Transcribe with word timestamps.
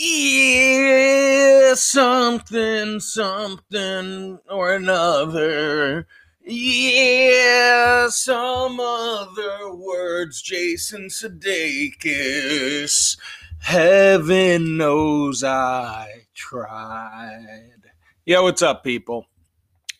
Yeah, 0.00 1.74
something, 1.74 3.00
something 3.00 4.38
or 4.48 4.72
another. 4.72 6.06
Yeah, 6.46 8.06
some 8.08 8.78
other 8.78 9.74
words, 9.74 10.40
Jason 10.40 11.08
Sudeikis. 11.08 11.98
Heaven 13.58 14.76
knows 14.76 15.42
I 15.42 16.26
tried. 16.32 17.80
Yeah, 18.24 18.38
what's 18.38 18.62
up, 18.62 18.84
people? 18.84 19.26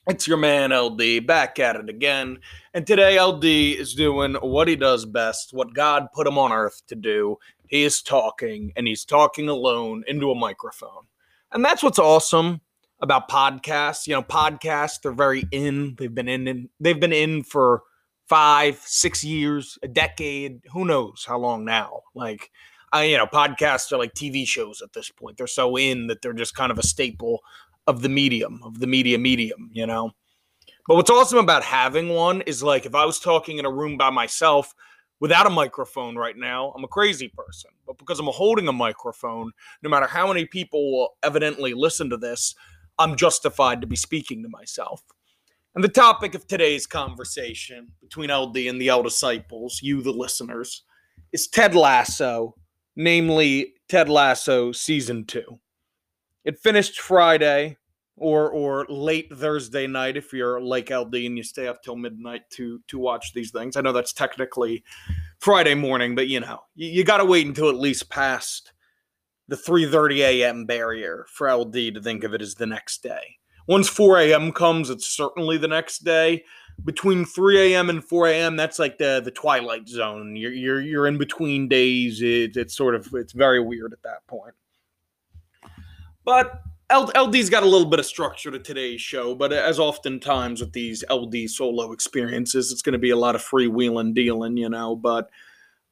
It's 0.08 0.26
your 0.26 0.38
man 0.38 0.72
LD 0.72 1.26
back 1.26 1.58
at 1.58 1.76
it 1.76 1.90
again. 1.90 2.38
And 2.72 2.86
today, 2.86 3.20
LD 3.20 3.44
is 3.44 3.94
doing 3.94 4.36
what 4.36 4.66
he 4.66 4.74
does 4.74 5.04
best, 5.04 5.52
what 5.52 5.74
God 5.74 6.06
put 6.14 6.26
him 6.26 6.38
on 6.38 6.50
earth 6.50 6.80
to 6.86 6.94
do, 6.94 7.36
he 7.66 7.84
is 7.84 8.00
talking 8.00 8.72
and 8.74 8.88
he's 8.88 9.04
talking 9.04 9.50
alone 9.50 10.04
into 10.06 10.30
a 10.30 10.34
microphone. 10.34 11.04
And 11.52 11.62
that's 11.62 11.82
what's 11.82 11.98
awesome 11.98 12.62
about 13.02 13.28
podcasts. 13.28 14.06
You 14.06 14.14
know, 14.14 14.22
podcasts, 14.22 15.02
they're 15.02 15.12
very 15.12 15.44
in. 15.52 15.94
They've 15.98 16.14
been 16.14 16.28
in, 16.28 16.70
they've 16.80 16.98
been 16.98 17.12
in 17.12 17.42
for 17.42 17.82
five, 18.26 18.80
six 18.86 19.22
years, 19.22 19.78
a 19.82 19.88
decade, 19.88 20.62
who 20.72 20.86
knows 20.86 21.26
how 21.28 21.38
long 21.38 21.66
now. 21.66 22.00
Like, 22.14 22.50
I, 22.92 23.04
you 23.04 23.18
know, 23.18 23.26
podcasts 23.26 23.92
are 23.92 23.98
like 23.98 24.14
TV 24.14 24.46
shows 24.46 24.80
at 24.80 24.94
this 24.94 25.10
point. 25.10 25.36
They're 25.36 25.46
so 25.46 25.76
in 25.76 26.06
that 26.06 26.22
they're 26.22 26.32
just 26.32 26.54
kind 26.54 26.72
of 26.72 26.78
a 26.78 26.82
staple 26.82 27.40
of 27.88 28.02
the 28.02 28.08
medium, 28.08 28.60
of 28.62 28.78
the 28.78 28.86
media 28.86 29.18
medium, 29.18 29.70
you 29.72 29.86
know. 29.86 30.12
But 30.86 30.94
what's 30.94 31.10
awesome 31.10 31.38
about 31.38 31.64
having 31.64 32.10
one 32.10 32.42
is 32.42 32.62
like 32.62 32.86
if 32.86 32.94
I 32.94 33.04
was 33.04 33.18
talking 33.18 33.58
in 33.58 33.64
a 33.64 33.72
room 33.72 33.96
by 33.96 34.10
myself, 34.10 34.72
without 35.20 35.46
a 35.46 35.50
microphone 35.50 36.14
right 36.14 36.36
now, 36.36 36.72
I'm 36.76 36.84
a 36.84 36.88
crazy 36.88 37.28
person. 37.28 37.70
But 37.86 37.98
because 37.98 38.20
I'm 38.20 38.26
holding 38.26 38.68
a 38.68 38.72
microphone, 38.72 39.50
no 39.82 39.90
matter 39.90 40.06
how 40.06 40.28
many 40.28 40.44
people 40.44 40.92
will 40.92 41.16
evidently 41.22 41.74
listen 41.74 42.10
to 42.10 42.16
this, 42.16 42.54
I'm 42.98 43.16
justified 43.16 43.80
to 43.80 43.86
be 43.86 43.96
speaking 43.96 44.42
to 44.42 44.48
myself. 44.48 45.02
And 45.74 45.82
the 45.82 45.88
topic 45.88 46.34
of 46.34 46.46
today's 46.46 46.86
conversation 46.86 47.88
between 48.00 48.30
LD 48.30 48.56
and 48.68 48.80
the 48.80 48.88
L 48.88 49.02
disciples, 49.02 49.80
you, 49.82 50.02
the 50.02 50.10
listeners, 50.10 50.82
is 51.32 51.48
Ted 51.48 51.74
Lasso, 51.74 52.54
namely 52.96 53.74
Ted 53.88 54.08
Lasso 54.08 54.72
Season 54.72 55.24
2. 55.24 55.58
It 56.48 56.58
finished 56.58 56.98
Friday 57.00 57.76
or 58.16 58.48
or 58.50 58.86
late 58.88 59.30
Thursday 59.30 59.86
night 59.86 60.16
if 60.16 60.32
you're 60.32 60.58
Lake 60.62 60.90
LD 60.90 61.14
and 61.16 61.36
you 61.36 61.42
stay 61.42 61.68
up 61.68 61.82
till 61.82 61.94
midnight 61.94 62.48
to 62.52 62.80
to 62.88 62.98
watch 62.98 63.34
these 63.34 63.50
things. 63.50 63.76
I 63.76 63.82
know 63.82 63.92
that's 63.92 64.14
technically 64.14 64.82
Friday 65.40 65.74
morning, 65.74 66.14
but 66.14 66.28
you 66.28 66.40
know 66.40 66.60
you, 66.74 66.88
you 66.88 67.04
got 67.04 67.18
to 67.18 67.26
wait 67.26 67.46
until 67.46 67.68
at 67.68 67.74
least 67.74 68.08
past 68.08 68.72
the 69.48 69.56
3:30 69.56 70.20
a.m. 70.20 70.64
barrier 70.64 71.26
for 71.28 71.52
LD 71.52 71.74
to 71.74 72.00
think 72.00 72.24
of 72.24 72.32
it 72.32 72.40
as 72.40 72.54
the 72.54 72.64
next 72.64 73.02
day. 73.02 73.36
Once 73.66 73.90
4 73.90 74.18
a.m. 74.20 74.50
comes, 74.50 74.88
it's 74.88 75.06
certainly 75.06 75.58
the 75.58 75.68
next 75.68 75.98
day. 75.98 76.44
Between 76.82 77.26
3 77.26 77.74
a.m. 77.74 77.90
and 77.90 78.02
4 78.02 78.28
a.m., 78.28 78.56
that's 78.56 78.78
like 78.78 78.96
the 78.96 79.20
the 79.22 79.30
twilight 79.30 79.86
zone. 79.86 80.34
You're 80.34 80.54
you're 80.54 80.80
you're 80.80 81.06
in 81.08 81.18
between 81.18 81.68
days. 81.68 82.22
It, 82.22 82.56
it's 82.56 82.74
sort 82.74 82.94
of 82.94 83.06
it's 83.12 83.34
very 83.34 83.60
weird 83.60 83.92
at 83.92 84.02
that 84.04 84.26
point. 84.26 84.54
But 86.28 86.60
LD's 86.92 87.48
got 87.48 87.62
a 87.62 87.66
little 87.66 87.88
bit 87.88 88.00
of 88.00 88.04
structure 88.04 88.50
to 88.50 88.58
today's 88.58 89.00
show, 89.00 89.34
but 89.34 89.50
as 89.50 89.78
oftentimes 89.78 90.60
with 90.60 90.74
these 90.74 91.02
LD 91.10 91.48
solo 91.48 91.90
experiences, 91.92 92.70
it's 92.70 92.82
going 92.82 92.92
to 92.92 92.98
be 92.98 93.08
a 93.08 93.16
lot 93.16 93.34
of 93.34 93.42
freewheeling 93.42 94.12
dealing, 94.12 94.58
you 94.58 94.68
know. 94.68 94.94
But 94.94 95.30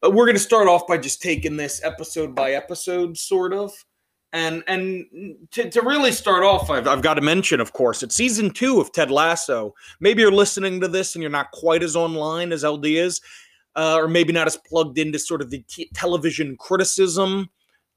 we're 0.03 0.27
going 0.27 0.37
to 0.37 0.39
start 0.39 0.69
off 0.69 0.87
by 0.87 0.98
just 0.98 1.23
taking 1.23 1.56
this 1.56 1.83
episode 1.83 2.34
by 2.34 2.53
episode, 2.53 3.17
sort 3.17 3.55
of. 3.55 3.73
And 4.34 4.62
and 4.69 5.06
to, 5.53 5.70
to 5.70 5.81
really 5.81 6.12
start 6.12 6.45
off, 6.45 6.69
I've, 6.69 6.87
I've 6.87 7.00
got 7.00 7.15
to 7.15 7.23
mention, 7.23 7.59
of 7.59 7.73
course, 7.73 8.03
it's 8.03 8.15
season 8.15 8.50
two 8.50 8.78
of 8.78 8.93
Ted 8.93 9.11
Lasso. 9.11 9.75
Maybe 10.00 10.21
you're 10.21 10.31
listening 10.31 10.82
to 10.82 10.88
this 10.88 11.15
and 11.15 11.22
you're 11.22 11.31
not 11.31 11.50
quite 11.53 11.82
as 11.82 11.97
online 11.97 12.53
as 12.53 12.62
LD 12.62 12.84
is, 12.84 13.22
uh, 13.75 13.97
or 13.97 14.06
maybe 14.06 14.34
not 14.34 14.49
as 14.49 14.59
plugged 14.59 14.99
into 14.99 15.19
sort 15.19 15.41
of 15.41 15.49
the 15.49 15.65
t- 15.66 15.91
television 15.94 16.59
criticism 16.59 17.49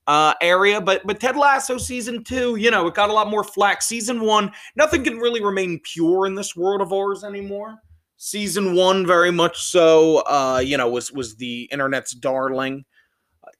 uh, 0.09 0.34
area. 0.42 0.81
But 0.81 1.06
but 1.06 1.20
Ted 1.20 1.38
Lasso 1.38 1.78
season 1.78 2.24
two, 2.24 2.56
you 2.56 2.72
know, 2.72 2.88
it 2.88 2.96
got 2.96 3.12
a 3.12 3.14
lot 3.14 3.30
more 3.30 3.44
flack. 3.44 3.84
Season 3.84 4.22
one, 4.22 4.52
nothing 4.75 5.03
can 5.03 5.18
really 5.18 5.42
remain 5.42 5.80
pure 5.84 6.25
in 6.25 6.34
this 6.34 6.56
world 6.56 6.81
of 6.81 6.92
ours 6.92 7.24
anymore. 7.24 7.78
Season 8.18 8.75
one, 8.75 9.06
very 9.06 9.31
much 9.31 9.62
so, 9.62 10.18
uh, 10.25 10.62
you 10.66 10.75
know, 10.75 10.90
was 10.90 11.12
was 11.12 11.36
the 11.36 11.70
internet's 11.72 12.14
darling. 12.14 12.86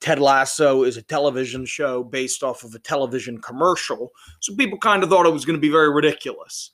Ted 0.02 0.20
Lasso 0.20 0.84
is 0.84 0.98
a 0.98 1.04
television 1.04 1.66
show 1.66 2.04
based 2.04 2.42
off 2.42 2.64
of 2.64 2.74
a 2.74 2.80
television 2.80 3.40
commercial, 3.40 4.10
so 4.42 4.56
people 4.56 4.80
kind 4.80 5.04
of 5.04 5.10
thought 5.10 5.28
it 5.28 5.34
was 5.34 5.46
going 5.46 5.58
to 5.58 5.62
be 5.62 5.70
very 5.70 5.94
ridiculous. 5.94 6.72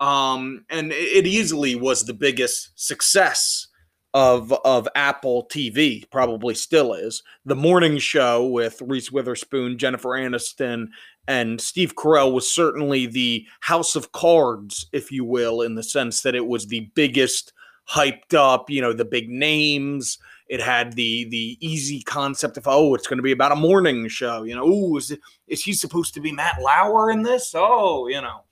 Um, 0.00 0.66
and 0.68 0.92
it 0.92 1.26
easily 1.26 1.76
was 1.76 2.04
the 2.04 2.14
biggest 2.14 2.72
success 2.74 3.68
of 4.14 4.52
of 4.64 4.88
Apple 4.94 5.46
TV, 5.50 6.08
probably 6.10 6.54
still 6.54 6.94
is. 6.94 7.22
The 7.44 7.56
morning 7.56 7.98
show 7.98 8.46
with 8.46 8.80
Reese 8.80 9.10
Witherspoon, 9.10 9.76
Jennifer 9.76 10.10
Aniston, 10.10 10.86
and 11.26 11.60
Steve 11.60 11.96
Carell 11.96 12.32
was 12.32 12.48
certainly 12.48 13.06
the 13.06 13.44
house 13.60 13.96
of 13.96 14.12
cards, 14.12 14.86
if 14.92 15.10
you 15.10 15.24
will, 15.24 15.60
in 15.60 15.74
the 15.74 15.82
sense 15.82 16.22
that 16.22 16.36
it 16.36 16.46
was 16.46 16.66
the 16.66 16.88
biggest 16.94 17.52
hyped 17.90 18.32
up, 18.34 18.70
you 18.70 18.80
know, 18.80 18.92
the 18.92 19.04
big 19.04 19.28
names. 19.28 20.18
It 20.48 20.60
had 20.60 20.92
the 20.92 21.24
the 21.24 21.58
easy 21.60 22.00
concept 22.02 22.56
of 22.56 22.68
oh, 22.68 22.94
it's 22.94 23.08
going 23.08 23.18
to 23.18 23.22
be 23.22 23.32
about 23.32 23.52
a 23.52 23.56
morning 23.56 24.06
show. 24.08 24.44
You 24.44 24.54
know, 24.54 24.64
oh, 24.64 24.96
is 24.96 25.10
it, 25.10 25.20
is 25.48 25.64
he 25.64 25.72
supposed 25.72 26.14
to 26.14 26.20
be 26.20 26.30
Matt 26.30 26.62
Lauer 26.62 27.10
in 27.10 27.22
this? 27.22 27.52
Oh, 27.56 28.06
you 28.06 28.20
know 28.22 28.44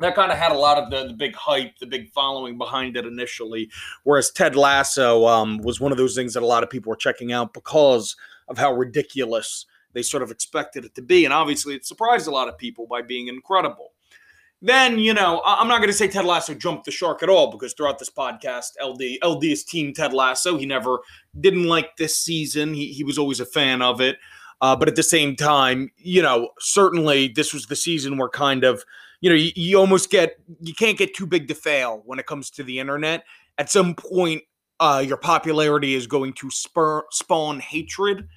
that 0.00 0.14
kind 0.14 0.30
of 0.30 0.38
had 0.38 0.52
a 0.52 0.58
lot 0.58 0.78
of 0.78 0.90
the, 0.90 1.08
the, 1.08 1.14
big 1.14 1.34
hype, 1.34 1.78
the 1.78 1.86
big 1.86 2.10
following 2.10 2.58
behind 2.58 2.96
it 2.96 3.06
initially. 3.06 3.70
Whereas 4.04 4.30
Ted 4.30 4.56
Lasso 4.56 5.26
um, 5.26 5.58
was 5.58 5.80
one 5.80 5.92
of 5.92 5.98
those 5.98 6.14
things 6.14 6.34
that 6.34 6.42
a 6.42 6.46
lot 6.46 6.62
of 6.62 6.70
people 6.70 6.90
were 6.90 6.96
checking 6.96 7.32
out 7.32 7.54
because 7.54 8.16
of 8.48 8.58
how 8.58 8.72
ridiculous 8.72 9.66
they 9.92 10.02
sort 10.02 10.22
of 10.22 10.30
expected 10.30 10.84
it 10.84 10.94
to 10.94 11.02
be. 11.02 11.24
And 11.24 11.32
obviously, 11.32 11.74
it 11.74 11.86
surprised 11.86 12.26
a 12.26 12.30
lot 12.30 12.48
of 12.48 12.58
people 12.58 12.86
by 12.86 13.02
being 13.02 13.28
incredible. 13.28 13.92
Then, 14.62 14.98
you 14.98 15.12
know, 15.12 15.42
I'm 15.44 15.68
not 15.68 15.78
going 15.78 15.90
to 15.90 15.96
say 15.96 16.08
Ted 16.08 16.24
Lasso 16.24 16.54
jumped 16.54 16.86
the 16.86 16.90
shark 16.90 17.22
at 17.22 17.28
all 17.28 17.50
because 17.50 17.74
throughout 17.74 17.98
this 17.98 18.10
podcast, 18.10 18.72
LD 18.82 19.18
LD 19.22 19.44
is 19.44 19.64
team 19.64 19.92
Ted 19.92 20.12
Lasso. 20.12 20.56
He 20.56 20.66
never 20.66 21.00
didn't 21.38 21.64
like 21.64 21.96
this 21.96 22.18
season. 22.18 22.72
He, 22.72 22.92
he 22.92 23.04
was 23.04 23.18
always 23.18 23.38
a 23.38 23.46
fan 23.46 23.82
of 23.82 24.00
it. 24.00 24.16
Uh, 24.60 24.74
but 24.74 24.88
at 24.88 24.96
the 24.96 25.02
same 25.02 25.36
time, 25.36 25.90
you 25.98 26.22
know, 26.22 26.50
certainly 26.58 27.28
this 27.28 27.52
was 27.52 27.66
the 27.66 27.76
season 27.76 28.16
where 28.16 28.30
kind 28.30 28.64
of 28.64 28.84
you 29.26 29.30
know, 29.30 29.36
you, 29.36 29.50
you 29.56 29.76
almost 29.76 30.08
get 30.08 30.38
you 30.60 30.72
can't 30.72 30.96
get 30.96 31.12
too 31.12 31.26
big 31.26 31.48
to 31.48 31.54
fail 31.56 32.00
when 32.04 32.20
it 32.20 32.26
comes 32.26 32.48
to 32.48 32.62
the 32.62 32.78
internet. 32.78 33.24
At 33.58 33.68
some 33.68 33.96
point, 33.96 34.44
uh, 34.78 35.02
your 35.04 35.16
popularity 35.16 35.94
is 35.94 36.06
going 36.06 36.34
to 36.34 36.48
spur, 36.48 37.02
spawn 37.10 37.58
hatred. 37.58 38.28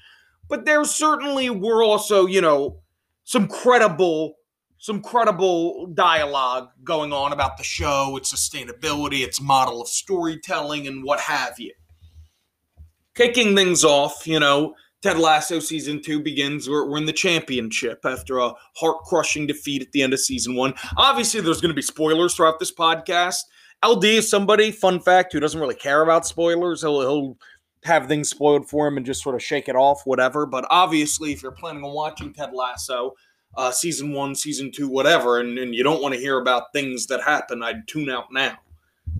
But 0.47 0.65
there 0.65 0.83
certainly 0.85 1.51
were 1.51 1.83
also, 1.83 2.25
you 2.25 2.41
know, 2.41 2.79
some 3.23 3.47
credible, 3.47 4.33
some 4.79 4.99
credible 4.99 5.85
dialogue 5.93 6.69
going 6.83 7.13
on 7.13 7.33
about 7.33 7.57
the 7.57 7.63
show, 7.63 8.17
its 8.17 8.33
sustainability, 8.33 9.23
its 9.23 9.39
model 9.39 9.83
of 9.83 9.89
storytelling, 9.89 10.87
and 10.87 11.03
what 11.03 11.19
have 11.19 11.59
you. 11.59 11.73
Kicking 13.13 13.55
things 13.55 13.83
off, 13.83 14.25
you 14.25 14.39
know, 14.39 14.73
Ted 15.01 15.17
Lasso 15.17 15.59
season 15.59 16.01
two 16.01 16.21
begins. 16.21 16.69
We're, 16.69 16.85
we're 16.85 16.97
in 16.97 17.05
the 17.05 17.13
championship 17.13 18.05
after 18.05 18.39
a 18.39 18.53
heart 18.75 18.97
crushing 19.05 19.47
defeat 19.47 19.81
at 19.81 19.91
the 19.93 20.01
end 20.01 20.13
of 20.13 20.19
season 20.19 20.55
one. 20.55 20.73
Obviously, 20.97 21.39
there's 21.39 21.61
going 21.61 21.69
to 21.69 21.75
be 21.75 21.81
spoilers 21.81 22.35
throughout 22.35 22.59
this 22.59 22.73
podcast. 22.73 23.43
LD 23.85 24.03
is 24.05 24.29
somebody, 24.29 24.71
fun 24.71 24.99
fact, 24.99 25.31
who 25.31 25.39
doesn't 25.39 25.61
really 25.61 25.75
care 25.75 26.01
about 26.01 26.27
spoilers. 26.27 26.81
He'll, 26.81 26.99
he'll 26.99 27.37
have 27.85 28.07
things 28.07 28.29
spoiled 28.29 28.67
for 28.67 28.87
him 28.87 28.97
and 28.97 29.05
just 29.05 29.23
sort 29.23 29.35
of 29.35 29.43
shake 29.43 29.69
it 29.69 29.75
off, 29.75 30.01
whatever. 30.03 30.45
But 30.45 30.65
obviously, 30.69 31.31
if 31.31 31.41
you're 31.41 31.53
planning 31.53 31.83
on 31.85 31.93
watching 31.93 32.33
Ted 32.33 32.53
Lasso, 32.53 33.15
uh, 33.55 33.71
season 33.71 34.11
one, 34.11 34.35
season 34.35 34.69
two, 34.69 34.89
whatever, 34.89 35.39
and, 35.39 35.57
and 35.57 35.73
you 35.73 35.83
don't 35.83 36.01
want 36.01 36.13
to 36.13 36.19
hear 36.19 36.39
about 36.39 36.73
things 36.73 37.07
that 37.07 37.21
happen, 37.21 37.63
I'd 37.63 37.87
tune 37.87 38.09
out 38.09 38.33
now. 38.33 38.57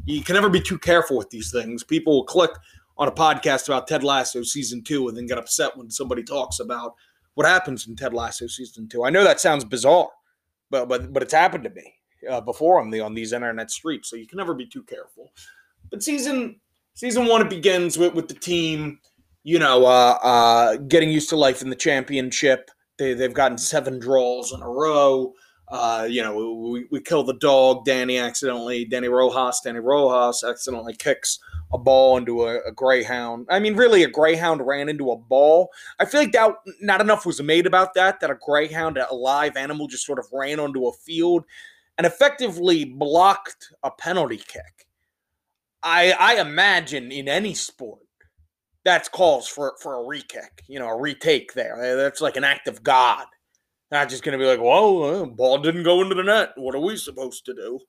You 0.05 0.23
can 0.23 0.35
never 0.35 0.49
be 0.49 0.61
too 0.61 0.77
careful 0.77 1.17
with 1.17 1.29
these 1.29 1.51
things. 1.51 1.83
People 1.83 2.13
will 2.13 2.25
click 2.25 2.51
on 2.99 3.07
a 3.07 3.11
podcast 3.11 3.67
about 3.67 3.87
Ted 3.87 4.03
Lasso 4.03 4.43
season 4.43 4.83
two 4.83 5.07
and 5.07 5.17
then 5.17 5.25
get 5.25 5.37
upset 5.37 5.75
when 5.75 5.89
somebody 5.89 6.21
talks 6.21 6.59
about 6.59 6.93
what 7.33 7.47
happens 7.47 7.87
in 7.87 7.95
Ted 7.95 8.13
Lasso 8.13 8.45
season 8.45 8.89
two. 8.89 9.05
I 9.05 9.09
know 9.09 9.23
that 9.23 9.39
sounds 9.39 9.63
bizarre, 9.63 10.09
but 10.69 10.87
but 10.89 11.11
but 11.13 11.23
it's 11.23 11.33
happened 11.33 11.63
to 11.63 11.69
me 11.69 11.95
uh, 12.29 12.41
before 12.41 12.81
on 12.81 12.91
the 12.91 12.99
on 12.99 13.13
these 13.13 13.31
internet 13.31 13.71
streets, 13.71 14.09
so 14.09 14.17
you 14.17 14.27
can 14.27 14.37
never 14.37 14.53
be 14.53 14.67
too 14.67 14.83
careful. 14.83 15.31
But 15.89 16.03
season 16.03 16.59
season 16.93 17.25
one 17.25 17.41
it 17.41 17.49
begins 17.49 17.97
with 17.97 18.13
with 18.13 18.27
the 18.27 18.33
team, 18.33 18.99
you 19.43 19.57
know, 19.57 19.85
uh, 19.85 20.19
uh, 20.21 20.75
getting 20.75 21.09
used 21.09 21.29
to 21.29 21.37
life 21.37 21.61
in 21.61 21.69
the 21.69 21.77
championship. 21.77 22.69
They 22.97 23.13
they've 23.13 23.33
gotten 23.33 23.57
seven 23.57 23.97
draws 23.97 24.51
in 24.51 24.61
a 24.61 24.69
row. 24.69 25.33
Uh, 25.69 26.07
you 26.09 26.23
know, 26.23 26.57
we, 26.71 26.87
we 26.91 26.99
kill 26.99 27.23
the 27.23 27.35
dog. 27.35 27.85
Danny 27.85 28.17
accidentally, 28.17 28.85
Danny 28.85 29.07
Rojas, 29.07 29.61
Danny 29.63 29.79
Rojas 29.79 30.43
accidentally 30.43 30.95
kicks 30.95 31.37
a 31.71 31.77
ball 31.77 32.17
into 32.17 32.45
a, 32.45 32.59
a, 32.67 32.71
greyhound. 32.71 33.47
I 33.49 33.59
mean, 33.59 33.75
really, 33.75 34.03
a 34.03 34.09
greyhound 34.09 34.65
ran 34.65 34.89
into 34.89 35.11
a 35.11 35.17
ball. 35.17 35.69
I 35.99 36.05
feel 36.05 36.21
like 36.21 36.31
that 36.31 36.51
not 36.81 37.01
enough 37.01 37.25
was 37.25 37.41
made 37.41 37.67
about 37.67 37.93
that. 37.93 38.19
That 38.19 38.31
a 38.31 38.35
greyhound, 38.35 38.97
a 38.97 39.13
live 39.13 39.55
animal, 39.55 39.87
just 39.87 40.05
sort 40.05 40.19
of 40.19 40.25
ran 40.33 40.59
onto 40.59 40.87
a 40.87 40.93
field 40.93 41.45
and 41.97 42.07
effectively 42.07 42.85
blocked 42.85 43.73
a 43.83 43.91
penalty 43.91 44.37
kick. 44.37 44.87
I 45.83 46.11
I 46.19 46.41
imagine 46.41 47.11
in 47.11 47.27
any 47.27 47.53
sport 47.53 48.01
that's 48.83 49.09
calls 49.09 49.47
for 49.47 49.75
for 49.81 49.95
a 49.95 50.07
re-kick, 50.07 50.63
you 50.67 50.79
know, 50.79 50.87
a 50.87 50.99
retake 50.99 51.53
there. 51.53 51.95
That's 51.95 52.21
like 52.21 52.37
an 52.37 52.43
act 52.43 52.67
of 52.67 52.83
God. 52.83 53.25
Not 53.91 54.09
just 54.09 54.23
going 54.23 54.37
to 54.37 54.43
be 54.43 54.49
like, 54.49 54.61
well, 54.61 55.03
uh, 55.03 55.25
ball 55.25 55.57
didn't 55.57 55.83
go 55.83 56.01
into 56.01 56.15
the 56.15 56.23
net. 56.23 56.51
What 56.55 56.75
are 56.75 56.79
we 56.79 56.95
supposed 56.95 57.45
to 57.45 57.53
do? 57.53 57.79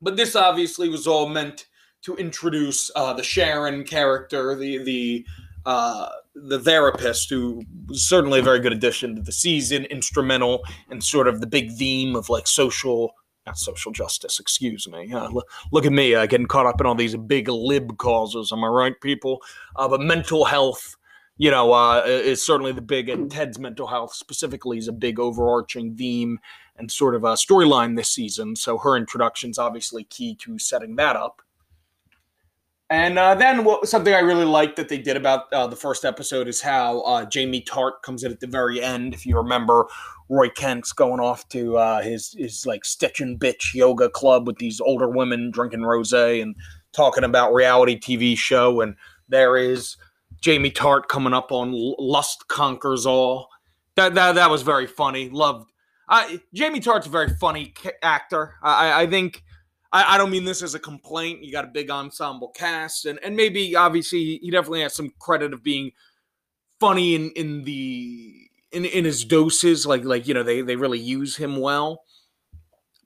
But 0.00 0.16
this 0.16 0.34
obviously 0.34 0.88
was 0.88 1.06
all 1.06 1.28
meant 1.28 1.66
to 2.02 2.16
introduce 2.16 2.90
uh, 2.96 3.12
the 3.12 3.22
Sharon 3.22 3.84
character, 3.84 4.54
the 4.54 4.78
the 4.78 5.26
uh, 5.64 6.08
the 6.34 6.58
therapist, 6.58 7.30
who 7.30 7.62
was 7.86 8.08
certainly 8.08 8.40
a 8.40 8.42
very 8.42 8.60
good 8.60 8.72
addition 8.72 9.14
to 9.16 9.22
the 9.22 9.32
season, 9.32 9.84
instrumental 9.86 10.62
and 10.88 10.96
in 10.96 11.00
sort 11.00 11.28
of 11.28 11.40
the 11.40 11.46
big 11.46 11.72
theme 11.72 12.16
of 12.16 12.28
like 12.28 12.46
social, 12.46 13.14
not 13.46 13.58
social 13.58 13.92
justice, 13.92 14.40
excuse 14.40 14.88
me. 14.88 15.12
Uh, 15.12 15.26
l- 15.26 15.44
look 15.70 15.84
at 15.86 15.92
me 15.92 16.14
uh, 16.14 16.26
getting 16.26 16.46
caught 16.46 16.66
up 16.66 16.80
in 16.80 16.86
all 16.86 16.94
these 16.94 17.16
big 17.16 17.48
lib 17.48 17.96
causes. 17.98 18.50
Am 18.52 18.64
I 18.64 18.68
right, 18.68 19.00
people? 19.00 19.40
Uh, 19.76 19.88
but 19.88 20.00
mental 20.00 20.44
health, 20.44 20.96
you 21.36 21.50
know, 21.50 21.72
uh, 21.72 22.02
is 22.06 22.44
certainly 22.44 22.72
the 22.72 22.82
big, 22.82 23.08
and 23.08 23.30
Ted's 23.30 23.58
mental 23.58 23.86
health 23.86 24.14
specifically 24.14 24.78
is 24.78 24.88
a 24.88 24.92
big 24.92 25.20
overarching 25.20 25.94
theme 25.94 26.40
and 26.76 26.90
sort 26.90 27.14
of 27.14 27.24
a 27.24 27.34
storyline 27.34 27.96
this 27.96 28.08
season. 28.08 28.56
So 28.56 28.78
her 28.78 28.96
introduction 28.96 29.50
is 29.50 29.58
obviously 29.58 30.04
key 30.04 30.34
to 30.36 30.58
setting 30.58 30.96
that 30.96 31.14
up. 31.14 31.42
And 32.92 33.18
uh, 33.18 33.34
then 33.34 33.64
what, 33.64 33.88
something 33.88 34.12
I 34.12 34.18
really 34.18 34.44
liked 34.44 34.76
that 34.76 34.90
they 34.90 34.98
did 34.98 35.16
about 35.16 35.50
uh, 35.50 35.66
the 35.66 35.76
first 35.76 36.04
episode 36.04 36.46
is 36.46 36.60
how 36.60 37.00
uh, 37.00 37.24
Jamie 37.24 37.62
Tartt 37.62 38.02
comes 38.02 38.22
in 38.22 38.30
at 38.30 38.40
the 38.40 38.46
very 38.46 38.82
end. 38.82 39.14
If 39.14 39.24
you 39.24 39.34
remember, 39.34 39.86
Roy 40.28 40.50
Kent's 40.50 40.92
going 40.92 41.18
off 41.18 41.48
to 41.48 41.78
uh, 41.78 42.02
his 42.02 42.34
his 42.36 42.66
like 42.66 42.84
stitch 42.84 43.18
and 43.22 43.40
bitch 43.40 43.72
yoga 43.72 44.10
club 44.10 44.46
with 44.46 44.58
these 44.58 44.78
older 44.78 45.08
women 45.08 45.50
drinking 45.50 45.80
rosé 45.80 46.42
and 46.42 46.54
talking 46.92 47.24
about 47.24 47.54
reality 47.54 47.98
TV 47.98 48.36
show. 48.36 48.82
And 48.82 48.96
there 49.26 49.56
is 49.56 49.96
Jamie 50.42 50.70
Tartt 50.70 51.08
coming 51.08 51.32
up 51.32 51.50
on 51.50 51.72
Lust 51.98 52.46
Conquers 52.48 53.06
All. 53.06 53.48
That 53.96 54.12
that 54.16 54.34
that 54.34 54.50
was 54.50 54.60
very 54.60 54.86
funny. 54.86 55.30
Loved. 55.30 55.70
I, 56.10 56.42
Jamie 56.52 56.80
Tartt's 56.80 57.06
a 57.06 57.10
very 57.10 57.30
funny 57.40 57.72
actor. 58.02 58.56
I, 58.62 59.04
I 59.04 59.06
think 59.06 59.44
I, 59.92 60.14
I 60.14 60.18
don't 60.18 60.30
mean 60.30 60.44
this 60.44 60.62
as 60.62 60.74
a 60.74 60.78
complaint. 60.78 61.42
You 61.42 61.52
got 61.52 61.64
a 61.64 61.68
big 61.68 61.90
ensemble 61.90 62.48
cast, 62.48 63.06
and 63.06 63.18
and 63.22 63.36
maybe 63.36 63.76
obviously 63.76 64.38
he 64.38 64.50
definitely 64.50 64.82
has 64.82 64.94
some 64.94 65.12
credit 65.18 65.52
of 65.52 65.62
being 65.62 65.92
funny 66.80 67.14
in 67.14 67.30
in 67.32 67.64
the 67.64 68.48
in 68.72 68.84
in 68.84 69.04
his 69.04 69.24
doses. 69.24 69.86
Like 69.86 70.04
like 70.04 70.26
you 70.26 70.34
know 70.34 70.42
they 70.42 70.62
they 70.62 70.76
really 70.76 71.00
use 71.00 71.36
him 71.36 71.60
well. 71.60 72.02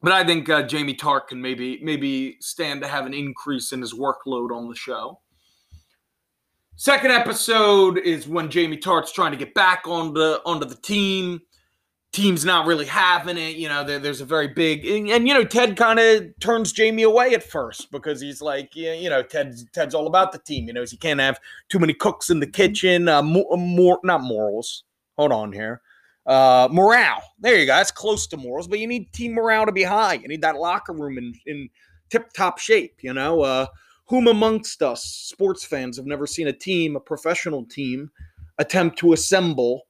But 0.02 0.12
I 0.12 0.24
think 0.24 0.48
uh, 0.48 0.62
Jamie 0.62 0.94
Tartt 0.94 1.28
can 1.28 1.40
maybe 1.40 1.80
maybe 1.82 2.36
stand 2.40 2.82
to 2.82 2.88
have 2.88 3.06
an 3.06 3.14
increase 3.14 3.72
in 3.72 3.80
his 3.80 3.94
workload 3.94 4.56
on 4.56 4.68
the 4.68 4.76
show. 4.76 5.20
Second 6.76 7.10
episode 7.10 7.98
is 7.98 8.28
when 8.28 8.50
Jamie 8.50 8.76
Tartt's 8.76 9.10
trying 9.10 9.32
to 9.32 9.38
get 9.38 9.54
back 9.54 9.86
onto 9.86 10.20
onto 10.44 10.66
the 10.66 10.76
team 10.76 11.40
team's 12.16 12.46
not 12.46 12.66
really 12.66 12.86
having 12.86 13.36
it. 13.36 13.56
You 13.56 13.68
know, 13.68 13.84
there, 13.84 13.98
there's 13.98 14.22
a 14.22 14.24
very 14.24 14.48
big 14.48 14.86
and, 14.86 15.10
and 15.10 15.28
you 15.28 15.34
know 15.34 15.44
Ted 15.44 15.76
kind 15.76 15.98
of 15.98 16.38
turns 16.40 16.72
Jamie 16.72 17.02
away 17.02 17.34
at 17.34 17.42
first 17.42 17.90
because 17.90 18.22
he's 18.22 18.40
like, 18.40 18.74
you 18.74 19.10
know, 19.10 19.22
Ted's 19.22 19.66
Ted's 19.72 19.94
all 19.94 20.06
about 20.06 20.32
the 20.32 20.38
team. 20.38 20.66
You 20.66 20.72
know, 20.72 20.84
he 20.84 20.96
can't 20.96 21.20
have 21.20 21.38
too 21.68 21.78
many 21.78 21.92
cooks 21.92 22.30
in 22.30 22.40
the 22.40 22.46
kitchen. 22.46 23.06
Uh, 23.06 23.22
more, 23.22 23.56
more 23.58 24.00
not 24.02 24.22
morals. 24.22 24.84
Hold 25.18 25.30
on 25.30 25.52
here. 25.52 25.82
Uh, 26.24 26.68
morale. 26.72 27.22
There 27.38 27.56
you 27.58 27.66
go. 27.66 27.74
That's 27.74 27.90
close 27.90 28.26
to 28.28 28.36
morals, 28.38 28.66
but 28.66 28.78
you 28.78 28.86
need 28.86 29.12
team 29.12 29.34
morale 29.34 29.66
to 29.66 29.72
be 29.72 29.82
high. 29.82 30.14
You 30.14 30.26
need 30.26 30.42
that 30.42 30.56
locker 30.56 30.94
room 30.94 31.18
in 31.18 31.34
in 31.44 31.68
tip 32.08 32.32
top 32.32 32.58
shape. 32.58 32.94
You 33.02 33.12
know, 33.12 33.42
uh, 33.42 33.66
whom 34.06 34.26
amongst 34.26 34.82
us 34.82 35.04
sports 35.04 35.66
fans 35.66 35.98
have 35.98 36.06
never 36.06 36.26
seen 36.26 36.48
a 36.48 36.52
team, 36.52 36.96
a 36.96 37.00
professional 37.00 37.66
team, 37.66 38.10
attempt 38.58 38.98
to 39.00 39.12
assemble 39.12 39.82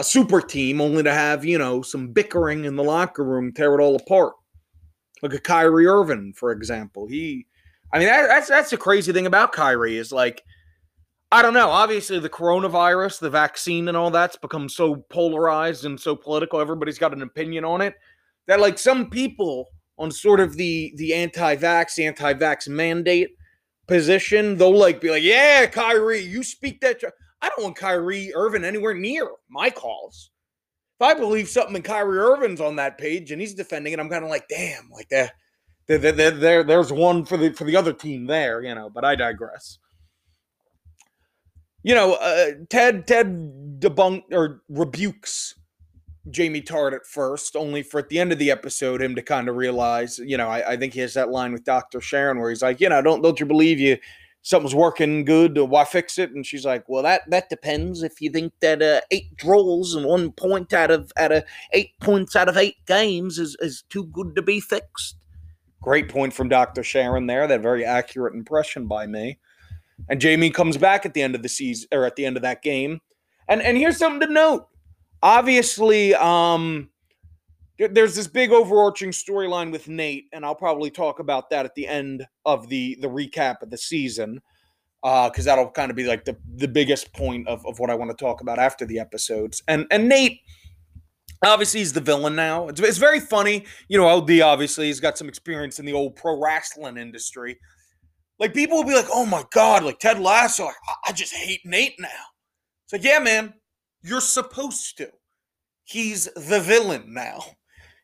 a 0.00 0.04
super 0.04 0.40
team 0.40 0.80
only 0.80 1.02
to 1.02 1.12
have, 1.12 1.44
you 1.44 1.58
know, 1.58 1.82
some 1.82 2.08
bickering 2.08 2.64
in 2.64 2.74
the 2.74 2.82
locker 2.82 3.22
room 3.22 3.52
tear 3.52 3.74
it 3.74 3.82
all 3.82 3.96
apart. 3.96 4.32
Look 5.22 5.34
at 5.34 5.44
Kyrie 5.44 5.86
Irving, 5.86 6.32
for 6.34 6.52
example. 6.52 7.06
He, 7.06 7.46
I 7.92 7.98
mean, 7.98 8.08
that, 8.08 8.26
that's 8.26 8.48
that's 8.48 8.70
the 8.70 8.78
crazy 8.78 9.12
thing 9.12 9.26
about 9.26 9.52
Kyrie 9.52 9.98
is 9.98 10.10
like, 10.10 10.42
I 11.30 11.42
don't 11.42 11.52
know. 11.52 11.68
Obviously, 11.68 12.18
the 12.18 12.30
coronavirus, 12.30 13.20
the 13.20 13.28
vaccine, 13.28 13.88
and 13.88 13.96
all 13.96 14.10
that's 14.10 14.36
become 14.36 14.70
so 14.70 14.96
polarized 15.10 15.84
and 15.84 16.00
so 16.00 16.16
political. 16.16 16.60
Everybody's 16.60 16.98
got 16.98 17.12
an 17.12 17.20
opinion 17.20 17.66
on 17.66 17.82
it. 17.82 17.94
That 18.46 18.58
like 18.58 18.78
some 18.78 19.10
people 19.10 19.68
on 19.98 20.10
sort 20.10 20.40
of 20.40 20.56
the 20.56 20.94
the 20.96 21.12
anti-vax, 21.12 22.02
anti-vax 22.02 22.68
mandate 22.68 23.28
position, 23.86 24.56
they'll 24.56 24.74
like 24.74 25.02
be 25.02 25.10
like, 25.10 25.22
"Yeah, 25.22 25.66
Kyrie, 25.66 26.20
you 26.20 26.42
speak 26.42 26.80
that." 26.80 27.00
Tr- 27.00 27.08
I 27.42 27.48
don't 27.48 27.62
want 27.64 27.76
Kyrie 27.76 28.32
Irving 28.34 28.64
anywhere 28.64 28.94
near 28.94 29.28
my 29.48 29.70
calls. 29.70 30.30
If 31.00 31.06
I 31.06 31.14
believe 31.14 31.48
something 31.48 31.76
in 31.76 31.82
Kyrie 31.82 32.18
Irving's 32.18 32.60
on 32.60 32.76
that 32.76 32.98
page 32.98 33.32
and 33.32 33.40
he's 33.40 33.54
defending 33.54 33.92
it, 33.92 34.00
I'm 34.00 34.10
kind 34.10 34.24
of 34.24 34.30
like, 34.30 34.46
damn, 34.48 34.90
like 34.90 35.08
that. 35.08 35.32
There, 35.86 35.98
there, 35.98 36.30
there, 36.30 36.62
there's 36.62 36.92
one 36.92 37.24
for 37.24 37.36
the 37.36 37.52
for 37.52 37.64
the 37.64 37.76
other 37.76 37.92
team 37.92 38.26
there, 38.26 38.62
you 38.62 38.74
know. 38.74 38.90
But 38.90 39.04
I 39.04 39.16
digress. 39.16 39.78
You 41.82 41.94
know, 41.94 42.14
uh, 42.14 42.50
Ted 42.68 43.06
Ted 43.06 43.80
debunked 43.80 44.32
or 44.32 44.62
rebukes 44.68 45.54
Jamie 46.30 46.60
Tartt 46.60 46.92
at 46.92 47.06
first, 47.06 47.56
only 47.56 47.82
for 47.82 47.98
at 47.98 48.08
the 48.08 48.18
end 48.18 48.32
of 48.32 48.38
the 48.38 48.50
episode 48.50 49.00
him 49.00 49.14
to 49.14 49.22
kind 49.22 49.48
of 49.48 49.56
realize, 49.56 50.18
you 50.18 50.36
know, 50.36 50.48
I, 50.48 50.72
I 50.72 50.76
think 50.76 50.92
he 50.92 51.00
has 51.00 51.14
that 51.14 51.30
line 51.30 51.52
with 51.52 51.64
Dr. 51.64 52.00
Sharon 52.00 52.38
where 52.38 52.50
he's 52.50 52.62
like, 52.62 52.80
you 52.80 52.88
know, 52.88 53.00
don't 53.00 53.22
don't 53.22 53.40
you 53.40 53.46
believe 53.46 53.80
you 53.80 53.96
something's 54.42 54.74
working 54.74 55.24
good, 55.24 55.58
why 55.58 55.84
fix 55.84 56.18
it? 56.18 56.30
And 56.30 56.44
she's 56.44 56.64
like, 56.64 56.88
well, 56.88 57.02
that 57.02 57.28
that 57.30 57.48
depends. 57.48 58.02
If 58.02 58.20
you 58.20 58.30
think 58.30 58.52
that 58.60 58.82
uh, 58.82 59.00
eight 59.10 59.36
draws 59.36 59.94
and 59.94 60.06
one 60.06 60.32
point 60.32 60.72
out 60.72 60.90
of 60.90 61.12
out 61.18 61.32
of 61.32 61.44
eight 61.72 61.98
points 62.00 62.36
out 62.36 62.48
of 62.48 62.56
eight 62.56 62.76
games 62.86 63.38
is 63.38 63.56
is 63.60 63.82
too 63.88 64.04
good 64.06 64.34
to 64.36 64.42
be 64.42 64.60
fixed. 64.60 65.16
Great 65.82 66.08
point 66.08 66.34
from 66.34 66.48
Dr. 66.48 66.82
Sharon 66.82 67.26
there. 67.26 67.46
That 67.46 67.62
very 67.62 67.84
accurate 67.84 68.34
impression 68.34 68.86
by 68.86 69.06
me. 69.06 69.38
And 70.08 70.20
Jamie 70.20 70.50
comes 70.50 70.76
back 70.76 71.06
at 71.06 71.14
the 71.14 71.22
end 71.22 71.34
of 71.34 71.42
the 71.42 71.48
season 71.48 71.88
or 71.92 72.04
at 72.04 72.16
the 72.16 72.26
end 72.26 72.36
of 72.36 72.42
that 72.42 72.62
game. 72.62 73.00
And 73.48 73.62
and 73.62 73.76
here's 73.76 73.98
something 73.98 74.26
to 74.26 74.32
note. 74.32 74.66
Obviously, 75.22 76.14
um, 76.14 76.88
there's 77.88 78.14
this 78.14 78.26
big 78.26 78.52
overarching 78.52 79.10
storyline 79.10 79.72
with 79.72 79.88
Nate, 79.88 80.28
and 80.32 80.44
I'll 80.44 80.54
probably 80.54 80.90
talk 80.90 81.18
about 81.18 81.50
that 81.50 81.64
at 81.64 81.74
the 81.74 81.86
end 81.86 82.26
of 82.44 82.68
the 82.68 82.96
the 83.00 83.08
recap 83.08 83.62
of 83.62 83.70
the 83.70 83.78
season, 83.78 84.40
because 85.02 85.46
uh, 85.46 85.50
that'll 85.50 85.70
kind 85.70 85.90
of 85.90 85.96
be 85.96 86.04
like 86.04 86.24
the 86.24 86.36
the 86.56 86.68
biggest 86.68 87.12
point 87.14 87.48
of, 87.48 87.64
of 87.66 87.78
what 87.78 87.90
I 87.90 87.94
want 87.94 88.10
to 88.10 88.16
talk 88.16 88.40
about 88.40 88.58
after 88.58 88.84
the 88.84 88.98
episodes. 88.98 89.62
And 89.66 89.86
and 89.90 90.08
Nate, 90.08 90.40
obviously, 91.44 91.80
he's 91.80 91.94
the 91.94 92.00
villain 92.00 92.36
now. 92.36 92.68
It's, 92.68 92.80
it's 92.80 92.98
very 92.98 93.20
funny, 93.20 93.64
you 93.88 93.98
know. 93.98 94.14
LD 94.14 94.42
obviously 94.42 94.86
he's 94.86 95.00
got 95.00 95.16
some 95.16 95.28
experience 95.28 95.78
in 95.78 95.86
the 95.86 95.94
old 95.94 96.16
pro 96.16 96.38
wrestling 96.38 96.98
industry. 96.98 97.58
Like 98.38 98.52
people 98.52 98.78
will 98.78 98.84
be 98.84 98.94
like, 98.94 99.08
"Oh 99.12 99.26
my 99.26 99.44
god!" 99.52 99.84
Like 99.84 100.00
Ted 100.00 100.20
Lasso, 100.20 100.66
like, 100.66 100.74
I 101.06 101.12
just 101.12 101.34
hate 101.34 101.60
Nate 101.64 101.98
now. 101.98 102.08
It's 102.84 102.92
like, 102.92 103.04
yeah, 103.04 103.20
man, 103.20 103.54
you're 104.02 104.20
supposed 104.20 104.98
to. 104.98 105.10
He's 105.84 106.26
the 106.34 106.60
villain 106.60 107.14
now. 107.14 107.42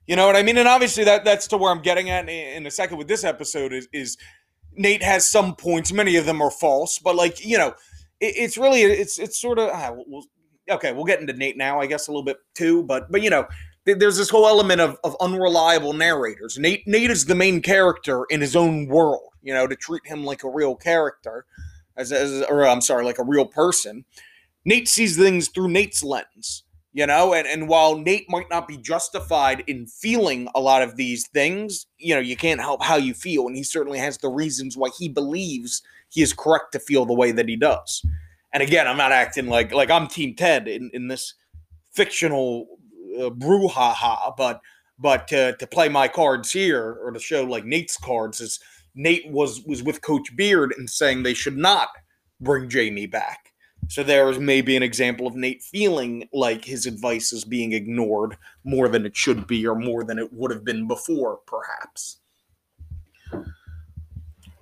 You 0.06 0.14
know 0.14 0.26
what 0.26 0.36
I 0.36 0.42
mean? 0.42 0.56
And 0.56 0.68
obviously 0.68 1.04
that 1.04 1.24
that's 1.24 1.48
to 1.48 1.56
where 1.56 1.72
I'm 1.72 1.82
getting 1.82 2.10
at 2.10 2.28
in 2.28 2.66
a 2.66 2.70
second 2.70 2.98
with 2.98 3.08
this 3.08 3.24
episode 3.24 3.72
is 3.72 3.88
is 3.92 4.16
Nate 4.74 5.02
has 5.02 5.26
some 5.26 5.56
points. 5.56 5.92
Many 5.92 6.16
of 6.16 6.26
them 6.26 6.40
are 6.40 6.50
false, 6.50 6.98
but 6.98 7.16
like 7.16 7.44
you 7.44 7.58
know, 7.58 7.74
it, 8.20 8.34
it's 8.36 8.56
really 8.56 8.82
it's 8.82 9.18
it's 9.18 9.40
sort 9.40 9.58
of 9.58 9.70
ah, 9.72 9.92
we'll, 10.06 10.24
okay. 10.70 10.92
We'll 10.92 11.04
get 11.04 11.20
into 11.20 11.32
Nate 11.32 11.56
now, 11.56 11.80
I 11.80 11.86
guess, 11.86 12.06
a 12.06 12.12
little 12.12 12.24
bit 12.24 12.38
too. 12.54 12.84
But 12.84 13.10
but 13.10 13.22
you 13.22 13.30
know, 13.30 13.46
there's 13.84 14.16
this 14.16 14.30
whole 14.30 14.46
element 14.46 14.80
of, 14.80 14.96
of 15.02 15.16
unreliable 15.20 15.92
narrators. 15.92 16.56
Nate 16.56 16.86
Nate 16.86 17.10
is 17.10 17.26
the 17.26 17.34
main 17.34 17.60
character 17.60 18.24
in 18.30 18.40
his 18.40 18.54
own 18.54 18.86
world. 18.86 19.32
You 19.42 19.54
know, 19.54 19.66
to 19.66 19.76
treat 19.76 20.06
him 20.06 20.24
like 20.24 20.44
a 20.44 20.50
real 20.50 20.76
character, 20.76 21.46
as, 21.96 22.12
as 22.12 22.42
or 22.48 22.66
I'm 22.66 22.80
sorry, 22.80 23.04
like 23.04 23.18
a 23.18 23.24
real 23.24 23.46
person. 23.46 24.04
Nate 24.64 24.88
sees 24.88 25.16
things 25.16 25.48
through 25.48 25.68
Nate's 25.68 26.02
lens 26.02 26.64
you 26.96 27.06
know 27.06 27.34
and, 27.34 27.46
and 27.46 27.68
while 27.68 27.96
nate 27.96 28.28
might 28.28 28.48
not 28.50 28.66
be 28.66 28.76
justified 28.78 29.62
in 29.66 29.86
feeling 29.86 30.48
a 30.54 30.60
lot 30.60 30.82
of 30.82 30.96
these 30.96 31.28
things 31.28 31.86
you 31.98 32.14
know 32.14 32.20
you 32.20 32.36
can't 32.36 32.60
help 32.60 32.82
how 32.82 32.96
you 32.96 33.14
feel 33.14 33.46
and 33.46 33.56
he 33.56 33.62
certainly 33.62 33.98
has 33.98 34.18
the 34.18 34.28
reasons 34.28 34.76
why 34.76 34.88
he 34.98 35.08
believes 35.08 35.82
he 36.08 36.22
is 36.22 36.32
correct 36.32 36.72
to 36.72 36.80
feel 36.80 37.04
the 37.04 37.14
way 37.14 37.30
that 37.30 37.48
he 37.48 37.56
does 37.56 38.02
and 38.52 38.62
again 38.62 38.88
i'm 38.88 38.96
not 38.96 39.12
acting 39.12 39.46
like 39.46 39.72
like 39.72 39.90
i'm 39.90 40.08
team 40.08 40.34
ted 40.34 40.66
in, 40.66 40.90
in 40.92 41.06
this 41.08 41.34
fictional 41.92 42.66
uh, 43.20 43.30
brouhaha 43.30 44.34
but 44.36 44.60
but 44.98 45.28
to, 45.28 45.54
to 45.58 45.66
play 45.66 45.90
my 45.90 46.08
cards 46.08 46.50
here 46.50 46.98
or 47.02 47.10
to 47.10 47.20
show 47.20 47.44
like 47.44 47.66
nate's 47.66 47.98
cards 47.98 48.40
is 48.40 48.58
Nate 48.96 49.30
was 49.30 49.62
was 49.66 49.82
with 49.82 50.00
Coach 50.00 50.34
Beard 50.34 50.74
and 50.76 50.88
saying 50.88 51.22
they 51.22 51.34
should 51.34 51.56
not 51.56 51.90
bring 52.40 52.68
Jamie 52.68 53.06
back. 53.06 53.45
So 53.88 54.02
there 54.02 54.28
is 54.28 54.38
maybe 54.38 54.76
an 54.76 54.82
example 54.82 55.26
of 55.26 55.34
Nate 55.34 55.62
feeling 55.62 56.28
like 56.32 56.64
his 56.64 56.86
advice 56.86 57.32
is 57.32 57.44
being 57.44 57.72
ignored 57.72 58.36
more 58.64 58.88
than 58.88 59.06
it 59.06 59.16
should 59.16 59.46
be, 59.46 59.66
or 59.66 59.74
more 59.74 60.04
than 60.04 60.18
it 60.18 60.32
would 60.32 60.50
have 60.50 60.64
been 60.64 60.88
before, 60.88 61.38
perhaps. 61.46 62.18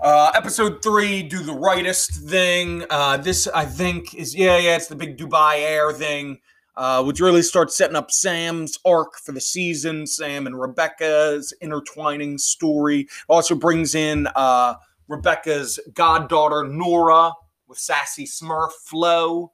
Uh, 0.01 0.31
episode 0.35 0.83
three, 0.83 1.23
do 1.23 1.43
the 1.43 1.53
rightest 1.53 2.29
thing. 2.29 2.85
Uh, 2.91 3.17
this, 3.17 3.49
I 3.49 3.65
think, 3.65 4.15
is 4.15 4.35
yeah, 4.35 4.59
yeah, 4.59 4.77
it's 4.77 4.89
the 4.89 4.97
big 4.97 5.17
Dubai 5.17 5.61
Air 5.61 5.93
thing, 5.93 6.41
uh, 6.77 7.03
which 7.03 7.21
really 7.21 7.41
starts 7.41 7.75
setting 7.75 7.97
up 7.97 8.11
Sam's 8.11 8.79
arc 8.85 9.17
for 9.17 9.33
the 9.33 9.41
season. 9.41 10.07
Sam 10.07 10.47
and 10.47 10.61
Rebecca's 10.61 11.55
intertwining 11.63 12.37
story 12.37 13.09
also 13.29 13.55
brings 13.55 13.95
in 13.95 14.29
uh, 14.37 14.75
Rebecca's 15.09 15.81
goddaughter 15.95 16.65
Nora 16.69 17.33
with 17.69 17.79
sassy 17.79 18.25
Smurf 18.25 18.73
Flo. 18.87 19.53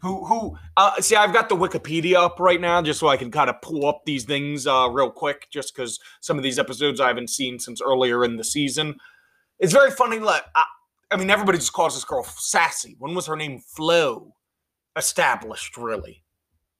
Who, 0.00 0.24
who, 0.26 0.56
uh, 0.76 1.00
see, 1.00 1.16
I've 1.16 1.32
got 1.32 1.48
the 1.48 1.56
Wikipedia 1.56 2.14
up 2.14 2.38
right 2.38 2.60
now 2.60 2.80
just 2.82 3.00
so 3.00 3.08
I 3.08 3.16
can 3.16 3.32
kind 3.32 3.50
of 3.50 3.60
pull 3.62 3.84
up 3.84 4.02
these 4.06 4.24
things 4.24 4.64
uh, 4.64 4.88
real 4.92 5.10
quick, 5.10 5.48
just 5.50 5.74
because 5.74 5.98
some 6.20 6.36
of 6.36 6.44
these 6.44 6.58
episodes 6.58 7.00
I 7.00 7.08
haven't 7.08 7.30
seen 7.30 7.58
since 7.58 7.80
earlier 7.82 8.24
in 8.24 8.36
the 8.36 8.44
season. 8.44 8.94
It's 9.58 9.72
very 9.72 9.90
funny. 9.90 10.20
Like, 10.20 10.44
I, 10.54 10.64
I 11.10 11.16
mean, 11.16 11.30
everybody 11.30 11.58
just 11.58 11.72
calls 11.72 11.94
this 11.94 12.04
girl 12.04 12.22
Sassy. 12.22 12.94
When 13.00 13.14
was 13.14 13.26
her 13.26 13.34
name 13.34 13.58
Flo 13.58 14.34
established, 14.96 15.76
really? 15.76 16.22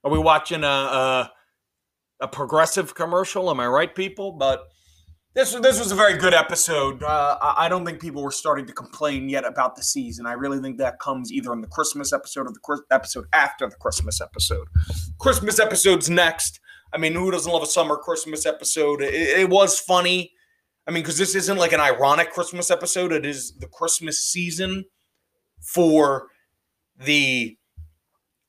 Are 0.05 0.13
we 0.13 0.19
watching 0.19 0.63
a, 0.63 0.67
a, 0.67 1.33
a 2.21 2.29
progressive 2.29 2.95
commercial? 2.95 3.51
Am 3.51 3.59
I 3.59 3.67
right, 3.67 3.93
people? 3.93 4.33
But 4.33 4.69
this 5.39 5.55
this 5.55 5.79
was 5.79 5.93
a 5.93 5.95
very 5.95 6.19
good 6.19 6.35
episode. 6.35 7.01
Uh, 7.01 7.39
I 7.41 7.69
don't 7.69 7.87
think 7.87 8.01
people 8.01 8.25
were 8.25 8.33
starting 8.33 8.67
to 8.67 8.73
complain 8.73 9.29
yet 9.29 9.47
about 9.47 9.77
the 9.77 9.85
season. 9.85 10.27
I 10.27 10.33
really 10.33 10.59
think 10.59 10.79
that 10.79 10.99
comes 10.99 11.33
either 11.33 11.53
in 11.53 11.61
the 11.61 11.69
Christmas 11.69 12.13
episode 12.13 12.49
or 12.49 12.53
the 12.53 12.83
episode 12.91 13.27
after 13.33 13.69
the 13.69 13.77
Christmas 13.77 14.21
episode. 14.21 14.67
Christmas 15.21 15.61
episode's 15.61 16.11
next. 16.11 16.59
I 16.93 16.99
mean, 16.99 17.13
who 17.13 17.31
doesn't 17.31 17.53
love 17.53 17.63
a 17.63 17.67
summer 17.67 17.97
Christmas 17.97 18.47
episode? 18.47 19.01
It, 19.01 19.15
it 19.15 19.49
was 19.49 19.79
funny. 19.79 20.33
I 20.89 20.91
mean, 20.91 21.05
because 21.05 21.19
this 21.19 21.37
isn't 21.37 21.57
like 21.59 21.73
an 21.73 21.81
ironic 21.81 22.33
Christmas 22.33 22.69
episode. 22.69 23.13
It 23.13 23.25
is 23.25 23.53
the 23.59 23.69
Christmas 23.69 24.21
season 24.21 24.87
for 25.61 26.29
the 26.99 27.57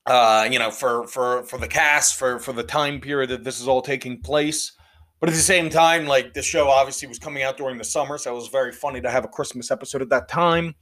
uh, 0.06 0.48
you 0.50 0.58
know, 0.58 0.72
for 0.72 1.06
for 1.06 1.44
for 1.44 1.56
the 1.56 1.68
cast, 1.68 2.16
for 2.16 2.40
for 2.40 2.52
the 2.52 2.64
time 2.64 3.00
period 3.00 3.30
that 3.30 3.44
this 3.44 3.60
is 3.60 3.68
all 3.68 3.80
taking 3.80 4.20
place. 4.20 4.72
But 5.20 5.28
at 5.28 5.34
the 5.34 5.42
same 5.42 5.68
time, 5.68 6.06
like 6.06 6.32
the 6.32 6.42
show 6.42 6.68
obviously 6.68 7.06
was 7.06 7.18
coming 7.18 7.42
out 7.42 7.56
during 7.56 7.76
the 7.78 7.84
summer, 7.84 8.18
so 8.18 8.32
it 8.32 8.34
was 8.34 8.48
very 8.48 8.72
funny 8.72 9.00
to 9.02 9.10
have 9.10 9.24
a 9.24 9.28
Christmas 9.28 9.70
episode 9.70 10.02
at 10.02 10.08
that 10.08 10.28
time. 10.28 10.74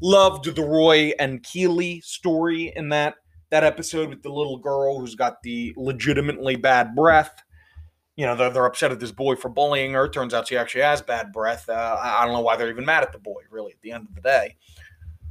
Loved 0.00 0.54
the 0.54 0.62
Roy 0.62 1.12
and 1.18 1.42
Keeley 1.42 2.00
story 2.00 2.72
in 2.74 2.88
that 2.88 3.16
that 3.50 3.64
episode 3.64 4.08
with 4.08 4.22
the 4.22 4.32
little 4.32 4.56
girl 4.56 4.98
who's 4.98 5.14
got 5.14 5.42
the 5.42 5.74
legitimately 5.76 6.56
bad 6.56 6.94
breath 6.94 7.42
you 8.16 8.26
know, 8.26 8.36
they're, 8.36 8.50
they're 8.50 8.66
upset 8.66 8.92
at 8.92 9.00
this 9.00 9.12
boy 9.12 9.36
for 9.36 9.48
bullying 9.48 9.92
her. 9.94 10.08
Turns 10.08 10.34
out 10.34 10.48
she 10.48 10.56
actually 10.56 10.82
has 10.82 11.00
bad 11.00 11.32
breath. 11.32 11.68
Uh, 11.68 11.98
I 12.00 12.24
don't 12.24 12.34
know 12.34 12.40
why 12.40 12.56
they're 12.56 12.70
even 12.70 12.84
mad 12.84 13.02
at 13.02 13.12
the 13.12 13.18
boy, 13.18 13.40
really, 13.50 13.72
at 13.72 13.80
the 13.80 13.92
end 13.92 14.06
of 14.08 14.14
the 14.14 14.20
day. 14.20 14.56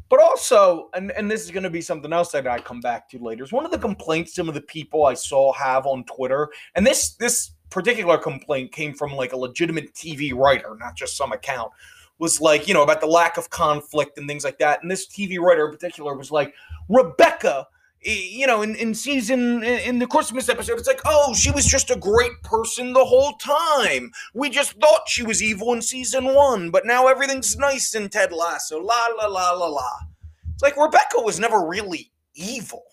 But 0.09 0.21
also, 0.21 0.89
and, 0.93 1.11
and 1.11 1.29
this 1.29 1.43
is 1.43 1.51
going 1.51 1.63
to 1.63 1.69
be 1.69 1.81
something 1.81 2.11
else 2.11 2.31
that 2.31 2.47
I 2.47 2.59
come 2.59 2.81
back 2.81 3.07
to 3.11 3.19
later, 3.19 3.43
is 3.43 3.53
one 3.53 3.65
of 3.65 3.71
the 3.71 3.77
complaints 3.77 4.35
some 4.35 4.49
of 4.49 4.55
the 4.55 4.61
people 4.61 5.05
I 5.05 5.13
saw 5.13 5.53
have 5.53 5.85
on 5.85 6.03
Twitter, 6.03 6.49
and 6.75 6.85
this 6.85 7.15
this 7.15 7.51
particular 7.71 8.17
complaint 8.17 8.71
came 8.71 8.93
from 8.93 9.13
like 9.13 9.33
a 9.33 9.37
legitimate 9.37 9.93
TV 9.93 10.33
writer, 10.33 10.77
not 10.79 10.95
just 10.95 11.17
some 11.17 11.31
account, 11.31 11.71
was 12.19 12.39
like, 12.39 12.67
you 12.67 12.75
know, 12.75 12.83
about 12.83 13.01
the 13.01 13.07
lack 13.07 13.37
of 13.37 13.49
conflict 13.49 14.19
and 14.19 14.27
things 14.27 14.43
like 14.43 14.59
that. 14.59 14.83
And 14.83 14.91
this 14.91 15.07
TV 15.07 15.39
writer 15.39 15.65
in 15.65 15.71
particular 15.71 16.15
was 16.15 16.31
like, 16.31 16.53
Rebecca 16.87 17.65
you 18.03 18.47
know, 18.47 18.63
in, 18.63 18.75
in 18.75 18.95
season 18.95 19.63
in 19.63 19.99
the 19.99 20.07
Christmas 20.07 20.49
episode, 20.49 20.79
it's 20.79 20.87
like, 20.87 21.01
oh, 21.05 21.35
she 21.35 21.51
was 21.51 21.65
just 21.65 21.91
a 21.91 21.95
great 21.95 22.41
person 22.41 22.93
the 22.93 23.05
whole 23.05 23.33
time. 23.33 24.11
We 24.33 24.49
just 24.49 24.73
thought 24.73 25.07
she 25.07 25.23
was 25.23 25.43
evil 25.43 25.73
in 25.73 25.81
season 25.81 26.33
one, 26.33 26.71
but 26.71 26.85
now 26.85 27.07
everything's 27.07 27.55
nice 27.57 27.93
in 27.93 28.09
Ted 28.09 28.31
Lasso. 28.31 28.81
La 28.81 29.07
la 29.19 29.27
la 29.27 29.51
la 29.51 29.67
la. 29.67 29.91
It's 30.53 30.63
like 30.63 30.77
Rebecca 30.77 31.19
was 31.21 31.39
never 31.39 31.67
really 31.67 32.11
evil. 32.33 32.83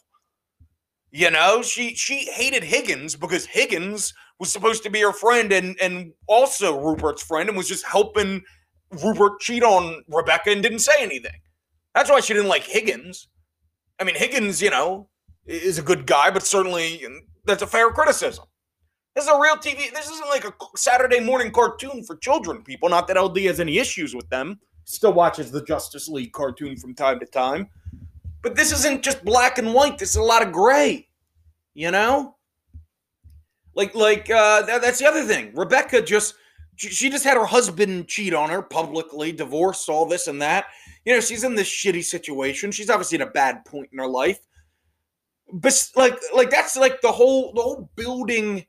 You 1.11 1.31
know, 1.31 1.63
she 1.63 1.95
she 1.95 2.31
hated 2.31 2.65
Higgins 2.65 3.17
because 3.17 3.47
Higgins 3.47 4.13
was 4.39 4.53
supposed 4.53 4.83
to 4.85 4.91
be 4.91 5.01
her 5.01 5.13
friend 5.13 5.53
and 5.53 5.77
and 5.81 6.13
also 6.27 6.81
Rupert's 6.81 7.23
friend 7.23 7.49
and 7.49 7.57
was 7.57 7.69
just 7.69 7.87
helping 7.87 8.43
Rupert 8.91 9.41
cheat 9.41 9.63
on 9.63 10.03
Rebecca 10.09 10.51
and 10.51 10.63
didn't 10.63 10.79
say 10.81 11.03
anything. 11.03 11.41
That's 11.95 12.11
why 12.11 12.21
she 12.21 12.35
didn't 12.35 12.49
like 12.49 12.65
Higgins. 12.65 13.29
I 13.99 14.05
mean, 14.05 14.15
Higgins, 14.15 14.63
you 14.63 14.71
know, 14.71 15.09
is 15.47 15.79
a 15.79 15.83
good 15.83 16.07
guy, 16.07 16.31
but 16.31 16.45
certainly 16.45 17.05
um, 17.05 17.23
that's 17.45 17.63
a 17.63 17.67
fair 17.67 17.91
criticism. 17.91 18.45
This 19.15 19.25
is 19.25 19.31
a 19.31 19.41
real 19.41 19.57
TV. 19.57 19.93
This 19.93 20.09
isn't 20.09 20.29
like 20.29 20.45
a 20.45 20.53
Saturday 20.77 21.19
morning 21.19 21.51
cartoon 21.51 22.05
for 22.05 22.17
children, 22.17 22.63
people. 22.63 22.89
Not 22.89 23.09
that 23.09 23.21
LD 23.21 23.39
has 23.39 23.59
any 23.59 23.79
issues 23.79 24.15
with 24.15 24.29
them. 24.29 24.61
Still 24.85 25.13
watches 25.13 25.51
the 25.51 25.63
Justice 25.65 26.09
League 26.09 26.33
cartoon 26.33 26.77
from 26.77 26.95
time 26.95 27.19
to 27.19 27.27
time. 27.27 27.69
But 28.43 28.55
this 28.55 28.71
isn't 28.71 29.03
just 29.03 29.25
black 29.25 29.59
and 29.59 29.75
white. 29.75 29.99
This 29.99 30.11
is 30.11 30.17
a 30.17 30.23
lot 30.23 30.47
of 30.47 30.53
gray. 30.53 31.09
You 31.75 31.91
know? 31.91 32.37
Like, 33.79 33.95
like 33.95 34.29
uh, 34.29 34.63
that, 34.63 34.83
that's 34.83 34.99
the 34.99 35.07
other 35.07 35.23
thing. 35.23 35.53
Rebecca 35.55 36.03
just 36.03 36.35
she, 36.75 37.09
just 37.09 37.23
had 37.25 37.37
her 37.37 37.45
husband 37.45 38.09
cheat 38.09 38.35
on 38.35 38.51
her 38.51 38.61
publicly, 38.61 39.31
divorce, 39.31 39.89
all 39.89 40.05
this 40.05 40.27
and 40.27 40.43
that. 40.43 40.67
You 41.05 41.15
know, 41.15 41.21
she's 41.21 41.45
in 41.45 41.55
this 41.55 41.69
shitty 41.69 42.05
situation. 42.05 42.73
She's 42.73 42.91
obviously 42.91 43.17
in 43.17 43.23
a 43.23 43.31
bad 43.31 43.65
point 43.65 43.91
in 43.93 43.99
her 44.01 44.09
life. 44.09 44.41
But 45.53 45.81
like, 45.95 46.19
like 46.35 46.51
that's 46.51 46.77
like 46.77 47.01
the 47.03 47.13
whole 47.13 47.53
the 47.53 47.63
whole 47.63 47.89
building 47.95 48.67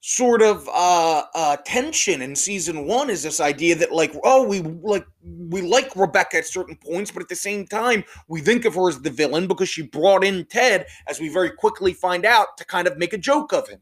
sort 0.00 0.42
of 0.42 0.68
uh, 0.68 1.22
uh, 1.32 1.56
tension 1.64 2.20
in 2.20 2.34
season 2.34 2.86
one 2.86 3.08
is 3.08 3.22
this 3.22 3.38
idea 3.38 3.76
that 3.76 3.92
like 3.92 4.14
oh 4.24 4.42
we 4.42 4.62
like 4.62 5.06
we 5.22 5.60
like 5.60 5.94
rebecca 5.94 6.38
at 6.38 6.46
certain 6.46 6.74
points 6.76 7.10
but 7.10 7.22
at 7.22 7.28
the 7.28 7.36
same 7.36 7.66
time 7.66 8.02
we 8.26 8.40
think 8.40 8.64
of 8.64 8.74
her 8.74 8.88
as 8.88 8.98
the 9.02 9.10
villain 9.10 9.46
because 9.46 9.68
she 9.68 9.82
brought 9.82 10.24
in 10.24 10.42
ted 10.46 10.86
as 11.06 11.20
we 11.20 11.28
very 11.28 11.50
quickly 11.50 11.92
find 11.92 12.24
out 12.24 12.56
to 12.56 12.64
kind 12.64 12.88
of 12.88 12.96
make 12.96 13.12
a 13.12 13.18
joke 13.18 13.52
of 13.52 13.68
him 13.68 13.78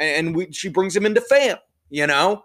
and 0.00 0.34
we, 0.34 0.50
she 0.52 0.68
brings 0.68 0.96
him 0.96 1.06
into 1.06 1.20
fail 1.20 1.58
you 1.90 2.06
know 2.06 2.42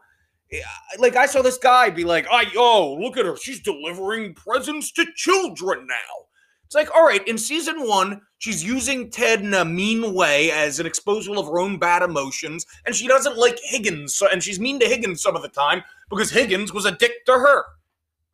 like 0.99 1.15
I 1.15 1.25
saw 1.25 1.41
this 1.41 1.57
guy 1.57 1.89
be 1.89 2.03
like, 2.03 2.27
"I 2.29 2.45
oh, 2.55 2.97
look 2.99 3.17
at 3.17 3.25
her. 3.25 3.35
She's 3.35 3.59
delivering 3.59 4.33
presents 4.35 4.91
to 4.93 5.05
children 5.15 5.87
now." 5.87 6.25
It's 6.65 6.75
like, 6.75 6.89
all 6.95 7.05
right, 7.05 7.25
in 7.27 7.37
season 7.37 7.87
one, 7.87 8.21
she's 8.39 8.63
using 8.63 9.11
Ted 9.11 9.41
in 9.41 9.53
a 9.53 9.63
mean 9.63 10.13
way 10.13 10.51
as 10.51 10.79
an 10.79 10.87
exposure 10.87 11.35
of 11.35 11.45
her 11.45 11.59
own 11.59 11.77
bad 11.77 12.01
emotions, 12.01 12.65
and 12.85 12.95
she 12.95 13.07
doesn't 13.07 13.37
like 13.37 13.59
Higgins, 13.63 14.15
so, 14.15 14.27
and 14.31 14.43
she's 14.43 14.59
mean 14.59 14.79
to 14.79 14.87
Higgins 14.87 15.21
some 15.21 15.35
of 15.35 15.43
the 15.43 15.47
time 15.47 15.83
because 16.09 16.31
Higgins 16.31 16.73
was 16.73 16.85
a 16.85 16.91
dick 16.91 17.25
to 17.25 17.33
her. 17.33 17.63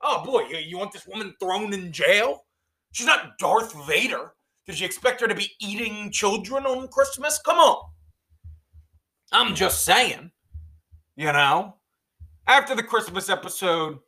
Oh 0.01 0.23
boy, 0.25 0.47
you 0.47 0.77
want 0.77 0.91
this 0.91 1.07
woman 1.07 1.35
thrown 1.39 1.73
in 1.73 1.91
jail? 1.91 2.45
She's 2.93 3.05
not 3.05 3.37
Darth 3.37 3.73
Vader. 3.85 4.33
Did 4.65 4.79
you 4.79 4.85
expect 4.85 5.21
her 5.21 5.27
to 5.27 5.35
be 5.35 5.51
eating 5.59 6.11
children 6.11 6.65
on 6.65 6.87
Christmas? 6.87 7.39
Come 7.43 7.57
on. 7.57 7.89
I'm 9.31 9.55
just 9.55 9.83
saying. 9.83 10.31
You 11.15 11.31
know? 11.33 11.75
after 12.47 12.75
the 12.75 12.83
Christmas 12.83 13.29
episode, 13.29 13.99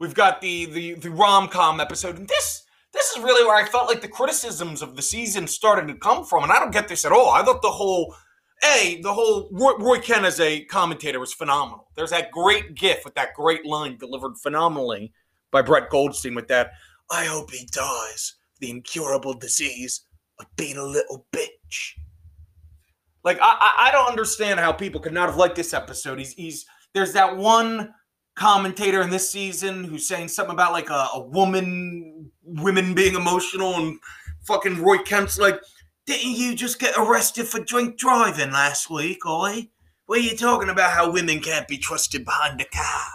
we've 0.00 0.14
got 0.14 0.40
the 0.40 0.66
the 0.66 0.94
the 0.94 1.10
rom 1.10 1.48
com 1.48 1.80
episode, 1.80 2.18
and 2.18 2.28
this 2.28 2.64
this 2.92 3.10
is 3.10 3.22
really 3.22 3.44
where 3.44 3.56
I 3.56 3.68
felt 3.68 3.88
like 3.88 4.00
the 4.00 4.08
criticisms 4.08 4.80
of 4.82 4.96
the 4.96 5.02
season 5.02 5.46
started 5.46 5.88
to 5.88 5.94
come 5.94 6.24
from, 6.24 6.44
and 6.44 6.52
I 6.52 6.58
don't 6.58 6.72
get 6.72 6.88
this 6.88 7.04
at 7.04 7.12
all. 7.12 7.30
I 7.30 7.42
thought 7.42 7.62
the 7.62 7.70
whole 7.70 8.14
a 8.64 9.00
the 9.02 9.12
whole 9.12 9.48
Roy, 9.52 9.76
Roy 9.78 9.98
Kent 9.98 10.24
as 10.24 10.40
a 10.40 10.64
commentator 10.64 11.20
was 11.20 11.34
phenomenal. 11.34 11.88
There's 11.94 12.10
that 12.10 12.30
great 12.30 12.74
gif 12.74 13.04
with 13.04 13.14
that 13.14 13.34
great 13.34 13.66
line 13.66 13.98
delivered 13.98 14.38
phenomenally 14.38 15.12
by 15.50 15.62
Brett 15.62 15.90
Goldstein 15.90 16.34
with 16.34 16.48
that. 16.48 16.72
I 17.10 17.26
hope 17.26 17.50
he 17.50 17.68
dies 17.70 18.36
the 18.60 18.70
incurable 18.70 19.34
disease 19.34 20.06
of 20.40 20.46
being 20.56 20.78
a 20.78 20.82
little 20.82 21.26
bitch. 21.32 21.92
Like 23.24 23.38
I, 23.40 23.74
I, 23.78 23.90
don't 23.90 24.08
understand 24.08 24.60
how 24.60 24.70
people 24.70 25.00
could 25.00 25.14
not 25.14 25.30
have 25.30 25.38
liked 25.38 25.56
this 25.56 25.72
episode. 25.72 26.18
He's 26.18 26.34
he's 26.34 26.66
there's 26.92 27.14
that 27.14 27.36
one 27.36 27.94
commentator 28.36 29.00
in 29.00 29.10
this 29.10 29.30
season 29.30 29.84
who's 29.84 30.06
saying 30.06 30.28
something 30.28 30.52
about 30.52 30.72
like 30.72 30.90
a, 30.90 31.08
a 31.14 31.20
woman, 31.20 32.30
women 32.42 32.94
being 32.94 33.14
emotional, 33.14 33.74
and 33.76 33.98
fucking 34.46 34.82
Roy 34.82 34.98
Kent's 34.98 35.38
like, 35.38 35.58
didn't 36.06 36.36
you 36.36 36.54
just 36.54 36.78
get 36.78 36.94
arrested 36.98 37.46
for 37.46 37.60
drink 37.60 37.96
driving 37.96 38.52
last 38.52 38.90
week, 38.90 39.24
Oi? 39.26 39.68
What 40.06 40.18
are 40.18 40.22
you 40.22 40.36
talking 40.36 40.68
about 40.68 40.92
how 40.92 41.10
women 41.10 41.40
can't 41.40 41.66
be 41.66 41.78
trusted 41.78 42.26
behind 42.26 42.60
the 42.60 42.66
car? 42.66 43.06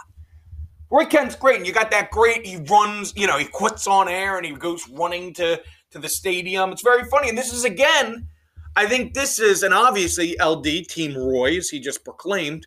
Roy 0.90 1.04
Kent's 1.04 1.36
great, 1.36 1.58
and 1.58 1.66
you 1.66 1.72
got 1.72 1.92
that 1.92 2.10
great. 2.10 2.44
He 2.44 2.56
runs, 2.56 3.12
you 3.16 3.28
know, 3.28 3.38
he 3.38 3.44
quits 3.44 3.86
on 3.86 4.08
air 4.08 4.36
and 4.38 4.44
he 4.44 4.52
goes 4.52 4.88
running 4.88 5.32
to 5.34 5.62
to 5.92 5.98
the 5.98 6.08
stadium. 6.08 6.72
It's 6.72 6.82
very 6.82 7.04
funny, 7.04 7.28
and 7.28 7.38
this 7.38 7.52
is 7.52 7.64
again. 7.64 8.26
I 8.80 8.86
think 8.86 9.12
this 9.12 9.38
is, 9.38 9.62
and 9.62 9.74
obviously 9.74 10.36
LD 10.42 10.88
Team 10.88 11.14
Roy, 11.14 11.58
as 11.58 11.68
he 11.68 11.80
just 11.80 12.02
proclaimed, 12.02 12.66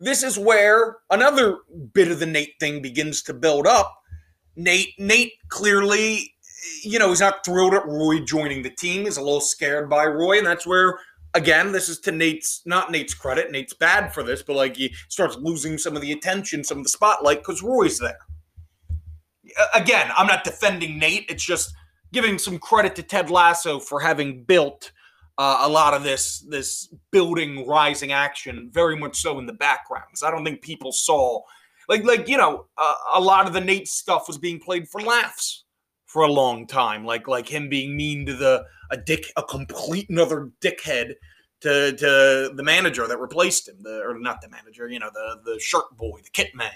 this 0.00 0.22
is 0.22 0.38
where 0.38 0.96
another 1.10 1.58
bit 1.92 2.10
of 2.10 2.20
the 2.20 2.26
Nate 2.26 2.54
thing 2.58 2.80
begins 2.80 3.22
to 3.24 3.34
build 3.34 3.66
up. 3.66 3.94
Nate, 4.56 4.94
Nate 4.98 5.34
clearly, 5.48 6.32
you 6.82 6.98
know, 6.98 7.10
he's 7.10 7.20
not 7.20 7.44
thrilled 7.44 7.74
at 7.74 7.86
Roy 7.86 8.20
joining 8.20 8.62
the 8.62 8.70
team. 8.70 9.04
He's 9.04 9.18
a 9.18 9.22
little 9.22 9.42
scared 9.42 9.90
by 9.90 10.06
Roy, 10.06 10.38
and 10.38 10.46
that's 10.46 10.66
where, 10.66 11.00
again, 11.34 11.72
this 11.72 11.90
is 11.90 12.00
to 12.00 12.10
Nate's 12.10 12.62
not 12.64 12.90
Nate's 12.90 13.12
credit. 13.12 13.50
Nate's 13.50 13.74
bad 13.74 14.14
for 14.14 14.22
this, 14.22 14.42
but 14.42 14.56
like 14.56 14.76
he 14.76 14.94
starts 15.10 15.36
losing 15.36 15.76
some 15.76 15.96
of 15.96 16.00
the 16.00 16.12
attention, 16.12 16.64
some 16.64 16.78
of 16.78 16.84
the 16.84 16.88
spotlight 16.88 17.40
because 17.40 17.62
Roy's 17.62 17.98
there. 17.98 18.20
Again, 19.74 20.10
I'm 20.16 20.26
not 20.26 20.44
defending 20.44 20.98
Nate. 20.98 21.26
It's 21.28 21.44
just 21.44 21.74
giving 22.12 22.38
some 22.38 22.58
credit 22.58 22.94
to 22.96 23.02
Ted 23.02 23.30
Lasso 23.30 23.78
for 23.78 24.00
having 24.00 24.44
built 24.44 24.92
uh, 25.38 25.58
a 25.62 25.68
lot 25.68 25.94
of 25.94 26.02
this 26.02 26.40
this 26.48 26.92
building 27.10 27.66
rising 27.66 28.12
action 28.12 28.70
very 28.72 28.96
much 28.96 29.16
so 29.20 29.38
in 29.38 29.46
the 29.46 29.52
backgrounds. 29.52 30.22
I 30.22 30.30
don't 30.30 30.44
think 30.44 30.62
people 30.62 30.92
saw 30.92 31.42
like 31.88 32.04
like 32.04 32.28
you 32.28 32.36
know 32.36 32.66
uh, 32.78 32.94
a 33.14 33.20
lot 33.20 33.46
of 33.46 33.52
the 33.52 33.60
Nate 33.60 33.88
stuff 33.88 34.28
was 34.28 34.38
being 34.38 34.58
played 34.58 34.88
for 34.88 35.00
laughs 35.00 35.64
for 36.06 36.22
a 36.22 36.32
long 36.32 36.66
time, 36.66 37.04
like 37.04 37.28
like 37.28 37.48
him 37.48 37.68
being 37.68 37.96
mean 37.96 38.24
to 38.26 38.34
the 38.34 38.64
a 38.90 38.96
dick 38.96 39.26
a 39.36 39.42
complete 39.42 40.08
another 40.08 40.50
dickhead 40.60 41.12
to 41.60 41.92
to 41.92 42.52
the 42.54 42.62
manager 42.62 43.06
that 43.06 43.18
replaced 43.18 43.68
him, 43.68 43.76
the 43.82 44.00
or 44.02 44.18
not 44.18 44.40
the 44.40 44.48
manager, 44.48 44.88
you 44.88 44.98
know 44.98 45.10
the 45.12 45.40
the 45.44 45.60
shirt 45.60 45.96
boy, 45.96 46.18
the 46.22 46.30
kit 46.30 46.54
man. 46.54 46.70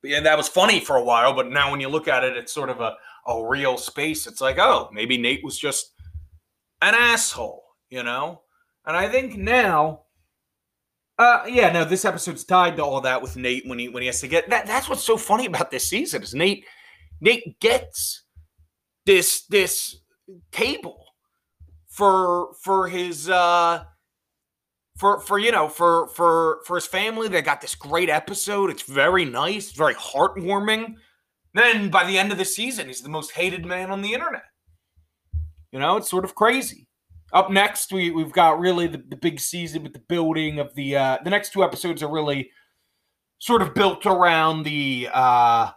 But 0.00 0.10
yeah, 0.10 0.20
that 0.20 0.36
was 0.36 0.48
funny 0.48 0.80
for 0.80 0.96
a 0.96 1.04
while, 1.04 1.34
but 1.34 1.50
now 1.50 1.70
when 1.70 1.80
you 1.80 1.88
look 1.88 2.08
at 2.08 2.24
it, 2.24 2.36
it's 2.36 2.52
sort 2.52 2.70
of 2.70 2.80
a 2.80 2.94
a 3.28 3.46
real 3.46 3.76
space. 3.76 4.26
It's 4.26 4.40
like, 4.40 4.58
oh, 4.58 4.88
maybe 4.92 5.18
Nate 5.18 5.44
was 5.44 5.58
just 5.58 5.92
an 6.82 6.94
asshole, 6.94 7.62
you 7.90 8.02
know? 8.02 8.42
And 8.86 8.96
I 8.96 9.08
think 9.08 9.36
now, 9.36 10.04
uh, 11.18 11.44
yeah, 11.46 11.70
no, 11.70 11.84
this 11.84 12.04
episode's 12.04 12.44
tied 12.44 12.76
to 12.76 12.84
all 12.84 13.02
that 13.02 13.20
with 13.20 13.36
Nate 13.36 13.66
when 13.66 13.78
he 13.78 13.88
when 13.88 14.02
he 14.02 14.06
has 14.06 14.20
to 14.20 14.28
get 14.28 14.48
that. 14.50 14.66
That's 14.66 14.88
what's 14.88 15.04
so 15.04 15.16
funny 15.16 15.46
about 15.46 15.70
this 15.70 15.88
season 15.88 16.22
is 16.22 16.34
Nate. 16.34 16.64
Nate 17.20 17.60
gets 17.60 18.24
this 19.04 19.44
this 19.46 19.96
table 20.52 21.04
for 21.88 22.54
for 22.62 22.88
his 22.88 23.28
uh 23.28 23.82
for 24.96 25.20
for 25.20 25.38
you 25.38 25.50
know 25.50 25.68
for 25.68 26.08
for 26.08 26.60
for 26.66 26.76
his 26.76 26.86
family 26.86 27.28
they 27.28 27.42
got 27.42 27.60
this 27.60 27.74
great 27.74 28.10
episode 28.10 28.68
it's 28.68 28.82
very 28.82 29.24
nice 29.24 29.72
very 29.72 29.94
heartwarming 29.94 30.94
then 31.58 31.90
by 31.90 32.04
the 32.04 32.18
end 32.18 32.32
of 32.32 32.38
the 32.38 32.44
season 32.44 32.86
he's 32.86 33.02
the 33.02 33.08
most 33.08 33.32
hated 33.32 33.66
man 33.66 33.90
on 33.90 34.02
the 34.02 34.12
internet 34.12 34.44
you 35.72 35.78
know, 35.78 35.96
it's 35.96 36.10
sort 36.10 36.24
of 36.24 36.34
crazy. 36.34 36.86
Up 37.32 37.50
next, 37.50 37.92
we 37.92 38.10
we've 38.10 38.32
got 38.32 38.58
really 38.58 38.86
the, 38.86 39.02
the 39.06 39.16
big 39.16 39.38
season 39.38 39.82
with 39.82 39.92
the 39.92 40.02
building 40.08 40.58
of 40.58 40.74
the 40.74 40.96
uh 40.96 41.18
the 41.22 41.30
next 41.30 41.52
two 41.52 41.62
episodes 41.62 42.02
are 42.02 42.10
really 42.10 42.50
sort 43.38 43.60
of 43.60 43.74
built 43.74 44.06
around 44.06 44.62
the 44.62 45.08
uh 45.12 45.70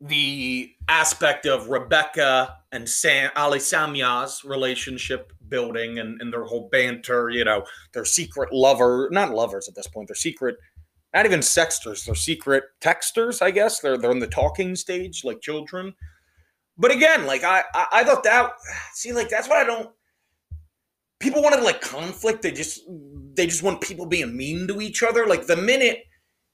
the 0.00 0.70
aspect 0.88 1.46
of 1.46 1.70
Rebecca 1.70 2.56
and 2.70 2.88
Sam 2.88 3.30
Obisanya's 3.36 4.44
relationship 4.44 5.32
building 5.48 5.98
and, 5.98 6.20
and 6.20 6.32
their 6.32 6.44
whole 6.44 6.68
banter, 6.70 7.30
you 7.30 7.44
know, 7.44 7.64
their 7.94 8.04
secret 8.04 8.52
lover, 8.52 9.08
not 9.10 9.30
lovers 9.30 9.66
at 9.66 9.74
this 9.74 9.86
point, 9.86 10.08
they're 10.08 10.14
secret 10.14 10.56
not 11.14 11.26
even 11.26 11.40
sexters, 11.40 12.04
they're 12.04 12.14
secret 12.14 12.64
texters, 12.80 13.40
I 13.40 13.52
guess. 13.52 13.78
They're 13.78 13.96
they're 13.96 14.10
in 14.10 14.18
the 14.18 14.26
talking 14.26 14.74
stage 14.74 15.24
like 15.24 15.40
children. 15.40 15.94
But 16.76 16.90
again, 16.90 17.24
like 17.26 17.44
I, 17.44 17.62
I, 17.72 17.86
I 17.92 18.04
thought 18.04 18.24
that 18.24 18.52
see, 18.92 19.12
like 19.12 19.28
that's 19.28 19.48
what 19.48 19.58
I 19.58 19.64
don't. 19.64 19.90
People 21.20 21.42
wanted 21.42 21.62
like 21.62 21.80
conflict. 21.80 22.42
They 22.42 22.50
just 22.50 22.80
they 23.34 23.46
just 23.46 23.62
want 23.62 23.80
people 23.80 24.06
being 24.06 24.36
mean 24.36 24.66
to 24.68 24.80
each 24.80 25.02
other. 25.02 25.26
Like 25.26 25.46
the 25.46 25.56
minute 25.56 26.04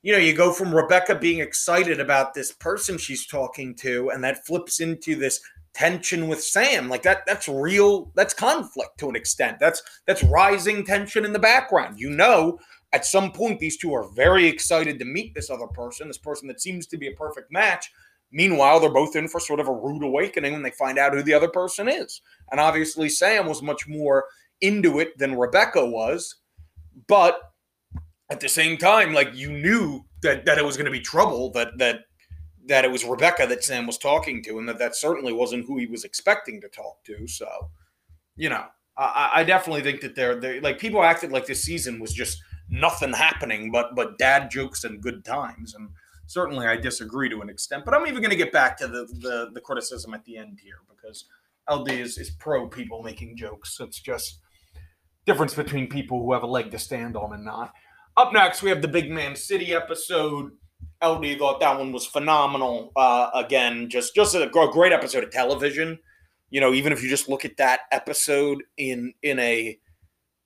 you 0.03 0.13
know 0.13 0.19
you 0.19 0.35
go 0.35 0.53
from 0.53 0.75
Rebecca 0.75 1.15
being 1.15 1.41
excited 1.41 1.99
about 1.99 2.35
this 2.35 2.53
person 2.53 2.99
she's 2.99 3.27
talking 3.27 3.75
to, 3.77 4.11
and 4.11 4.23
that 4.23 4.47
flips 4.47 4.81
into 4.81 5.17
this 5.17 5.41
tension 5.73 6.29
with 6.29 6.43
Sam. 6.43 6.91
Like 6.91 7.03
that 7.03 7.25
that's 7.27 7.49
real. 7.49 8.13
That's 8.15 8.35
conflict 8.35 8.99
to 8.99 9.09
an 9.09 9.17
extent. 9.17 9.59
That's 9.59 9.83
that's 10.07 10.23
rising 10.25 10.85
tension 10.85 11.25
in 11.25 11.33
the 11.33 11.39
background. 11.39 11.99
You 11.99 12.11
know, 12.11 12.59
at 12.93 13.07
some 13.07 13.33
point 13.33 13.61
these 13.61 13.77
two 13.77 13.95
are 13.95 14.11
very 14.15 14.47
excited 14.47 14.99
to 14.99 15.05
meet 15.05 15.35
this 15.35 15.51
other 15.51 15.67
person, 15.69 16.09
this 16.09 16.19
person 16.19 16.49
that 16.49 16.61
seems 16.61 16.87
to 16.89 16.99
be 16.99 17.09
a 17.09 17.13
perfect 17.13 17.53
match 17.53 17.91
Meanwhile, 18.33 18.81
they're 18.81 18.91
both 18.91 19.17
in 19.17 19.29
for 19.29 19.41
sort 19.41 19.61
of 19.61 19.69
a 19.69 19.75
rude 19.75 20.05
awakening 20.05 20.53
when 20.53 20.63
they 20.63 20.71
find 20.71 20.99
out 20.99 21.13
who 21.13 21.23
the 21.23 21.35
other 21.35 21.49
person 21.49 21.89
is. 21.89 22.21
And 22.51 22.61
obviously, 22.61 23.09
Sam 23.09 23.47
was 23.47 23.63
much 23.63 23.89
more 23.89 24.27
into 24.61 25.01
it 25.01 25.19
than 25.19 25.37
Rebecca 25.37 25.85
was. 25.85 26.37
But 27.09 27.41
at 28.31 28.41
the 28.41 28.49
same 28.49 28.77
time, 28.77 29.13
like 29.13 29.35
you 29.35 29.51
knew 29.51 30.05
that 30.23 30.45
that 30.45 30.59
it 30.59 30.65
was 30.65 30.77
going 30.77 30.87
to 30.87 30.93
be 30.93 31.01
trouble, 31.01 31.51
that 31.53 31.79
that 31.79 32.01
that 32.67 32.85
it 32.85 32.91
was 32.93 33.05
Rebecca 33.05 33.47
that 33.49 33.65
Sam 33.65 33.87
was 33.87 33.99
talking 33.99 34.45
to, 34.45 34.59
and 34.59 34.69
that 34.69 34.79
that 34.79 34.95
certainly 34.95 35.33
wasn't 35.33 35.67
who 35.67 35.79
he 35.79 35.87
was 35.87 36.05
expecting 36.05 36.61
to 36.61 36.69
talk 36.69 37.03
to. 37.07 37.27
So, 37.27 37.49
you 38.37 38.49
know, 38.49 38.65
I, 38.97 39.31
I 39.37 39.45
definitely 39.45 39.83
think 39.83 40.03
that 40.03 40.15
they're, 40.15 40.39
they're 40.39 40.61
like 40.61 40.79
people 40.79 41.03
acted 41.03 41.33
like 41.33 41.47
this 41.47 41.65
season 41.65 41.99
was 41.99 42.13
just 42.13 42.41
nothing 42.71 43.13
happening 43.13 43.71
but 43.71 43.95
but 43.97 44.17
dad 44.19 44.51
jokes 44.51 44.85
and 44.85 45.03
good 45.03 45.25
times 45.25 45.75
and 45.75 45.89
certainly 46.31 46.65
I 46.65 46.77
disagree 46.77 47.29
to 47.29 47.41
an 47.41 47.51
extent. 47.51 47.85
But 47.85 47.93
I'm 47.93 48.07
even 48.07 48.21
going 48.21 48.31
to 48.31 48.37
get 48.37 48.53
back 48.53 48.79
to 48.79 48.87
the, 48.87 49.05
the, 49.19 49.51
the 49.53 49.61
criticism 49.61 50.15
at 50.15 50.25
the 50.25 50.37
end 50.37 50.61
here 50.63 50.79
because 50.89 51.25
LD 51.69 51.91
is, 51.91 52.19
is 52.19 52.31
pro 52.31 52.69
people 52.69 53.03
making 53.03 53.37
jokes. 53.37 53.79
It's 53.81 54.01
just 54.01 54.39
difference 55.27 55.55
between 55.55 55.89
people 55.89 56.23
who 56.23 56.33
have 56.33 56.45
a 56.45 56.47
leg 56.47 56.71
to 56.71 56.79
stand 56.79 57.17
on 57.17 57.33
and 57.33 57.45
not. 57.45 57.73
Up 58.17 58.33
next, 58.33 58.63
we 58.63 58.71
have 58.71 58.81
the 58.81 58.89
Big 58.89 59.11
Man 59.11 59.35
City 59.35 59.75
episode. 59.75 60.53
LD 61.03 61.39
thought 61.39 61.59
that 61.61 61.79
one 61.79 61.91
was 61.91 62.07
phenomenal. 62.07 62.93
Uh, 62.95 63.31
again, 63.35 63.89
just 63.89 64.15
just 64.15 64.35
a 64.35 64.49
great 64.51 64.93
episode 64.93 65.25
of 65.25 65.31
television. 65.31 65.99
You 66.51 66.61
know, 66.61 66.73
even 66.73 66.93
if 66.93 67.03
you 67.03 67.09
just 67.09 67.29
look 67.29 67.45
at 67.45 67.57
that 67.57 67.81
episode 67.91 68.63
in 68.77 69.15
in 69.23 69.39
a 69.39 69.79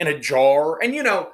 in 0.01 0.07
a 0.07 0.19
jar, 0.19 0.83
and 0.83 0.95
you 0.95 1.03
know, 1.03 1.31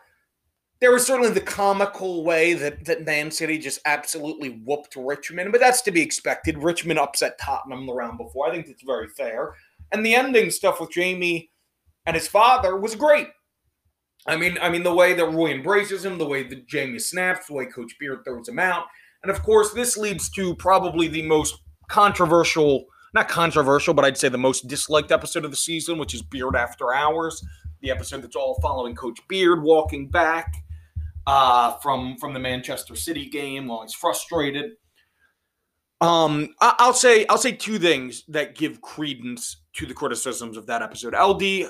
there 0.80 0.92
was 0.92 1.06
certainly 1.06 1.30
the 1.30 1.40
comical 1.40 2.24
way 2.24 2.54
that, 2.54 2.86
that 2.86 3.04
Man 3.04 3.30
City 3.30 3.58
just 3.58 3.80
absolutely 3.84 4.62
whooped 4.64 4.96
Richmond, 4.96 5.52
but 5.52 5.60
that's 5.60 5.82
to 5.82 5.90
be 5.90 6.00
expected. 6.00 6.62
Richmond 6.62 6.98
upset 6.98 7.38
Tottenham 7.38 7.86
the 7.86 7.92
round 7.92 8.16
before. 8.16 8.48
I 8.48 8.50
think 8.50 8.66
that's 8.66 8.82
very 8.82 9.08
fair. 9.08 9.54
And 9.92 10.04
the 10.04 10.14
ending 10.14 10.50
stuff 10.50 10.80
with 10.80 10.90
Jamie 10.90 11.50
and 12.06 12.16
his 12.16 12.28
father 12.28 12.76
was 12.76 12.94
great. 12.94 13.28
I 14.26 14.36
mean, 14.36 14.58
I 14.60 14.70
mean 14.70 14.82
the 14.82 14.94
way 14.94 15.12
that 15.12 15.26
Roy 15.26 15.50
embraces 15.50 16.04
him, 16.04 16.18
the 16.18 16.26
way 16.26 16.44
that 16.44 16.66
Jamie 16.66 16.98
snaps, 16.98 17.46
the 17.46 17.54
way 17.54 17.66
Coach 17.66 17.96
Beard 17.98 18.20
throws 18.24 18.48
him 18.48 18.58
out, 18.58 18.86
and 19.22 19.30
of 19.30 19.42
course, 19.42 19.72
this 19.72 19.96
leads 19.96 20.30
to 20.30 20.54
probably 20.56 21.08
the 21.08 21.22
most 21.22 21.56
controversial, 21.88 22.86
not 23.12 23.28
controversial, 23.28 23.92
but 23.92 24.04
I'd 24.04 24.16
say 24.16 24.28
the 24.28 24.38
most 24.38 24.66
disliked 24.66 25.12
episode 25.12 25.44
of 25.44 25.50
the 25.50 25.56
season, 25.56 25.98
which 25.98 26.14
is 26.14 26.22
Beard 26.22 26.56
After 26.56 26.94
Hours, 26.94 27.44
the 27.82 27.90
episode 27.90 28.22
that's 28.22 28.36
all 28.36 28.58
following 28.62 28.94
Coach 28.94 29.18
Beard 29.28 29.62
walking 29.62 30.08
back 30.08 30.54
uh, 31.30 31.76
from 31.78 32.16
from 32.16 32.34
the 32.34 32.40
Manchester 32.40 32.96
City 32.96 33.28
game 33.28 33.68
while 33.68 33.82
he's 33.82 33.94
frustrated. 33.94 34.72
Um, 36.00 36.54
I, 36.60 36.86
will 36.86 36.92
say 36.92 37.24
I'll 37.28 37.38
say 37.38 37.52
two 37.52 37.78
things 37.78 38.24
that 38.28 38.56
give 38.56 38.80
credence 38.80 39.62
to 39.74 39.86
the 39.86 39.94
criticisms 39.94 40.56
of 40.56 40.66
that 40.66 40.82
episode. 40.82 41.14
LD, 41.14 41.68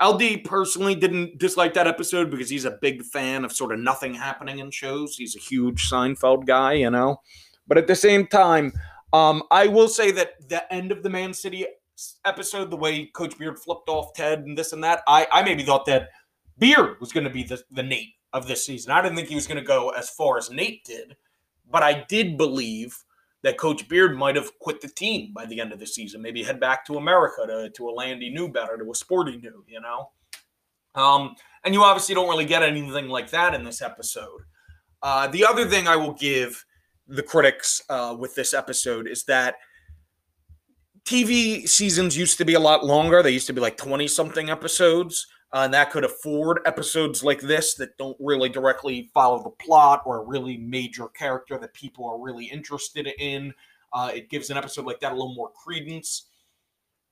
LD 0.00 0.44
personally 0.44 0.94
didn't 0.94 1.38
dislike 1.38 1.74
that 1.74 1.88
episode 1.88 2.30
because 2.30 2.48
he's 2.48 2.64
a 2.64 2.78
big 2.80 3.02
fan 3.02 3.44
of 3.44 3.50
sort 3.50 3.72
of 3.72 3.80
nothing 3.80 4.14
happening 4.14 4.60
in 4.60 4.70
shows. 4.70 5.16
He's 5.16 5.34
a 5.34 5.40
huge 5.40 5.88
Seinfeld 5.90 6.46
guy, 6.46 6.74
you 6.74 6.90
know. 6.90 7.16
But 7.66 7.78
at 7.78 7.88
the 7.88 7.96
same 7.96 8.26
time, 8.28 8.72
um, 9.12 9.42
I 9.50 9.66
will 9.66 9.88
say 9.88 10.12
that 10.12 10.48
the 10.48 10.72
end 10.72 10.92
of 10.92 11.02
the 11.02 11.10
Man 11.10 11.34
City 11.34 11.66
episode, 12.24 12.70
the 12.70 12.76
way 12.76 13.06
Coach 13.06 13.36
Beard 13.36 13.58
flipped 13.58 13.88
off 13.88 14.14
Ted 14.14 14.40
and 14.40 14.56
this 14.56 14.72
and 14.72 14.84
that, 14.84 15.02
I, 15.08 15.26
I 15.32 15.42
maybe 15.42 15.64
thought 15.64 15.86
that 15.86 16.10
Beard 16.58 17.00
was 17.00 17.10
going 17.10 17.24
to 17.24 17.30
be 17.30 17.42
the, 17.42 17.62
the 17.70 17.82
Nate 17.82 18.14
of 18.32 18.46
this 18.46 18.64
season. 18.64 18.92
I 18.92 19.02
didn't 19.02 19.16
think 19.16 19.28
he 19.28 19.34
was 19.34 19.46
going 19.46 19.60
to 19.60 19.66
go 19.66 19.90
as 19.90 20.10
far 20.10 20.38
as 20.38 20.50
Nate 20.50 20.84
did, 20.84 21.16
but 21.70 21.82
I 21.82 22.04
did 22.08 22.36
believe 22.36 22.96
that 23.42 23.58
Coach 23.58 23.88
Beard 23.88 24.16
might 24.16 24.36
have 24.36 24.56
quit 24.60 24.80
the 24.80 24.88
team 24.88 25.32
by 25.34 25.46
the 25.46 25.60
end 25.60 25.72
of 25.72 25.78
the 25.78 25.86
season. 25.86 26.22
Maybe 26.22 26.42
head 26.42 26.60
back 26.60 26.86
to 26.86 26.96
America 26.96 27.44
to, 27.46 27.70
to 27.70 27.88
a 27.88 27.90
land 27.90 28.22
he 28.22 28.30
knew 28.30 28.48
better, 28.48 28.76
to 28.76 28.90
a 28.90 28.94
sport 28.94 29.28
he 29.28 29.36
knew, 29.36 29.64
you 29.66 29.80
know? 29.80 30.10
Um, 30.94 31.34
and 31.64 31.74
you 31.74 31.82
obviously 31.82 32.14
don't 32.14 32.28
really 32.28 32.44
get 32.44 32.62
anything 32.62 33.08
like 33.08 33.30
that 33.30 33.54
in 33.54 33.64
this 33.64 33.82
episode. 33.82 34.42
Uh, 35.02 35.26
the 35.26 35.44
other 35.44 35.66
thing 35.66 35.88
I 35.88 35.96
will 35.96 36.12
give 36.12 36.64
the 37.08 37.22
critics 37.22 37.82
uh, 37.88 38.16
with 38.18 38.34
this 38.34 38.54
episode 38.54 39.08
is 39.08 39.24
that 39.24 39.56
TV 41.04 41.68
seasons 41.68 42.16
used 42.16 42.38
to 42.38 42.44
be 42.44 42.54
a 42.54 42.60
lot 42.60 42.84
longer. 42.84 43.22
They 43.22 43.30
used 43.30 43.48
to 43.48 43.52
be 43.52 43.60
like 43.60 43.76
20 43.76 44.06
something 44.06 44.50
episodes. 44.50 45.26
Uh, 45.52 45.62
and 45.64 45.74
that 45.74 45.90
could 45.90 46.04
afford 46.04 46.60
episodes 46.64 47.22
like 47.22 47.40
this 47.40 47.74
that 47.74 47.98
don't 47.98 48.16
really 48.18 48.48
directly 48.48 49.10
follow 49.12 49.42
the 49.42 49.64
plot 49.64 50.02
or 50.06 50.18
a 50.18 50.24
really 50.24 50.56
major 50.56 51.08
character 51.08 51.58
that 51.58 51.74
people 51.74 52.08
are 52.08 52.18
really 52.18 52.46
interested 52.46 53.06
in. 53.18 53.52
Uh, 53.92 54.10
it 54.14 54.30
gives 54.30 54.48
an 54.48 54.56
episode 54.56 54.86
like 54.86 55.00
that 55.00 55.12
a 55.12 55.14
little 55.14 55.34
more 55.34 55.50
credence. 55.50 56.26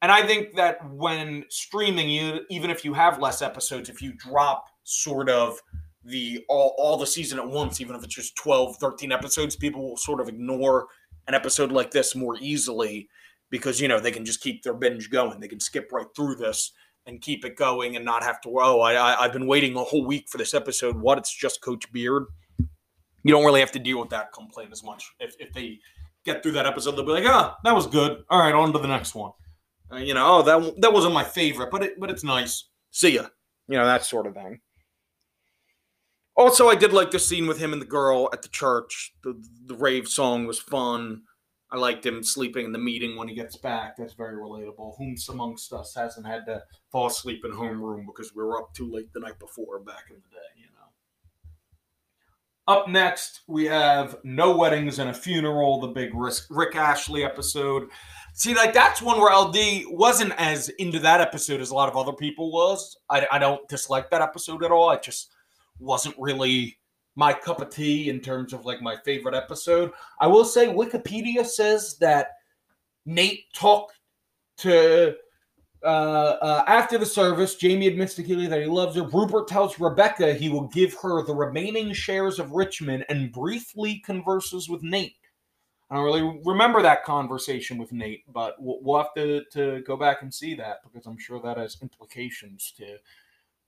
And 0.00 0.10
I 0.10 0.26
think 0.26 0.54
that 0.56 0.78
when 0.90 1.44
streaming, 1.50 2.08
you 2.08 2.40
even 2.48 2.70
if 2.70 2.84
you 2.84 2.94
have 2.94 3.20
less 3.20 3.42
episodes, 3.42 3.90
if 3.90 4.00
you 4.00 4.14
drop 4.14 4.68
sort 4.84 5.28
of 5.28 5.60
the 6.02 6.42
all, 6.48 6.74
all 6.78 6.96
the 6.96 7.06
season 7.06 7.38
at 7.38 7.46
once, 7.46 7.82
even 7.82 7.94
if 7.94 8.02
it's 8.02 8.14
just 8.14 8.36
12, 8.36 8.76
13 8.76 9.12
episodes, 9.12 9.56
people 9.56 9.82
will 9.82 9.98
sort 9.98 10.20
of 10.20 10.28
ignore 10.28 10.86
an 11.28 11.34
episode 11.34 11.70
like 11.70 11.90
this 11.90 12.16
more 12.16 12.38
easily 12.40 13.10
because 13.50 13.78
you 13.78 13.88
know 13.88 14.00
they 14.00 14.10
can 14.10 14.24
just 14.24 14.40
keep 14.40 14.62
their 14.62 14.72
binge 14.72 15.10
going. 15.10 15.40
They 15.40 15.48
can 15.48 15.60
skip 15.60 15.90
right 15.92 16.06
through 16.16 16.36
this 16.36 16.72
and 17.06 17.20
keep 17.20 17.44
it 17.44 17.56
going 17.56 17.96
and 17.96 18.04
not 18.04 18.22
have 18.22 18.40
to. 18.42 18.50
Oh, 18.60 18.80
I, 18.80 18.94
I 18.94 19.24
I've 19.24 19.32
been 19.32 19.46
waiting 19.46 19.76
a 19.76 19.84
whole 19.84 20.04
week 20.04 20.26
for 20.28 20.38
this 20.38 20.54
episode. 20.54 20.96
What? 20.96 21.18
It's 21.18 21.34
just 21.34 21.62
Coach 21.62 21.90
Beard. 21.92 22.24
You 23.22 23.34
don't 23.34 23.44
really 23.44 23.60
have 23.60 23.72
to 23.72 23.78
deal 23.78 24.00
with 24.00 24.10
that 24.10 24.32
complaint 24.32 24.70
as 24.72 24.82
much. 24.82 25.10
If 25.20 25.34
if 25.38 25.52
they 25.52 25.78
get 26.24 26.42
through 26.42 26.52
that 26.52 26.66
episode, 26.66 26.92
they'll 26.92 27.04
be 27.04 27.12
like, 27.12 27.26
ah, 27.26 27.56
that 27.64 27.74
was 27.74 27.86
good. 27.86 28.22
All 28.28 28.40
right, 28.40 28.54
on 28.54 28.72
to 28.72 28.78
the 28.78 28.88
next 28.88 29.14
one. 29.14 29.32
Uh, 29.92 29.96
you 29.96 30.14
know, 30.14 30.38
oh, 30.38 30.42
that 30.42 30.80
that 30.80 30.92
wasn't 30.92 31.14
my 31.14 31.24
favorite, 31.24 31.70
but 31.70 31.82
it 31.82 32.00
but 32.00 32.10
it's 32.10 32.24
nice. 32.24 32.68
See 32.90 33.14
ya. 33.14 33.26
You 33.68 33.78
know 33.78 33.86
that 33.86 34.04
sort 34.04 34.26
of 34.26 34.34
thing. 34.34 34.60
Also, 36.36 36.68
I 36.68 36.74
did 36.74 36.92
like 36.92 37.10
the 37.10 37.18
scene 37.18 37.46
with 37.46 37.58
him 37.58 37.72
and 37.72 37.82
the 37.82 37.86
girl 37.86 38.30
at 38.32 38.42
the 38.42 38.48
church. 38.48 39.12
The, 39.22 39.40
the 39.66 39.74
rave 39.74 40.08
song 40.08 40.46
was 40.46 40.58
fun. 40.58 41.22
I 41.72 41.76
liked 41.76 42.04
him 42.04 42.22
sleeping 42.24 42.66
in 42.66 42.72
the 42.72 42.78
meeting 42.78 43.16
when 43.16 43.28
he 43.28 43.34
gets 43.34 43.56
back. 43.56 43.96
That's 43.96 44.14
very 44.14 44.36
relatable. 44.36 44.98
Whom 44.98 45.14
amongst 45.28 45.72
us 45.72 45.94
hasn't 45.94 46.26
had 46.26 46.44
to 46.46 46.64
fall 46.90 47.06
asleep 47.06 47.44
in 47.44 47.52
homeroom 47.52 48.06
because 48.06 48.34
we 48.34 48.42
were 48.42 48.60
up 48.60 48.74
too 48.74 48.90
late 48.90 49.12
the 49.12 49.20
night 49.20 49.38
before 49.38 49.78
back 49.78 50.06
in 50.10 50.16
the 50.16 50.28
day, 50.30 50.50
you 50.56 50.66
know. 50.66 50.80
Up 52.66 52.88
next, 52.88 53.42
we 53.46 53.66
have 53.66 54.16
No 54.24 54.56
Weddings 54.56 54.98
and 54.98 55.10
a 55.10 55.14
Funeral, 55.14 55.80
the 55.80 55.88
big 55.88 56.10
Rick 56.14 56.74
Astley 56.74 57.24
episode. 57.24 57.88
See, 58.34 58.54
like 58.54 58.72
that's 58.74 59.00
one 59.00 59.20
where 59.20 59.36
LD 59.36 59.84
wasn't 59.90 60.32
as 60.38 60.70
into 60.70 60.98
that 61.00 61.20
episode 61.20 61.60
as 61.60 61.70
a 61.70 61.74
lot 61.74 61.88
of 61.88 61.96
other 61.96 62.12
people 62.12 62.50
was. 62.50 62.96
I, 63.08 63.26
I 63.30 63.38
don't 63.38 63.68
dislike 63.68 64.10
that 64.10 64.22
episode 64.22 64.64
at 64.64 64.72
all. 64.72 64.88
I 64.88 64.96
just 64.96 65.32
wasn't 65.78 66.16
really 66.18 66.79
my 67.20 67.34
cup 67.34 67.60
of 67.60 67.68
tea 67.68 68.08
in 68.08 68.18
terms 68.18 68.54
of 68.54 68.64
like 68.64 68.80
my 68.80 68.96
favorite 69.04 69.34
episode. 69.34 69.92
I 70.20 70.26
will 70.26 70.46
say 70.46 70.68
Wikipedia 70.68 71.44
says 71.44 71.98
that 71.98 72.28
Nate 73.04 73.44
talked 73.52 73.92
to 74.56 75.14
uh, 75.82 75.86
uh, 75.86 76.64
after 76.66 76.96
the 76.96 77.04
service. 77.04 77.56
Jamie 77.56 77.88
admits 77.88 78.14
to 78.14 78.22
Keeley 78.22 78.46
that 78.46 78.62
he 78.62 78.66
loves 78.66 78.96
her. 78.96 79.02
Rupert 79.02 79.48
tells 79.48 79.78
Rebecca 79.78 80.32
he 80.32 80.48
will 80.48 80.68
give 80.68 80.94
her 81.02 81.22
the 81.22 81.34
remaining 81.34 81.92
shares 81.92 82.38
of 82.38 82.52
Richmond 82.52 83.04
and 83.10 83.30
briefly 83.30 83.98
converses 83.98 84.70
with 84.70 84.82
Nate. 84.82 85.16
I 85.90 85.96
don't 85.96 86.04
really 86.04 86.40
remember 86.46 86.80
that 86.80 87.04
conversation 87.04 87.76
with 87.76 87.92
Nate, 87.92 88.24
but 88.32 88.54
we'll, 88.58 88.78
we'll 88.80 88.96
have 88.96 89.12
to, 89.16 89.44
to 89.52 89.82
go 89.82 89.98
back 89.98 90.22
and 90.22 90.32
see 90.32 90.54
that 90.54 90.78
because 90.84 91.06
I'm 91.06 91.18
sure 91.18 91.38
that 91.42 91.58
has 91.58 91.76
implications 91.82 92.72
to 92.78 92.96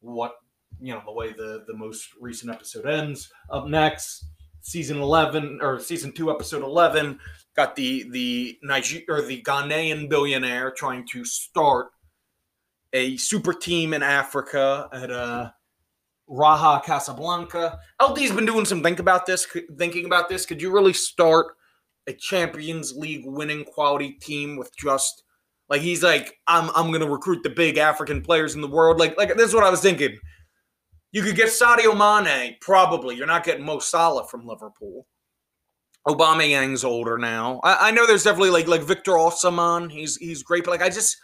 what 0.00 0.36
you 0.80 0.92
know 0.92 1.02
the 1.04 1.12
way 1.12 1.32
the 1.32 1.64
the 1.66 1.74
most 1.74 2.08
recent 2.20 2.52
episode 2.52 2.86
ends. 2.86 3.30
Up 3.50 3.66
next, 3.66 4.26
season 4.60 5.00
eleven 5.00 5.58
or 5.62 5.78
season 5.78 6.12
two, 6.12 6.30
episode 6.30 6.62
eleven, 6.62 7.18
got 7.56 7.76
the 7.76 8.08
the 8.10 8.58
Niger 8.62 9.00
or 9.08 9.22
the 9.22 9.42
Ghanaian 9.42 10.08
billionaire 10.08 10.70
trying 10.70 11.06
to 11.08 11.24
start 11.24 11.88
a 12.92 13.16
super 13.16 13.52
team 13.52 13.94
in 13.94 14.02
Africa 14.02 14.88
at 14.92 15.10
uh 15.10 15.50
Raja 16.28 16.80
Casablanca. 16.84 17.78
LD's 18.00 18.32
been 18.32 18.46
doing 18.46 18.64
some 18.64 18.82
think 18.82 18.98
about 18.98 19.26
this, 19.26 19.46
thinking 19.76 20.06
about 20.06 20.28
this. 20.28 20.46
Could 20.46 20.62
you 20.62 20.72
really 20.72 20.92
start 20.92 21.48
a 22.06 22.12
Champions 22.12 22.96
League 22.96 23.24
winning 23.26 23.64
quality 23.64 24.12
team 24.12 24.56
with 24.56 24.74
just 24.76 25.22
like 25.68 25.80
he's 25.80 26.02
like 26.02 26.38
I'm 26.46 26.70
I'm 26.74 26.92
gonna 26.92 27.10
recruit 27.10 27.42
the 27.42 27.50
big 27.50 27.78
African 27.78 28.22
players 28.22 28.54
in 28.54 28.60
the 28.60 28.68
world. 28.68 28.98
Like 28.98 29.16
like 29.16 29.34
this 29.36 29.48
is 29.48 29.54
what 29.54 29.64
I 29.64 29.70
was 29.70 29.80
thinking. 29.80 30.16
You 31.12 31.22
could 31.22 31.36
get 31.36 31.48
Sadio 31.48 31.96
Mane, 31.96 32.56
probably. 32.60 33.16
You're 33.16 33.26
not 33.26 33.44
getting 33.44 33.64
Mo 33.64 33.78
Salah 33.78 34.26
from 34.26 34.46
Liverpool. 34.46 35.06
Aubameyang's 36.08 36.84
older 36.84 37.18
now. 37.18 37.60
I, 37.62 37.88
I 37.88 37.90
know 37.92 38.06
there's 38.06 38.24
definitely 38.24 38.50
like 38.50 38.66
like 38.66 38.82
Victor 38.82 39.12
Osimhen. 39.12 39.92
He's 39.92 40.16
he's 40.16 40.42
great, 40.42 40.64
but 40.64 40.72
like 40.72 40.82
I 40.82 40.88
just 40.88 41.18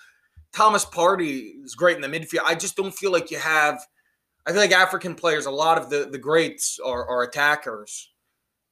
Thomas 0.52 0.84
Partey 0.84 1.64
is 1.64 1.74
great 1.74 1.96
in 1.96 2.02
the 2.02 2.08
midfield. 2.08 2.42
I 2.44 2.54
just 2.54 2.76
don't 2.76 2.94
feel 2.94 3.10
like 3.10 3.30
you 3.30 3.38
have. 3.38 3.80
I 4.46 4.52
feel 4.52 4.60
like 4.60 4.72
African 4.72 5.14
players, 5.14 5.46
a 5.46 5.50
lot 5.50 5.78
of 5.78 5.90
the 5.90 6.08
the 6.10 6.18
greats 6.18 6.78
are, 6.84 7.08
are 7.08 7.24
attackers, 7.24 8.12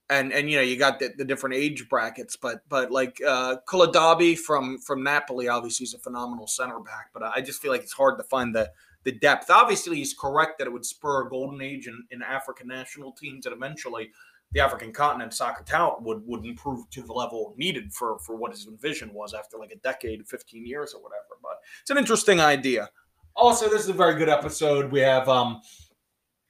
and 0.08 0.32
and 0.32 0.48
you 0.48 0.56
know 0.56 0.62
you 0.62 0.78
got 0.78 1.00
the, 1.00 1.12
the 1.16 1.24
different 1.24 1.56
age 1.56 1.88
brackets, 1.88 2.36
but 2.36 2.60
but 2.68 2.92
like 2.92 3.18
uh, 3.26 3.56
Koulibaly 3.66 4.38
from 4.38 4.78
from 4.78 5.02
Napoli, 5.02 5.48
obviously 5.48 5.84
he's 5.84 5.94
a 5.94 5.98
phenomenal 5.98 6.46
center 6.46 6.78
back, 6.78 7.08
but 7.12 7.22
I 7.22 7.40
just 7.40 7.60
feel 7.60 7.72
like 7.72 7.82
it's 7.82 7.92
hard 7.92 8.16
to 8.18 8.24
find 8.24 8.54
the 8.54 8.70
the 9.06 9.12
depth. 9.12 9.50
Obviously, 9.50 9.96
he's 9.96 10.12
correct 10.12 10.58
that 10.58 10.66
it 10.66 10.72
would 10.72 10.84
spur 10.84 11.24
a 11.24 11.30
golden 11.30 11.62
age 11.62 11.86
in, 11.86 12.04
in 12.10 12.22
African 12.22 12.66
national 12.66 13.12
teams, 13.12 13.46
and 13.46 13.54
eventually 13.54 14.10
the 14.52 14.60
African 14.60 14.92
continent 14.92 15.32
soccer 15.32 15.62
talent 15.62 16.02
would 16.02 16.26
would 16.26 16.44
improve 16.44 16.90
to 16.90 17.02
the 17.02 17.12
level 17.12 17.54
needed 17.56 17.94
for 17.94 18.18
for 18.18 18.36
what 18.36 18.50
his 18.50 18.68
vision 18.80 19.14
was 19.14 19.32
after 19.32 19.56
like 19.58 19.70
a 19.70 19.76
decade, 19.76 20.26
15 20.26 20.66
years 20.66 20.92
or 20.92 21.02
whatever. 21.02 21.38
But 21.40 21.58
it's 21.80 21.90
an 21.90 21.98
interesting 21.98 22.40
idea. 22.40 22.90
Also, 23.36 23.68
this 23.68 23.82
is 23.82 23.88
a 23.88 23.94
very 23.94 24.16
good 24.16 24.28
episode. 24.28 24.90
We 24.90 25.00
have 25.00 25.28
um 25.28 25.62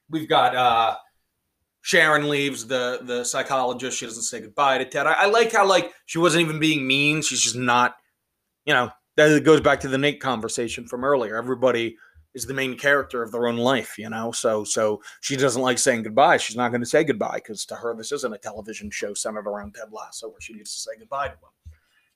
we've 0.09 0.27
got 0.27 0.55
uh 0.55 0.95
Sharon 1.81 2.27
leaves 2.27 2.65
the 2.65 3.01
the 3.03 3.23
psychologist. 3.23 3.99
She 3.99 4.07
doesn't 4.07 4.23
say 4.23 4.41
goodbye 4.41 4.79
to 4.79 4.85
Ted. 4.85 5.05
I, 5.05 5.13
I 5.13 5.25
like 5.27 5.51
how 5.51 5.67
like 5.67 5.93
she 6.07 6.17
wasn't 6.17 6.41
even 6.41 6.59
being 6.59 6.87
mean. 6.87 7.21
She's 7.21 7.41
just 7.41 7.55
not, 7.55 7.95
you 8.65 8.73
know. 8.73 8.89
That 9.15 9.43
goes 9.43 9.61
back 9.61 9.79
to 9.79 9.87
the 9.87 9.97
Nate 9.97 10.19
conversation 10.19 10.85
from 10.85 11.03
earlier. 11.03 11.35
Everybody 11.35 11.97
is 12.33 12.45
the 12.45 12.53
main 12.53 12.77
character 12.77 13.23
of 13.23 13.31
their 13.31 13.47
own 13.47 13.57
life, 13.57 13.97
you 13.97 14.09
know. 14.09 14.31
So 14.31 14.63
so 14.63 15.01
she 15.21 15.35
doesn't 15.35 15.61
like 15.61 15.79
saying 15.79 16.03
goodbye. 16.03 16.37
She's 16.37 16.55
not 16.55 16.69
going 16.69 16.81
to 16.81 16.87
say 16.87 17.03
goodbye 17.03 17.35
because 17.43 17.65
to 17.65 17.75
her 17.75 17.95
this 17.95 18.11
isn't 18.11 18.33
a 18.33 18.37
television 18.37 18.91
show 18.91 19.13
centered 19.13 19.47
around 19.47 19.75
Ted 19.75 19.91
Lasso 19.91 20.29
where 20.29 20.41
she 20.41 20.53
needs 20.53 20.73
to 20.73 20.79
say 20.79 20.91
goodbye 20.99 21.29
to 21.29 21.33
him. 21.33 21.73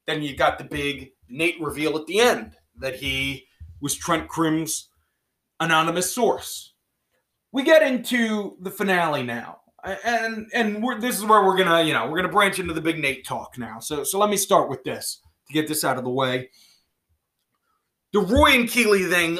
Then 0.08 0.21
you 0.21 0.36
got 0.36 0.58
the 0.58 0.63
big 0.63 1.12
Nate 1.30 1.62
reveal 1.62 1.97
at 1.97 2.06
the 2.08 2.19
end 2.19 2.56
that 2.78 2.95
he 2.95 3.47
was 3.80 3.95
Trent 3.95 4.28
Crimm's 4.28 4.89
anonymous 5.60 6.13
source. 6.13 6.74
We 7.52 7.63
get 7.63 7.84
into 7.84 8.58
the 8.62 8.71
finale 8.71 9.24
now. 9.24 9.60
And 10.06 10.47
and 10.54 10.84
this 11.02 11.17
is 11.17 11.26
where 11.26 11.43
we're 11.43 11.58
gonna, 11.58 11.82
you 11.82 11.93
know, 11.93 12.08
we're 12.08 12.17
gonna 12.17 12.32
branch 12.32 12.60
into 12.60 12.74
the 12.74 12.82
big 12.82 13.00
Nate 13.00 13.26
talk 13.26 13.58
now. 13.58 13.80
So 13.80 14.04
so 14.04 14.19
let 14.19 14.30
me 14.30 14.38
start 14.38 14.69
with 14.69 14.84
this 14.84 15.21
to 15.47 15.54
get 15.54 15.67
this 15.67 15.84
out 15.84 15.97
of 15.97 16.04
the 16.04 16.10
way. 16.10 16.50
The 18.13 18.19
Roy 18.19 18.52
and 18.52 18.69
Keeley 18.69 19.06
thing 19.06 19.39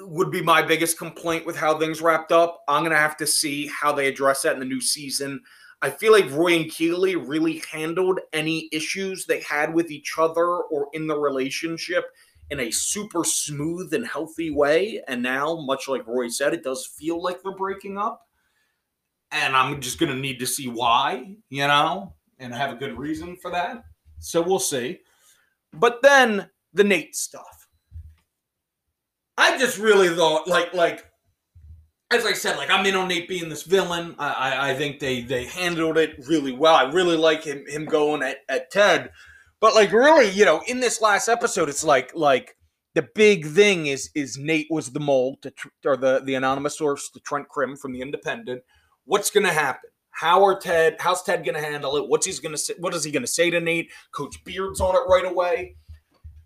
would 0.00 0.30
be 0.30 0.42
my 0.42 0.62
biggest 0.62 0.98
complaint 0.98 1.46
with 1.46 1.56
how 1.56 1.78
things 1.78 2.00
wrapped 2.00 2.32
up. 2.32 2.62
I'm 2.68 2.82
going 2.82 2.92
to 2.92 2.98
have 2.98 3.16
to 3.18 3.26
see 3.26 3.66
how 3.68 3.92
they 3.92 4.08
address 4.08 4.42
that 4.42 4.54
in 4.54 4.60
the 4.60 4.64
new 4.64 4.80
season. 4.80 5.40
I 5.82 5.90
feel 5.90 6.12
like 6.12 6.30
Roy 6.30 6.54
and 6.54 6.70
Keeley 6.70 7.16
really 7.16 7.62
handled 7.70 8.20
any 8.32 8.68
issues 8.72 9.26
they 9.26 9.40
had 9.40 9.74
with 9.74 9.90
each 9.90 10.14
other 10.18 10.46
or 10.46 10.88
in 10.94 11.06
the 11.06 11.18
relationship 11.18 12.06
in 12.50 12.60
a 12.60 12.70
super 12.70 13.24
smooth 13.24 13.92
and 13.92 14.06
healthy 14.06 14.50
way. 14.50 15.02
And 15.08 15.22
now, 15.22 15.56
much 15.56 15.88
like 15.88 16.06
Roy 16.06 16.28
said, 16.28 16.54
it 16.54 16.64
does 16.64 16.86
feel 16.86 17.22
like 17.22 17.42
they're 17.42 17.52
breaking 17.52 17.98
up. 17.98 18.26
And 19.30 19.54
I'm 19.56 19.80
just 19.80 19.98
going 19.98 20.12
to 20.12 20.18
need 20.18 20.38
to 20.38 20.46
see 20.46 20.68
why, 20.68 21.34
you 21.50 21.66
know, 21.66 22.14
and 22.38 22.54
have 22.54 22.72
a 22.72 22.76
good 22.76 22.96
reason 22.96 23.36
for 23.36 23.50
that. 23.50 23.84
So 24.20 24.40
we'll 24.40 24.58
see. 24.58 25.00
But 25.72 26.00
then 26.02 26.48
the 26.72 26.84
Nate 26.84 27.16
stuff 27.16 27.53
I 29.36 29.58
just 29.58 29.78
really 29.78 30.14
thought 30.14 30.46
like 30.46 30.72
like 30.74 31.04
as 32.12 32.24
I 32.24 32.32
said, 32.32 32.56
like 32.56 32.70
I'm 32.70 32.86
in 32.86 32.94
on 32.94 33.08
Nate 33.08 33.28
being 33.28 33.48
this 33.48 33.62
villain. 33.62 34.14
I, 34.18 34.32
I, 34.32 34.70
I 34.70 34.74
think 34.74 35.00
they 35.00 35.22
they 35.22 35.46
handled 35.46 35.98
it 35.98 36.16
really 36.28 36.52
well. 36.52 36.74
I 36.74 36.84
really 36.84 37.16
like 37.16 37.44
him 37.44 37.64
him 37.66 37.84
going 37.86 38.22
at, 38.22 38.38
at 38.48 38.70
Ted. 38.70 39.10
But 39.60 39.74
like 39.74 39.92
really, 39.92 40.30
you 40.30 40.44
know, 40.44 40.62
in 40.66 40.80
this 40.80 41.00
last 41.00 41.28
episode, 41.28 41.68
it's 41.68 41.84
like 41.84 42.12
like 42.14 42.56
the 42.94 43.08
big 43.14 43.46
thing 43.46 43.86
is 43.86 44.10
is 44.14 44.38
Nate 44.38 44.68
was 44.70 44.92
the 44.92 45.00
mole 45.00 45.38
to 45.42 45.52
or 45.84 45.96
the 45.96 46.22
the 46.24 46.34
anonymous 46.34 46.78
source 46.78 47.10
to 47.10 47.20
Trent 47.20 47.48
Crimm 47.48 47.76
from 47.76 47.92
the 47.92 48.00
Independent. 48.00 48.62
What's 49.04 49.30
to 49.46 49.52
happen? 49.52 49.90
How 50.10 50.44
are 50.44 50.58
Ted? 50.58 50.96
How's 51.00 51.22
Ted 51.22 51.44
to 51.44 51.60
handle 51.60 51.96
it? 51.96 52.08
What's 52.08 52.26
he's 52.26 52.38
to 52.52 52.58
say? 52.58 52.74
What 52.78 52.94
is 52.94 53.04
he 53.04 53.10
to 53.22 53.28
say 53.28 53.50
to 53.50 53.60
Nate? 53.60 53.90
Coach 54.14 54.42
Beard's 54.44 54.80
on 54.80 54.94
it 54.94 55.08
right 55.08 55.24
away, 55.24 55.76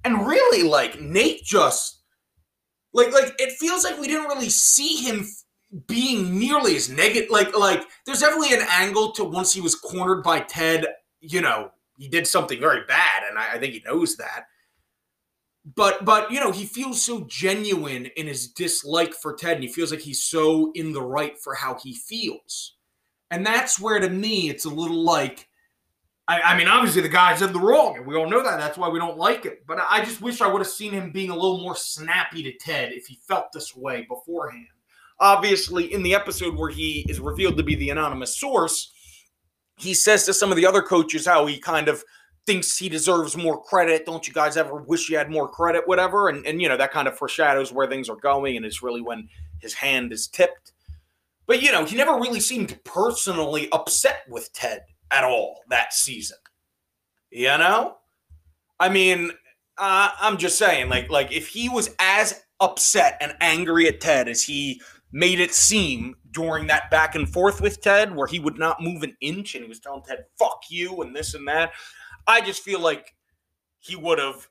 and 0.04 0.26
really, 0.26 0.62
like 0.62 1.00
Nate 1.00 1.44
just 1.44 1.97
like 2.92 3.12
like 3.12 3.34
it 3.38 3.52
feels 3.52 3.84
like 3.84 3.98
we 3.98 4.08
didn't 4.08 4.28
really 4.28 4.48
see 4.48 4.96
him 4.96 5.26
being 5.86 6.38
nearly 6.38 6.76
as 6.76 6.88
negative. 6.88 7.30
Like 7.30 7.56
like 7.56 7.84
there's 8.06 8.20
definitely 8.20 8.54
an 8.54 8.66
angle 8.70 9.12
to 9.12 9.24
once 9.24 9.52
he 9.52 9.60
was 9.60 9.74
cornered 9.74 10.22
by 10.22 10.40
Ted. 10.40 10.86
You 11.20 11.40
know, 11.40 11.70
he 11.96 12.08
did 12.08 12.26
something 12.26 12.60
very 12.60 12.84
bad, 12.86 13.22
and 13.28 13.38
I, 13.38 13.54
I 13.54 13.58
think 13.58 13.74
he 13.74 13.82
knows 13.84 14.16
that. 14.16 14.44
But 15.74 16.04
but 16.04 16.30
you 16.30 16.40
know, 16.40 16.52
he 16.52 16.64
feels 16.64 17.02
so 17.02 17.24
genuine 17.28 18.06
in 18.16 18.26
his 18.26 18.48
dislike 18.48 19.12
for 19.14 19.34
Ted, 19.34 19.56
and 19.56 19.64
he 19.64 19.70
feels 19.70 19.90
like 19.90 20.00
he's 20.00 20.24
so 20.24 20.72
in 20.74 20.92
the 20.92 21.02
right 21.02 21.38
for 21.38 21.54
how 21.54 21.74
he 21.82 21.94
feels. 21.94 22.74
And 23.30 23.44
that's 23.44 23.78
where 23.78 24.00
to 24.00 24.08
me 24.08 24.48
it's 24.48 24.64
a 24.64 24.70
little 24.70 25.02
like 25.02 25.48
I, 26.28 26.42
I, 26.42 26.58
mean, 26.58 26.68
obviously 26.68 27.00
the 27.00 27.08
guy's 27.08 27.40
in 27.40 27.54
the 27.54 27.58
wrong, 27.58 27.96
and 27.96 28.06
we 28.06 28.14
all 28.14 28.28
know 28.28 28.42
that. 28.42 28.58
That's 28.58 28.76
why 28.76 28.90
we 28.90 28.98
don't 28.98 29.16
like 29.16 29.46
it. 29.46 29.66
But 29.66 29.78
I 29.88 30.04
just 30.04 30.20
wish 30.20 30.42
I 30.42 30.46
would 30.46 30.60
have 30.60 30.68
seen 30.68 30.92
him 30.92 31.10
being 31.10 31.30
a 31.30 31.34
little 31.34 31.62
more 31.62 31.74
snappy 31.74 32.42
to 32.42 32.52
Ted 32.58 32.92
if 32.92 33.06
he 33.06 33.18
felt 33.26 33.50
this 33.52 33.74
way 33.74 34.04
beforehand. 34.08 34.66
obviously, 35.20 35.92
in 35.92 36.02
the 36.02 36.14
episode 36.14 36.56
where 36.56 36.70
he 36.70 37.04
is 37.08 37.18
revealed 37.18 37.56
to 37.56 37.62
be 37.62 37.74
the 37.74 37.90
anonymous 37.90 38.36
source, 38.36 38.92
he 39.78 39.94
says 39.94 40.26
to 40.26 40.34
some 40.34 40.50
of 40.50 40.56
the 40.56 40.66
other 40.66 40.82
coaches 40.82 41.26
how 41.26 41.46
he 41.46 41.58
kind 41.58 41.88
of 41.88 42.04
thinks 42.44 42.76
he 42.76 42.88
deserves 42.88 43.36
more 43.36 43.62
credit. 43.62 44.04
Don't 44.04 44.28
you 44.28 44.34
guys 44.34 44.56
ever 44.56 44.76
wish 44.82 45.08
you 45.08 45.16
had 45.16 45.30
more 45.30 45.48
credit, 45.48 45.88
whatever? 45.88 46.28
And, 46.28 46.46
and 46.46 46.60
you 46.60 46.68
know, 46.68 46.76
that 46.76 46.92
kind 46.92 47.08
of 47.08 47.16
foreshadows 47.16 47.72
where 47.72 47.86
things 47.86 48.08
are 48.08 48.16
going 48.16 48.56
and 48.56 48.66
it's 48.66 48.82
really 48.82 49.02
when 49.02 49.28
his 49.60 49.74
hand 49.74 50.12
is 50.12 50.28
tipped. 50.28 50.72
But, 51.46 51.62
you 51.62 51.72
know, 51.72 51.84
he 51.84 51.96
never 51.96 52.14
really 52.14 52.40
seemed 52.40 52.78
personally 52.84 53.68
upset 53.72 54.24
with 54.28 54.52
Ted 54.52 54.82
at 55.10 55.24
all 55.24 55.60
that 55.68 55.92
season. 55.92 56.38
You 57.30 57.58
know? 57.58 57.96
I 58.80 58.88
mean, 58.88 59.32
uh, 59.76 60.10
I'm 60.20 60.38
just 60.38 60.58
saying, 60.58 60.88
like, 60.88 61.10
like 61.10 61.32
if 61.32 61.48
he 61.48 61.68
was 61.68 61.94
as 61.98 62.42
upset 62.60 63.16
and 63.20 63.36
angry 63.40 63.86
at 63.88 64.00
Ted 64.00 64.28
as 64.28 64.42
he 64.42 64.80
made 65.12 65.40
it 65.40 65.54
seem 65.54 66.16
during 66.30 66.66
that 66.66 66.90
back 66.90 67.14
and 67.14 67.28
forth 67.28 67.60
with 67.60 67.80
Ted, 67.80 68.14
where 68.14 68.26
he 68.26 68.38
would 68.38 68.58
not 68.58 68.82
move 68.82 69.02
an 69.02 69.16
inch 69.20 69.54
and 69.54 69.64
he 69.64 69.68
was 69.68 69.80
telling 69.80 70.02
Ted, 70.02 70.24
fuck 70.38 70.62
you, 70.68 71.02
and 71.02 71.14
this 71.14 71.34
and 71.34 71.46
that. 71.48 71.72
I 72.26 72.40
just 72.40 72.62
feel 72.62 72.80
like 72.80 73.14
he 73.78 73.96
would 73.96 74.18
have, 74.18 74.48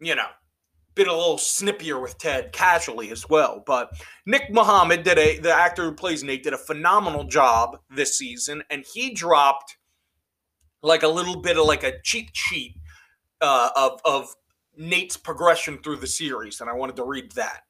you 0.00 0.14
know, 0.14 0.28
been 0.98 1.08
a 1.08 1.16
little 1.16 1.38
snippier 1.38 2.02
with 2.02 2.18
Ted 2.18 2.52
casually 2.52 3.10
as 3.10 3.26
well. 3.28 3.62
But 3.64 3.90
Nick 4.26 4.52
Mohammed 4.52 5.04
did 5.04 5.18
a 5.18 5.38
the 5.38 5.54
actor 5.54 5.84
who 5.84 5.92
plays 5.92 6.22
Nate 6.22 6.42
did 6.42 6.52
a 6.52 6.58
phenomenal 6.58 7.24
job 7.24 7.78
this 7.88 8.18
season, 8.18 8.62
and 8.68 8.84
he 8.92 9.14
dropped 9.14 9.78
like 10.82 11.02
a 11.02 11.08
little 11.08 11.40
bit 11.40 11.56
of 11.56 11.64
like 11.64 11.84
a 11.84 12.00
cheat 12.02 12.30
sheet 12.34 12.74
uh, 13.40 13.70
of 13.74 14.00
of 14.04 14.34
Nate's 14.76 15.16
progression 15.16 15.78
through 15.78 15.96
the 15.96 16.06
series, 16.06 16.60
and 16.60 16.68
I 16.68 16.74
wanted 16.74 16.96
to 16.96 17.04
read 17.04 17.32
that. 17.32 17.62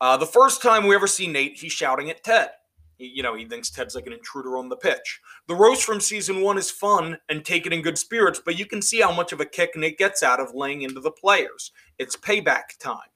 Uh, 0.00 0.16
the 0.16 0.26
first 0.26 0.62
time 0.62 0.86
we 0.86 0.94
ever 0.94 1.06
see 1.06 1.26
Nate, 1.26 1.58
he's 1.58 1.72
shouting 1.72 2.08
at 2.08 2.24
Ted. 2.24 2.50
You 3.02 3.22
know, 3.22 3.34
he 3.34 3.46
thinks 3.46 3.70
Ted's 3.70 3.94
like 3.94 4.06
an 4.06 4.12
intruder 4.12 4.58
on 4.58 4.68
the 4.68 4.76
pitch. 4.76 5.20
The 5.48 5.54
roast 5.54 5.84
from 5.84 6.00
season 6.00 6.42
one 6.42 6.58
is 6.58 6.70
fun 6.70 7.16
and 7.30 7.42
taken 7.42 7.72
in 7.72 7.80
good 7.80 7.96
spirits, 7.96 8.42
but 8.44 8.58
you 8.58 8.66
can 8.66 8.82
see 8.82 9.00
how 9.00 9.10
much 9.10 9.32
of 9.32 9.40
a 9.40 9.46
kick 9.46 9.74
Nate 9.74 9.96
gets 9.96 10.22
out 10.22 10.38
of 10.38 10.54
laying 10.54 10.82
into 10.82 11.00
the 11.00 11.10
players. 11.10 11.72
It's 11.98 12.14
payback 12.14 12.76
time. 12.78 13.08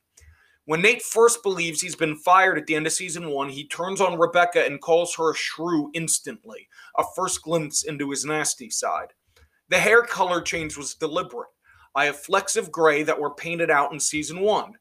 When 0.64 0.80
Nate 0.80 1.02
first 1.02 1.42
believes 1.42 1.82
he's 1.82 1.96
been 1.96 2.16
fired 2.16 2.56
at 2.56 2.66
the 2.66 2.74
end 2.74 2.86
of 2.86 2.94
season 2.94 3.28
one, 3.28 3.50
he 3.50 3.68
turns 3.68 4.00
on 4.00 4.18
Rebecca 4.18 4.64
and 4.64 4.80
calls 4.80 5.14
her 5.16 5.32
a 5.32 5.36
shrew 5.36 5.90
instantly, 5.92 6.66
a 6.96 7.04
first 7.14 7.42
glimpse 7.42 7.82
into 7.82 8.08
his 8.08 8.24
nasty 8.24 8.70
side. 8.70 9.08
The 9.68 9.76
hair 9.78 10.00
color 10.00 10.40
change 10.40 10.78
was 10.78 10.94
deliberate. 10.94 11.50
I 11.94 12.06
have 12.06 12.18
flecks 12.18 12.56
of 12.56 12.72
gray 12.72 13.02
that 13.02 13.20
were 13.20 13.34
painted 13.34 13.70
out 13.70 13.92
in 13.92 14.00
season 14.00 14.40
one 14.40 14.72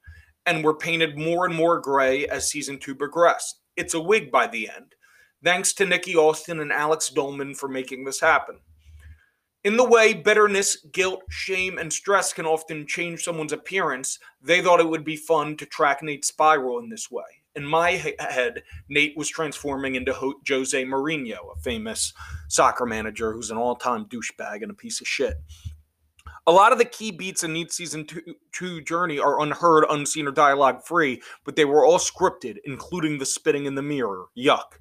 and 0.45 0.63
were 0.63 0.73
painted 0.73 1.17
more 1.17 1.45
and 1.45 1.53
more 1.53 1.81
gray 1.81 2.25
as 2.27 2.49
season 2.49 2.79
two 2.79 2.95
progressed. 2.95 3.59
It's 3.75 3.93
a 3.93 3.99
wig 3.99 4.31
by 4.31 4.47
the 4.47 4.69
end. 4.69 4.95
Thanks 5.43 5.73
to 5.73 5.85
Nikki 5.85 6.15
Austin 6.15 6.59
and 6.59 6.71
Alex 6.71 7.09
Dolman 7.09 7.55
for 7.55 7.67
making 7.67 8.05
this 8.05 8.21
happen. 8.21 8.59
In 9.63 9.77
the 9.77 9.83
way 9.83 10.13
bitterness, 10.13 10.75
guilt, 10.91 11.23
shame, 11.29 11.77
and 11.77 11.91
stress 11.91 12.33
can 12.33 12.45
often 12.45 12.85
change 12.85 13.23
someone's 13.23 13.53
appearance, 13.53 14.19
they 14.41 14.61
thought 14.61 14.81
it 14.81 14.89
would 14.89 15.05
be 15.05 15.15
fun 15.15 15.55
to 15.57 15.65
track 15.65 16.03
Nate's 16.03 16.27
spiral 16.27 16.79
in 16.79 16.89
this 16.89 17.09
way. 17.09 17.23
In 17.55 17.65
my 17.65 17.91
head, 17.91 18.63
Nate 18.89 19.15
was 19.15 19.29
transforming 19.29 19.95
into 19.95 20.13
Jose 20.47 20.83
Mourinho, 20.83 21.55
a 21.55 21.61
famous 21.61 22.13
soccer 22.49 22.85
manager 22.85 23.31
who's 23.31 23.51
an 23.51 23.57
all 23.57 23.75
time 23.75 24.05
douchebag 24.05 24.63
and 24.63 24.71
a 24.71 24.75
piece 24.75 24.99
of 24.99 25.07
shit. 25.07 25.35
A 26.45 26.51
lot 26.51 26.73
of 26.73 26.77
the 26.77 26.85
key 26.85 27.11
beats 27.11 27.43
in 27.43 27.53
Nate's 27.53 27.75
season 27.75 28.05
two, 28.05 28.21
two 28.51 28.81
journey 28.81 29.17
are 29.17 29.41
unheard, 29.41 29.85
unseen, 29.89 30.27
or 30.27 30.31
dialogue 30.31 30.83
free, 30.83 31.21
but 31.45 31.55
they 31.55 31.63
were 31.63 31.85
all 31.85 31.99
scripted, 31.99 32.57
including 32.65 33.17
the 33.17 33.25
spitting 33.25 33.65
in 33.65 33.75
the 33.75 33.81
mirror. 33.81 34.25
Yuck. 34.37 34.77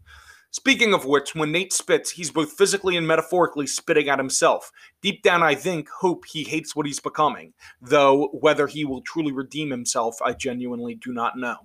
Speaking 0.50 0.92
of 0.92 1.06
which, 1.06 1.34
when 1.34 1.52
Nate 1.52 1.72
spits, 1.72 2.10
he's 2.10 2.30
both 2.30 2.52
physically 2.52 2.96
and 2.96 3.06
metaphorically 3.06 3.66
spitting 3.66 4.08
at 4.08 4.18
himself. 4.18 4.70
Deep 5.00 5.22
down, 5.22 5.42
I 5.42 5.54
think, 5.54 5.88
hope 5.88 6.24
he 6.26 6.42
hates 6.42 6.74
what 6.74 6.84
he's 6.84 7.00
becoming, 7.00 7.54
though 7.80 8.28
whether 8.32 8.66
he 8.66 8.84
will 8.84 9.00
truly 9.00 9.32
redeem 9.32 9.70
himself, 9.70 10.16
I 10.20 10.32
genuinely 10.32 10.96
do 10.96 11.12
not 11.12 11.38
know. 11.38 11.56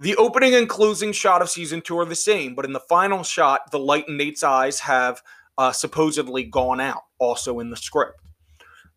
The 0.00 0.16
opening 0.16 0.54
and 0.54 0.68
closing 0.68 1.12
shot 1.12 1.42
of 1.42 1.50
season 1.50 1.82
two 1.82 1.98
are 1.98 2.06
the 2.06 2.16
same, 2.16 2.54
but 2.54 2.64
in 2.64 2.72
the 2.72 2.80
final 2.80 3.22
shot, 3.22 3.70
the 3.70 3.78
light 3.78 4.08
in 4.08 4.16
Nate's 4.16 4.42
eyes 4.42 4.80
have 4.80 5.22
uh, 5.58 5.70
supposedly 5.70 6.44
gone 6.44 6.80
out, 6.80 7.02
also 7.18 7.60
in 7.60 7.68
the 7.68 7.76
script. 7.76 8.18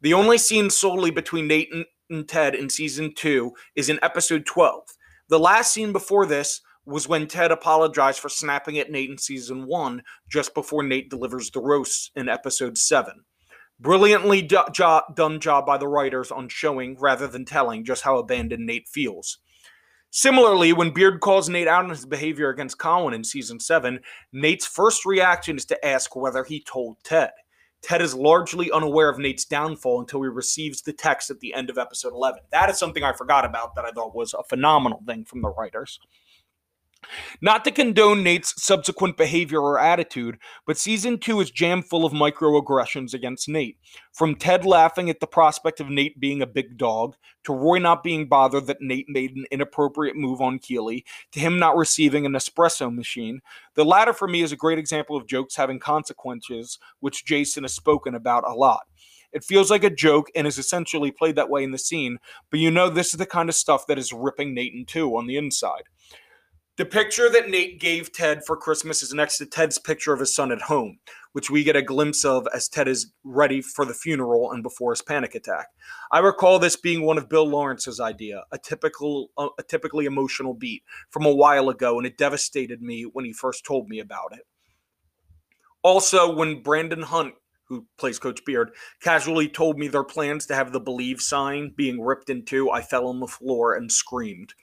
The 0.03 0.13
only 0.13 0.37
scene 0.37 0.69
solely 0.69 1.11
between 1.11 1.47
Nate 1.47 1.71
and, 2.09 2.27
Ted 2.27 2.55
in 2.55 2.69
season 2.69 3.13
two 3.15 3.53
is 3.75 3.89
in 3.89 3.99
episode 4.03 4.45
12. 4.45 4.83
The 5.29 5.39
last 5.39 5.73
scene 5.73 5.93
before 5.93 6.25
this 6.25 6.61
was 6.85 7.07
when 7.07 7.25
Ted 7.25 7.51
apologized 7.51 8.19
for 8.19 8.27
snapping 8.27 8.77
at 8.77 8.91
Nate 8.91 9.09
in 9.09 9.17
season 9.17 9.65
one, 9.65 10.03
just 10.29 10.53
before 10.53 10.83
Nate 10.83 11.09
delivers 11.09 11.49
the 11.49 11.61
roast 11.61 12.11
in 12.17 12.27
episode 12.27 12.77
seven. 12.77 13.23
Brilliantly 13.79 14.41
do- 14.41 14.65
jo- 14.73 15.01
done 15.15 15.39
job 15.39 15.65
by 15.65 15.77
the 15.77 15.87
writers 15.87 16.31
on 16.31 16.49
showing, 16.49 16.97
rather 16.99 17.25
than 17.25 17.45
telling, 17.45 17.85
just 17.85 18.03
how 18.03 18.17
abandoned 18.17 18.65
Nate 18.65 18.89
feels. 18.89 19.39
Similarly, 20.11 20.73
when 20.73 20.91
Beard 20.91 21.21
calls 21.21 21.47
Nate 21.47 21.69
out 21.69 21.85
on 21.85 21.89
his 21.89 22.05
behavior 22.05 22.49
against 22.49 22.77
Colin 22.77 23.15
in 23.15 23.23
season 23.23 23.59
seven, 23.59 24.01
Nate's 24.33 24.67
first 24.67 25.05
reaction 25.05 25.55
is 25.55 25.65
to 25.65 25.85
ask 25.85 26.15
whether 26.15 26.43
he 26.43 26.61
told 26.61 26.97
Ted. 27.03 27.31
Ted 27.83 28.01
is 28.01 28.15
largely 28.15 28.71
unaware 28.71 29.09
of 29.09 29.19
Nate's 29.19 29.43
downfall 29.43 29.99
until 29.99 30.21
he 30.21 30.29
receives 30.29 30.81
the 30.81 30.93
text 30.93 31.29
at 31.29 31.41
the 31.41 31.53
end 31.53 31.69
of 31.69 31.77
episode 31.77 32.13
11. 32.13 32.39
That 32.49 32.69
is 32.69 32.77
something 32.77 33.03
I 33.03 33.11
forgot 33.11 33.43
about 33.43 33.75
that 33.75 33.83
I 33.83 33.91
thought 33.91 34.15
was 34.15 34.33
a 34.33 34.41
phenomenal 34.43 35.03
thing 35.05 35.25
from 35.25 35.41
the 35.41 35.49
writers. 35.49 35.99
Not 37.41 37.63
to 37.65 37.71
condone 37.71 38.23
Nate's 38.23 38.61
subsequent 38.61 39.17
behavior 39.17 39.59
or 39.59 39.79
attitude, 39.79 40.37
but 40.65 40.77
season 40.77 41.17
two 41.17 41.39
is 41.41 41.51
jam 41.51 41.81
full 41.81 42.05
of 42.05 42.13
microaggressions 42.13 43.13
against 43.13 43.49
Nate. 43.49 43.77
From 44.11 44.35
Ted 44.35 44.65
laughing 44.65 45.09
at 45.09 45.19
the 45.19 45.27
prospect 45.27 45.79
of 45.79 45.89
Nate 45.89 46.19
being 46.19 46.41
a 46.41 46.47
big 46.47 46.77
dog, 46.77 47.15
to 47.43 47.53
Roy 47.53 47.79
not 47.79 48.03
being 48.03 48.27
bothered 48.27 48.67
that 48.67 48.81
Nate 48.81 49.09
made 49.09 49.35
an 49.35 49.45
inappropriate 49.51 50.15
move 50.15 50.41
on 50.41 50.59
Keeley, 50.59 51.05
to 51.31 51.39
him 51.39 51.59
not 51.59 51.77
receiving 51.77 52.25
an 52.25 52.33
espresso 52.33 52.93
machine. 52.93 53.41
The 53.75 53.85
latter 53.85 54.13
for 54.13 54.27
me 54.27 54.41
is 54.41 54.51
a 54.51 54.57
great 54.57 54.79
example 54.79 55.17
of 55.17 55.27
jokes 55.27 55.55
having 55.55 55.79
consequences, 55.79 56.79
which 56.99 57.25
Jason 57.25 57.63
has 57.63 57.73
spoken 57.73 58.15
about 58.15 58.47
a 58.47 58.53
lot. 58.53 58.83
It 59.33 59.43
feels 59.43 59.71
like 59.71 59.83
a 59.83 59.89
joke 59.89 60.29
and 60.35 60.45
is 60.45 60.59
essentially 60.59 61.11
played 61.11 61.35
that 61.35 61.49
way 61.49 61.63
in 61.63 61.71
the 61.71 61.77
scene, 61.79 62.19
but 62.51 62.59
you 62.59 62.69
know 62.69 62.87
this 62.87 63.13
is 63.13 63.17
the 63.17 63.25
kind 63.25 63.49
of 63.49 63.55
stuff 63.55 63.87
that 63.87 63.97
is 63.97 64.13
ripping 64.13 64.53
Nate 64.53 64.73
in 64.73 64.85
two 64.85 65.17
on 65.17 65.25
the 65.25 65.37
inside. 65.37 65.83
The 66.75 66.85
picture 66.85 67.29
that 67.29 67.49
Nate 67.49 67.79
gave 67.79 68.11
Ted 68.11 68.43
for 68.43 68.57
Christmas 68.57 69.03
is 69.03 69.13
next 69.13 69.37
to 69.37 69.45
Ted's 69.45 69.77
picture 69.77 70.11
of 70.11 70.19
his 70.19 70.33
son 70.33 70.51
at 70.51 70.63
home, 70.63 70.97
which 71.31 71.51
we 71.51 71.63
get 71.63 71.75
a 71.75 71.83
glimpse 71.83 72.25
of 72.25 72.47
as 72.51 72.67
Ted 72.67 72.87
is 72.87 73.13
ready 73.23 73.61
for 73.61 73.85
the 73.85 73.93
funeral 73.93 74.51
and 74.51 74.63
before 74.63 74.91
his 74.91 75.03
panic 75.03 75.35
attack. 75.35 75.67
I 76.11 76.17
recall 76.17 76.57
this 76.57 76.75
being 76.75 77.03
one 77.03 77.19
of 77.19 77.29
Bill 77.29 77.47
Lawrence's 77.47 77.99
idea, 77.99 78.45
a 78.51 78.57
typical 78.57 79.29
a 79.37 79.61
typically 79.61 80.05
emotional 80.05 80.55
beat 80.55 80.81
from 81.11 81.27
a 81.27 81.35
while 81.35 81.69
ago 81.69 81.99
and 81.99 82.07
it 82.07 82.17
devastated 82.17 82.81
me 82.81 83.03
when 83.03 83.23
he 83.23 83.33
first 83.33 83.63
told 83.63 83.87
me 83.87 83.99
about 83.99 84.31
it. 84.31 84.47
Also, 85.83 86.33
when 86.33 86.63
Brendan 86.63 87.03
Hunt 87.03 87.35
who 87.65 87.85
plays 87.97 88.19
Coach 88.19 88.43
Beard, 88.45 88.71
casually 88.99 89.47
told 89.47 89.77
me 89.77 89.87
their 89.87 90.03
plans 90.03 90.45
to 90.47 90.55
have 90.55 90.71
the 90.71 90.79
Believe 90.79 91.21
sign 91.21 91.71
being 91.75 92.01
ripped 92.01 92.29
in 92.29 92.45
two, 92.45 92.69
I 92.69 92.81
fell 92.81 93.07
on 93.07 93.19
the 93.19 93.27
floor 93.27 93.73
and 93.73 93.91
screamed. 93.91 94.53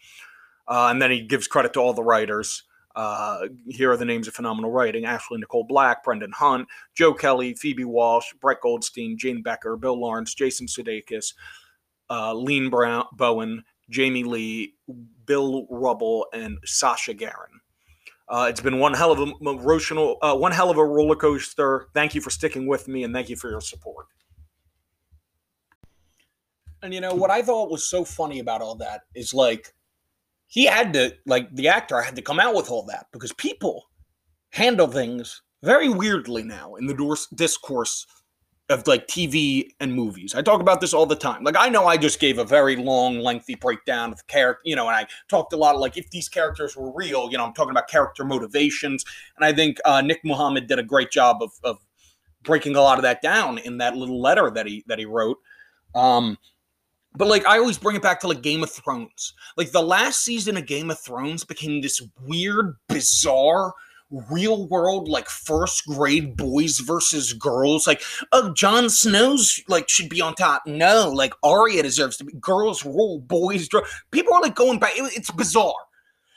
Uh, 0.71 0.89
and 0.91 1.03
then 1.03 1.11
he 1.11 1.21
gives 1.21 1.49
credit 1.49 1.73
to 1.73 1.81
all 1.81 1.93
the 1.93 2.03
writers. 2.03 2.63
Uh, 2.95 3.49
here 3.69 3.91
are 3.91 3.97
the 3.97 4.05
names 4.05 4.29
of 4.29 4.35
phenomenal 4.35 4.71
writing 4.71 5.05
Ashley 5.05 5.39
Nicole 5.39 5.65
Black, 5.65 6.05
Brendan 6.05 6.33
Hunt, 6.33 6.69
Joe 6.95 7.13
Kelly, 7.13 7.55
Phoebe 7.55 7.85
Walsh, 7.85 8.33
Brett 8.41 8.61
Goldstein, 8.61 9.19
Jane 9.19 9.43
Becker, 9.43 9.77
Bill 9.77 9.99
Lawrence, 9.99 10.33
Jason 10.33 10.67
Sudeikis, 10.67 11.35
uh, 12.09 12.33
Lean 12.35 12.71
Brown, 12.71 13.05
Bowen, 13.13 13.65
Jamie 13.91 14.25
Lee, 14.25 14.75
Bill 15.27 15.67
Wrubel, 15.67 16.25
and 16.33 16.59
Sasha 16.65 17.15
Garron. 17.15 17.61
Uh, 18.29 18.47
it's 18.49 18.61
been 18.61 18.79
one 18.79 18.95
hell 18.95 19.11
of 19.11 19.19
a 19.19 19.33
emotional, 19.41 20.19
uh, 20.23 20.37
one 20.37 20.53
hell 20.53 20.71
of 20.71 20.79
a 20.79 20.85
roller 20.85 21.17
coaster. 21.17 21.89
Thank 21.95 22.15
you 22.15 22.21
for 22.21 22.31
sticking 22.31 22.69
with 22.69 22.87
me, 22.87 23.03
and 23.03 23.13
thank 23.13 23.29
you 23.29 23.35
for 23.35 23.51
your 23.51 23.61
support. 23.61 24.07
And 26.83 26.95
you 26.95 27.01
know 27.01 27.15
what 27.15 27.31
I 27.31 27.43
thought 27.43 27.71
was 27.71 27.85
so 27.85 28.05
funny 28.05 28.39
about 28.39 28.63
all 28.63 28.77
that 28.77 29.03
is 29.15 29.35
like 29.35 29.75
he 30.51 30.67
had 30.67 30.93
to 30.93 31.15
like 31.27 31.49
the 31.55 31.69
actor 31.69 32.03
had 32.03 32.17
to 32.17 32.23
come 32.23 32.41
out 32.41 32.55
with 32.55 32.71
all 32.71 32.85
that 32.87 33.07
because 33.13 33.33
people 33.33 33.85
handle 34.51 34.89
things 34.89 35.43
very 35.63 35.89
weirdly 35.89 36.43
now 36.43 36.75
in 36.75 36.87
the 36.87 37.27
discourse 37.35 38.07
of 38.69 38.87
like 38.87 39.07
TV 39.07 39.69
and 39.79 39.95
movies. 39.95 40.35
I 40.35 40.43
talk 40.43 40.61
about 40.61 40.81
this 40.81 40.93
all 40.93 41.07
the 41.07 41.17
time. 41.17 41.45
Like 41.45 41.57
I 41.57 41.69
know 41.69 41.87
I 41.87 41.97
just 41.97 42.19
gave 42.19 42.39
a 42.39 42.45
very 42.45 42.75
long, 42.75 43.21
lengthy 43.21 43.55
breakdown 43.55 44.11
of 44.11 44.19
the 44.19 44.25
character, 44.25 44.63
you 44.65 44.75
know, 44.75 44.89
and 44.89 44.97
I 44.97 45.07
talked 45.29 45.53
a 45.53 45.57
lot 45.57 45.77
of 45.77 45.81
like 45.81 45.97
if 45.97 46.11
these 46.11 46.29
characters 46.29 46.77
were 46.77 46.93
real, 46.93 47.31
you 47.31 47.39
know, 47.39 47.45
I'm 47.45 47.55
talking 47.55 47.71
about 47.71 47.89
character 47.89 48.25
motivations, 48.25 49.05
and 49.37 49.45
I 49.45 49.53
think 49.53 49.79
uh, 49.85 50.01
Nick 50.01 50.21
Mohammed 50.25 50.67
did 50.67 50.81
a 50.81 50.85
great 50.85 51.11
job 51.13 51.43
of, 51.43 51.53
of 51.63 51.79
breaking 52.43 52.75
a 52.75 52.81
lot 52.81 52.99
of 52.99 53.03
that 53.03 53.23
down 53.23 53.59
in 53.59 53.79
that 53.79 53.97
little 53.97 54.21
letter 54.21 54.51
that 54.51 54.67
he 54.67 54.85
that 54.89 54.99
he 54.99 55.05
wrote. 55.05 55.39
Um, 55.95 56.39
But 57.15 57.29
like 57.29 57.47
I 57.47 57.59
always 57.59 57.79
bring 57.79 57.97
it 57.97 58.03
back 58.03 58.21
to 58.21 58.29
like 58.29 58.43
Game 58.43 58.63
of 58.63 58.71
Thrones. 58.71 59.35
Like 59.57 59.73
the 59.73 59.83
last 59.83 60.23
season 60.23 60.57
of 60.57 60.67
Game 60.67 60.91
of 60.91 61.01
Thrones 61.01 61.45
became 61.45 61.81
this 61.81 62.01
weird, 62.27 62.77
bizarre, 62.89 63.75
real 64.31 64.69
world 64.69 65.09
like 65.09 65.29
first 65.29 65.87
grade 65.87 66.37
boys 66.37 66.79
versus 66.79 67.33
girls. 67.33 67.87
Like, 67.87 68.03
oh, 68.33 68.53
Jon 68.53 68.91
Snow's 68.91 69.61
like 69.69 69.89
should 69.89 70.09
be 70.09 70.21
on 70.21 70.35
top. 70.35 70.63
No, 70.67 71.11
like 71.11 71.35
Arya 71.43 71.83
deserves 71.83 72.17
to 72.19 72.25
be. 72.25 72.33
Girls 72.41 72.85
rule, 72.85 73.21
boys. 73.21 73.69
Draw. 73.69 73.83
People 74.11 74.35
are 74.35 74.43
like 74.43 74.55
going 74.55 74.79
back. 74.79 74.97
It, 74.97 75.13
it's 75.17 75.31
bizarre. 75.31 75.75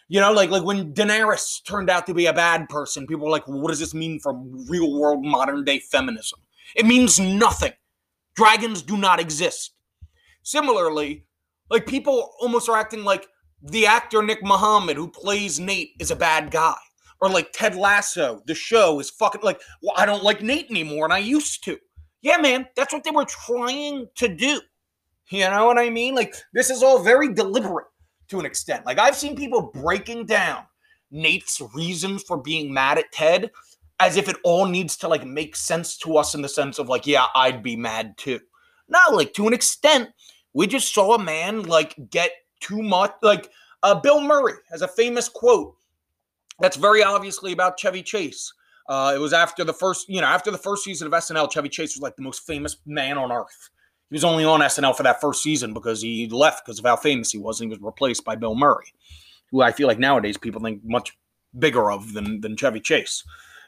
You 0.09 0.19
know, 0.19 0.31
like 0.31 0.49
like 0.49 0.63
when 0.63 0.93
Daenerys 0.93 1.63
turned 1.65 1.89
out 1.89 2.05
to 2.07 2.13
be 2.13 2.25
a 2.25 2.33
bad 2.33 2.67
person, 2.69 3.07
people 3.07 3.25
were 3.25 3.31
like, 3.31 3.47
well, 3.47 3.62
"What 3.62 3.69
does 3.69 3.79
this 3.79 3.93
mean 3.93 4.19
for 4.19 4.33
real 4.69 4.99
world 4.99 5.23
modern 5.25 5.63
day 5.63 5.79
feminism?" 5.79 6.39
It 6.75 6.86
means 6.86 7.19
nothing. 7.19 7.73
Dragons 8.36 8.81
do 8.81 8.97
not 8.97 9.19
exist. 9.19 9.73
Similarly, 10.43 11.25
like 11.69 11.88
people 11.88 12.34
almost 12.39 12.69
are 12.69 12.77
acting 12.77 13.03
like 13.03 13.27
the 13.62 13.86
actor 13.86 14.21
Nick 14.21 14.43
Mohammed 14.43 14.97
who 14.97 15.10
plays 15.10 15.60
Nate 15.60 15.91
is 15.99 16.12
a 16.12 16.15
bad 16.15 16.51
guy. 16.51 16.75
Or 17.21 17.29
like 17.29 17.53
Ted 17.53 17.75
Lasso, 17.75 18.41
the 18.45 18.53
show 18.53 18.99
is 18.99 19.10
fucking 19.10 19.41
like, 19.41 19.62
well, 19.82 19.93
I 19.95 20.06
don't 20.06 20.23
like 20.23 20.41
Nate 20.41 20.69
anymore 20.69 21.06
and 21.06 21.13
I 21.13 21.19
used 21.19 21.63
to. 21.63 21.77
Yeah, 22.21 22.38
man, 22.38 22.67
that's 22.75 22.93
what 22.93 23.03
they 23.03 23.12
were 23.12 23.25
trying 23.25 24.08
to 24.15 24.27
do. 24.27 24.62
You 25.29 25.49
know 25.49 25.65
what 25.65 25.77
I 25.77 25.89
mean? 25.89 26.15
Like, 26.15 26.36
this 26.53 26.69
is 26.69 26.84
all 26.84 27.01
very 27.01 27.34
deliberate 27.34 27.88
to 28.27 28.39
an 28.39 28.45
extent. 28.45 28.86
Like, 28.86 28.99
I've 28.99 29.15
seen 29.15 29.36
people 29.36 29.71
breaking 29.73 30.25
down 30.25 30.63
Nate's 31.12 31.62
reasons 31.73 32.23
for 32.23 32.38
being 32.38 32.73
mad 32.73 32.97
at 32.97 33.12
Ted 33.12 33.51
as 33.99 34.17
if 34.17 34.27
it 34.27 34.38
all 34.43 34.65
needs 34.65 34.97
to 34.97 35.08
like 35.08 35.25
make 35.25 35.56
sense 35.56 35.97
to 35.99 36.17
us 36.17 36.36
in 36.36 36.41
the 36.41 36.49
sense 36.49 36.79
of 36.79 36.89
like, 36.89 37.08
yeah, 37.08 37.27
I'd 37.36 37.63
be 37.63 37.75
mad 37.75 38.17
too. 38.17 38.39
No, 38.89 38.99
like 39.12 39.34
to 39.34 39.47
an 39.47 39.53
extent, 39.53 40.10
we 40.53 40.67
just 40.67 40.93
saw 40.93 41.15
a 41.15 41.23
man 41.23 41.63
like 41.63 41.95
get 42.09 42.31
too 42.59 42.81
much. 42.81 43.13
Like 43.21 43.49
uh, 43.81 43.95
Bill 43.95 44.21
Murray 44.21 44.53
has 44.71 44.81
a 44.81 44.87
famous 44.87 45.29
quote 45.29 45.75
that's 46.59 46.77
very 46.77 47.03
obviously 47.03 47.51
about 47.51 47.77
Chevy 47.77 48.03
Chase. 48.03 48.53
Uh, 48.87 49.13
it 49.15 49.19
was 49.19 49.33
after 49.33 49.63
the 49.63 49.73
first, 49.73 50.09
you 50.09 50.21
know, 50.21 50.27
after 50.27 50.51
the 50.51 50.57
first 50.57 50.83
season 50.83 51.07
of 51.07 51.13
SNL, 51.13 51.51
Chevy 51.51 51.69
Chase 51.69 51.95
was 51.95 52.01
like 52.01 52.15
the 52.15 52.21
most 52.21 52.45
famous 52.45 52.77
man 52.85 53.17
on 53.17 53.31
earth. 53.31 53.69
He 54.09 54.15
was 54.15 54.23
only 54.23 54.45
on 54.45 54.59
SNL 54.59 54.95
for 54.95 55.03
that 55.03 55.21
first 55.21 55.41
season 55.41 55.73
because 55.73 56.01
he 56.01 56.27
left 56.27 56.65
because 56.65 56.79
of 56.79 56.85
how 56.85 56.97
famous 56.97 57.31
he 57.31 57.37
was, 57.37 57.59
and 57.59 57.71
he 57.71 57.75
was 57.75 57.81
replaced 57.81 58.23
by 58.23 58.35
Bill 58.35 58.55
Murray, 58.55 58.93
who 59.49 59.61
I 59.61 59.71
feel 59.71 59.87
like 59.87 59.99
nowadays 59.99 60.37
people 60.37 60.61
think 60.61 60.81
much 60.83 61.17
bigger 61.57 61.91
of 61.91 62.13
than 62.13 62.41
than 62.41 62.57
Chevy 62.57 62.79
Chase. 62.79 63.23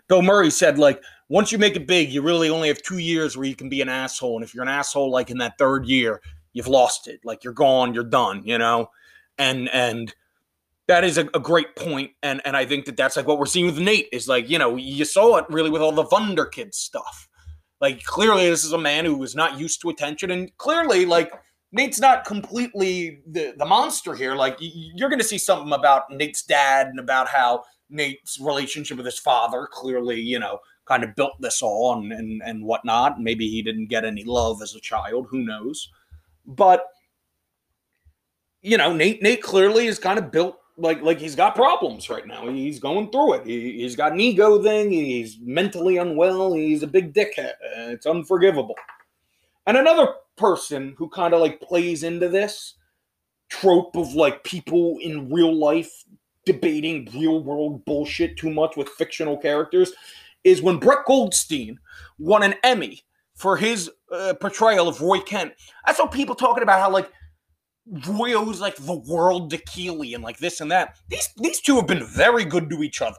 Bill 0.07 0.21
Murray 0.21 0.51
said, 0.51 0.77
like, 0.77 1.01
once 1.29 1.51
you 1.51 1.57
make 1.57 1.75
it 1.75 1.87
big, 1.87 2.11
you 2.11 2.21
really 2.21 2.49
only 2.49 2.67
have 2.67 2.81
two 2.83 2.99
years 2.99 3.35
where 3.35 3.47
you 3.47 3.55
can 3.55 3.69
be 3.69 3.81
an 3.81 3.89
asshole. 3.89 4.35
And 4.35 4.43
if 4.43 4.53
you're 4.53 4.63
an 4.63 4.69
asshole, 4.69 5.09
like 5.09 5.31
in 5.31 5.39
that 5.39 5.57
third 5.57 5.87
year, 5.87 6.21
you've 6.55 6.67
lost 6.67 7.07
it. 7.07 7.19
Like 7.23 7.43
you're 7.43 7.53
gone, 7.53 7.93
you're 7.93 8.03
done, 8.03 8.41
you 8.43 8.57
know? 8.57 8.89
And, 9.37 9.69
and, 9.71 10.15
that 10.87 11.03
is 11.03 11.17
a, 11.17 11.27
a, 11.33 11.39
great 11.39 11.75
point, 11.75 12.11
and 12.21 12.41
and 12.45 12.55
I 12.55 12.65
think 12.65 12.85
that 12.85 12.95
that's 12.95 13.17
like 13.17 13.25
what 13.25 13.39
we're 13.39 13.47
seeing 13.47 13.65
with 13.65 13.79
Nate 13.79 14.07
is 14.11 14.27
like 14.27 14.49
you 14.49 14.59
know 14.59 14.75
you 14.75 15.03
saw 15.03 15.37
it 15.37 15.45
really 15.49 15.71
with 15.71 15.81
all 15.81 15.91
the 15.91 16.03
Wunderkind 16.03 16.75
stuff. 16.75 17.27
Like 17.81 18.03
clearly 18.03 18.49
this 18.49 18.63
is 18.63 18.71
a 18.71 18.77
man 18.77 19.05
who 19.05 19.17
was 19.17 19.35
not 19.35 19.59
used 19.59 19.81
to 19.81 19.89
attention, 19.89 20.29
and 20.29 20.55
clearly 20.57 21.07
like 21.07 21.31
Nate's 21.71 21.99
not 21.99 22.25
completely 22.25 23.21
the 23.27 23.53
the 23.57 23.65
monster 23.65 24.13
here. 24.13 24.35
Like 24.35 24.57
you're 24.59 25.09
going 25.09 25.19
to 25.19 25.25
see 25.25 25.37
something 25.37 25.73
about 25.73 26.09
Nate's 26.11 26.43
dad 26.43 26.87
and 26.87 26.99
about 26.99 27.27
how 27.27 27.63
Nate's 27.89 28.39
relationship 28.39 28.97
with 28.97 29.05
his 29.05 29.19
father 29.19 29.67
clearly, 29.71 30.21
you 30.21 30.39
know, 30.39 30.59
kind 30.85 31.03
of 31.03 31.15
built 31.15 31.33
this 31.39 31.61
all 31.61 31.93
and, 31.93 32.11
and, 32.11 32.41
and 32.45 32.63
whatnot. 32.63 33.19
Maybe 33.19 33.49
he 33.49 33.61
didn't 33.61 33.87
get 33.87 34.05
any 34.05 34.23
love 34.23 34.61
as 34.61 34.75
a 34.75 34.79
child. 34.79 35.27
Who 35.29 35.43
knows? 35.43 35.89
But, 36.47 36.85
you 38.61 38.77
know, 38.77 38.93
Nate, 38.93 39.21
Nate 39.21 39.41
clearly 39.41 39.87
is 39.87 39.99
kind 39.99 40.19
of 40.19 40.31
built 40.31 40.57
like 40.77 41.01
like 41.01 41.19
he's 41.19 41.35
got 41.35 41.55
problems 41.55 42.09
right 42.09 42.27
now. 42.27 42.47
He's 42.49 42.79
going 42.79 43.09
through 43.11 43.35
it. 43.35 43.45
He, 43.45 43.81
has 43.83 43.95
got 43.95 44.11
an 44.11 44.19
ego 44.19 44.61
thing. 44.61 44.91
He's 44.91 45.37
mentally 45.41 45.97
unwell. 45.97 46.53
He's 46.53 46.83
a 46.83 46.87
big 46.87 47.13
dickhead. 47.13 47.53
Uh, 47.63 47.91
it's 47.91 48.05
unforgivable. 48.05 48.75
And 49.67 49.77
another 49.77 50.07
person 50.37 50.95
who 50.97 51.09
kind 51.09 51.33
of 51.33 51.41
like 51.41 51.61
plays 51.61 52.03
into 52.03 52.29
this 52.29 52.75
trope 53.49 53.95
of 53.95 54.13
like 54.15 54.43
people 54.43 54.97
in 55.01 55.31
real 55.31 55.55
life 55.55 56.03
debating 56.45 57.07
real 57.15 57.43
world 57.43 57.83
bullshit 57.85 58.37
too 58.37 58.51
much 58.51 58.77
with 58.77 58.89
fictional 58.89 59.37
characters 59.37 59.93
is 60.43 60.61
when 60.61 60.77
Brett 60.77 61.05
Goldstein 61.07 61.79
won 62.19 62.43
an 62.43 62.55
Emmy 62.63 63.01
for 63.33 63.57
his 63.57 63.89
uh, 64.11 64.33
portrayal 64.39 64.87
of 64.87 65.01
Roy 65.01 65.19
Kent. 65.19 65.53
I 65.85 65.93
saw 65.93 66.07
people 66.07 66.35
talking 66.35 66.63
about 66.63 66.79
how 66.79 66.91
like 66.91 67.11
Roy 68.07 68.33
owes 68.33 68.59
like 68.61 68.75
the 68.77 68.95
world 68.95 69.51
to 69.51 69.57
Keeley 69.57 70.13
and 70.13 70.23
like 70.23 70.37
this 70.37 70.61
and 70.61 70.71
that. 70.71 70.97
These 71.09 71.29
these 71.37 71.61
two 71.61 71.75
have 71.75 71.87
been 71.87 72.05
very 72.05 72.45
good 72.45 72.69
to 72.69 72.83
each 72.83 73.01
other. 73.01 73.17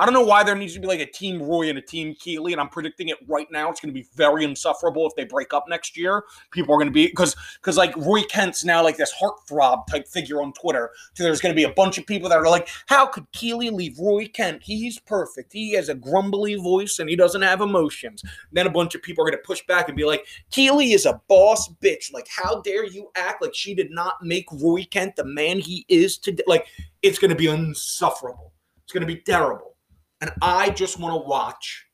I 0.00 0.04
don't 0.04 0.14
know 0.14 0.22
why 0.22 0.44
there 0.44 0.54
needs 0.54 0.74
to 0.74 0.80
be 0.80 0.86
like 0.86 1.00
a 1.00 1.06
team 1.06 1.42
Roy 1.42 1.68
and 1.68 1.76
a 1.76 1.82
team 1.82 2.14
Keeley, 2.14 2.52
and 2.52 2.60
I'm 2.60 2.68
predicting 2.68 3.08
it 3.08 3.16
right 3.26 3.48
now. 3.50 3.68
It's 3.68 3.80
going 3.80 3.92
to 3.92 4.00
be 4.00 4.06
very 4.14 4.44
insufferable 4.44 5.04
if 5.08 5.16
they 5.16 5.24
break 5.24 5.52
up 5.52 5.64
next 5.68 5.96
year. 5.96 6.22
People 6.52 6.72
are 6.72 6.78
going 6.78 6.86
to 6.86 6.92
be 6.92 7.08
because 7.08 7.34
because 7.60 7.76
like 7.76 7.96
Roy 7.96 8.22
Kent's 8.22 8.64
now 8.64 8.80
like 8.84 8.96
this 8.96 9.12
heartthrob 9.20 9.88
type 9.88 10.06
figure 10.06 10.40
on 10.40 10.52
Twitter. 10.52 10.90
So 11.14 11.24
there's 11.24 11.40
going 11.40 11.52
to 11.52 11.56
be 11.56 11.64
a 11.64 11.72
bunch 11.72 11.98
of 11.98 12.06
people 12.06 12.28
that 12.28 12.38
are 12.38 12.48
like, 12.48 12.68
"How 12.86 13.06
could 13.06 13.30
Keeley 13.32 13.70
leave 13.70 13.98
Roy 13.98 14.28
Kent? 14.28 14.62
He's 14.62 15.00
perfect. 15.00 15.52
He 15.52 15.72
has 15.72 15.88
a 15.88 15.96
grumbly 15.96 16.54
voice 16.54 17.00
and 17.00 17.10
he 17.10 17.16
doesn't 17.16 17.42
have 17.42 17.60
emotions." 17.60 18.22
Then 18.52 18.68
a 18.68 18.70
bunch 18.70 18.94
of 18.94 19.02
people 19.02 19.24
are 19.24 19.30
going 19.30 19.42
to 19.42 19.46
push 19.46 19.66
back 19.66 19.88
and 19.88 19.96
be 19.96 20.04
like, 20.04 20.24
"Keeley 20.52 20.92
is 20.92 21.06
a 21.06 21.20
boss 21.28 21.68
bitch. 21.82 22.12
Like, 22.12 22.28
how 22.28 22.60
dare 22.60 22.86
you 22.86 23.10
act 23.16 23.42
like 23.42 23.54
she 23.54 23.74
did 23.74 23.90
not 23.90 24.14
make 24.22 24.46
Roy 24.52 24.84
Kent 24.84 25.16
the 25.16 25.24
man 25.24 25.58
he 25.58 25.84
is 25.88 26.18
today? 26.18 26.44
Like, 26.46 26.66
it's 27.02 27.18
going 27.18 27.30
to 27.30 27.36
be 27.36 27.48
insufferable. 27.48 28.52
It's 28.84 28.92
going 28.92 29.04
to 29.04 29.12
be 29.12 29.20
terrible." 29.20 29.77
And 30.20 30.30
I 30.42 30.70
just 30.70 30.98
want 30.98 31.14
to 31.14 31.28
watch 31.28 31.86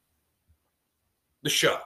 the 1.42 1.50
show. 1.50 1.78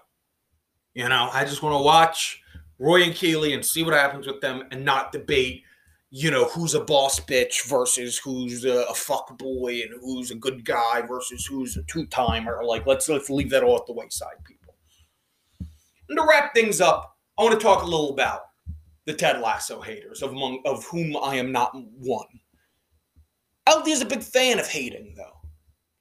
You 0.95 1.09
know, 1.09 1.31
I 1.33 1.45
just 1.45 1.63
want 1.63 1.75
to 1.75 1.83
watch 1.83 2.41
Roy 2.79 3.03
and 3.03 3.15
Keeley 3.15 3.55
and 3.55 3.65
see 3.65 3.83
what 3.83 3.95
happens 3.95 4.27
with 4.27 4.41
them 4.41 4.65
and 4.71 4.85
not 4.85 5.13
debate, 5.13 5.63
you 6.11 6.31
know, 6.31 6.47
who's 6.47 6.75
a 6.75 6.81
boss 6.81 7.21
bitch 7.21 7.67
versus 7.69 8.19
who's 8.19 8.65
a, 8.65 8.85
a 8.89 8.95
fuck 8.95 9.37
boy 9.39 9.83
and 9.83 10.01
who's 10.01 10.31
a 10.31 10.37
good 10.37 10.65
guy 10.65 11.03
versus 11.03 11.45
who's 11.45 11.77
a 11.77 11.83
two 11.85 12.07
timer. 12.07 12.63
Like, 12.65 12.87
let's 12.87 13.09
let's 13.09 13.31
leave 13.31 13.51
that 13.51 13.63
all 13.63 13.77
at 13.77 13.87
the 13.87 13.93
wayside, 13.93 14.43
people. 14.45 14.75
And 16.09 16.19
to 16.19 16.27
wrap 16.29 16.55
things 16.55 16.81
up, 16.81 17.17
I 17.39 17.43
want 17.43 17.59
to 17.59 17.65
talk 17.65 17.83
a 17.83 17.87
little 17.87 18.11
about 18.11 18.43
the 19.05 19.13
Ted 19.13 19.41
Lasso 19.41 19.81
haters, 19.81 20.23
of 20.23 20.31
among 20.31 20.63
of 20.65 20.85
whom 20.85 21.17
I 21.17 21.37
am 21.37 21.53
not 21.53 21.73
one. 21.75 22.27
LD 23.69 23.89
is 23.89 24.01
a 24.01 24.07
big 24.07 24.23
fan 24.23 24.59
of 24.59 24.67
hating, 24.67 25.15
though 25.17 25.38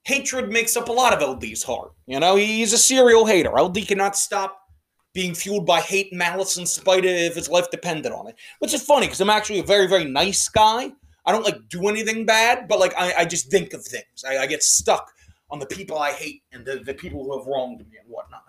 hatred 0.08 0.50
makes 0.50 0.78
up 0.78 0.88
a 0.88 0.92
lot 0.92 1.14
of 1.14 1.22
LD's 1.22 1.64
heart. 1.64 1.92
You 2.06 2.22
know, 2.22 2.38
he's 2.38 2.72
a 2.72 2.78
serial 2.78 3.26
hater. 3.26 3.52
LD 3.52 3.86
cannot 3.86 4.16
stop 4.16 4.62
being 5.14 5.36
fueled 5.36 5.66
by 5.66 5.82
hate, 5.82 6.12
and 6.12 6.18
malice, 6.18 6.56
and 6.56 6.68
spite 6.68 7.04
if 7.04 7.36
his 7.36 7.50
life 7.50 7.70
depended 7.72 8.14
on 8.14 8.28
it. 8.28 8.36
Which 8.60 8.74
is 8.74 8.82
funny 8.82 9.08
because 9.08 9.20
I'm 9.20 9.30
actually 9.30 9.60
a 9.60 9.64
very, 9.64 9.86
very 9.86 10.06
nice 10.06 10.48
guy. 10.48 10.92
I 11.26 11.32
don't 11.34 11.44
like 11.44 11.68
do 11.68 11.90
anything 11.90 12.26
bad, 12.26 12.70
but 12.70 12.80
like 12.80 12.94
I, 12.98 13.14
I 13.18 13.26
just 13.26 13.52
think 13.52 13.74
of 13.74 13.84
things. 13.84 14.24
I, 14.26 14.38
I, 14.38 14.48
get 14.48 14.64
stuck 14.64 15.12
on 15.50 15.60
the 15.60 15.66
people 15.66 15.98
I 15.98 16.14
hate 16.14 16.44
and 16.54 16.66
the, 16.66 16.78
the 16.78 16.94
people 16.94 17.22
who 17.26 17.38
have 17.38 17.46
wronged 17.46 17.80
me 17.80 17.98
and 18.02 18.10
whatnot. 18.10 18.44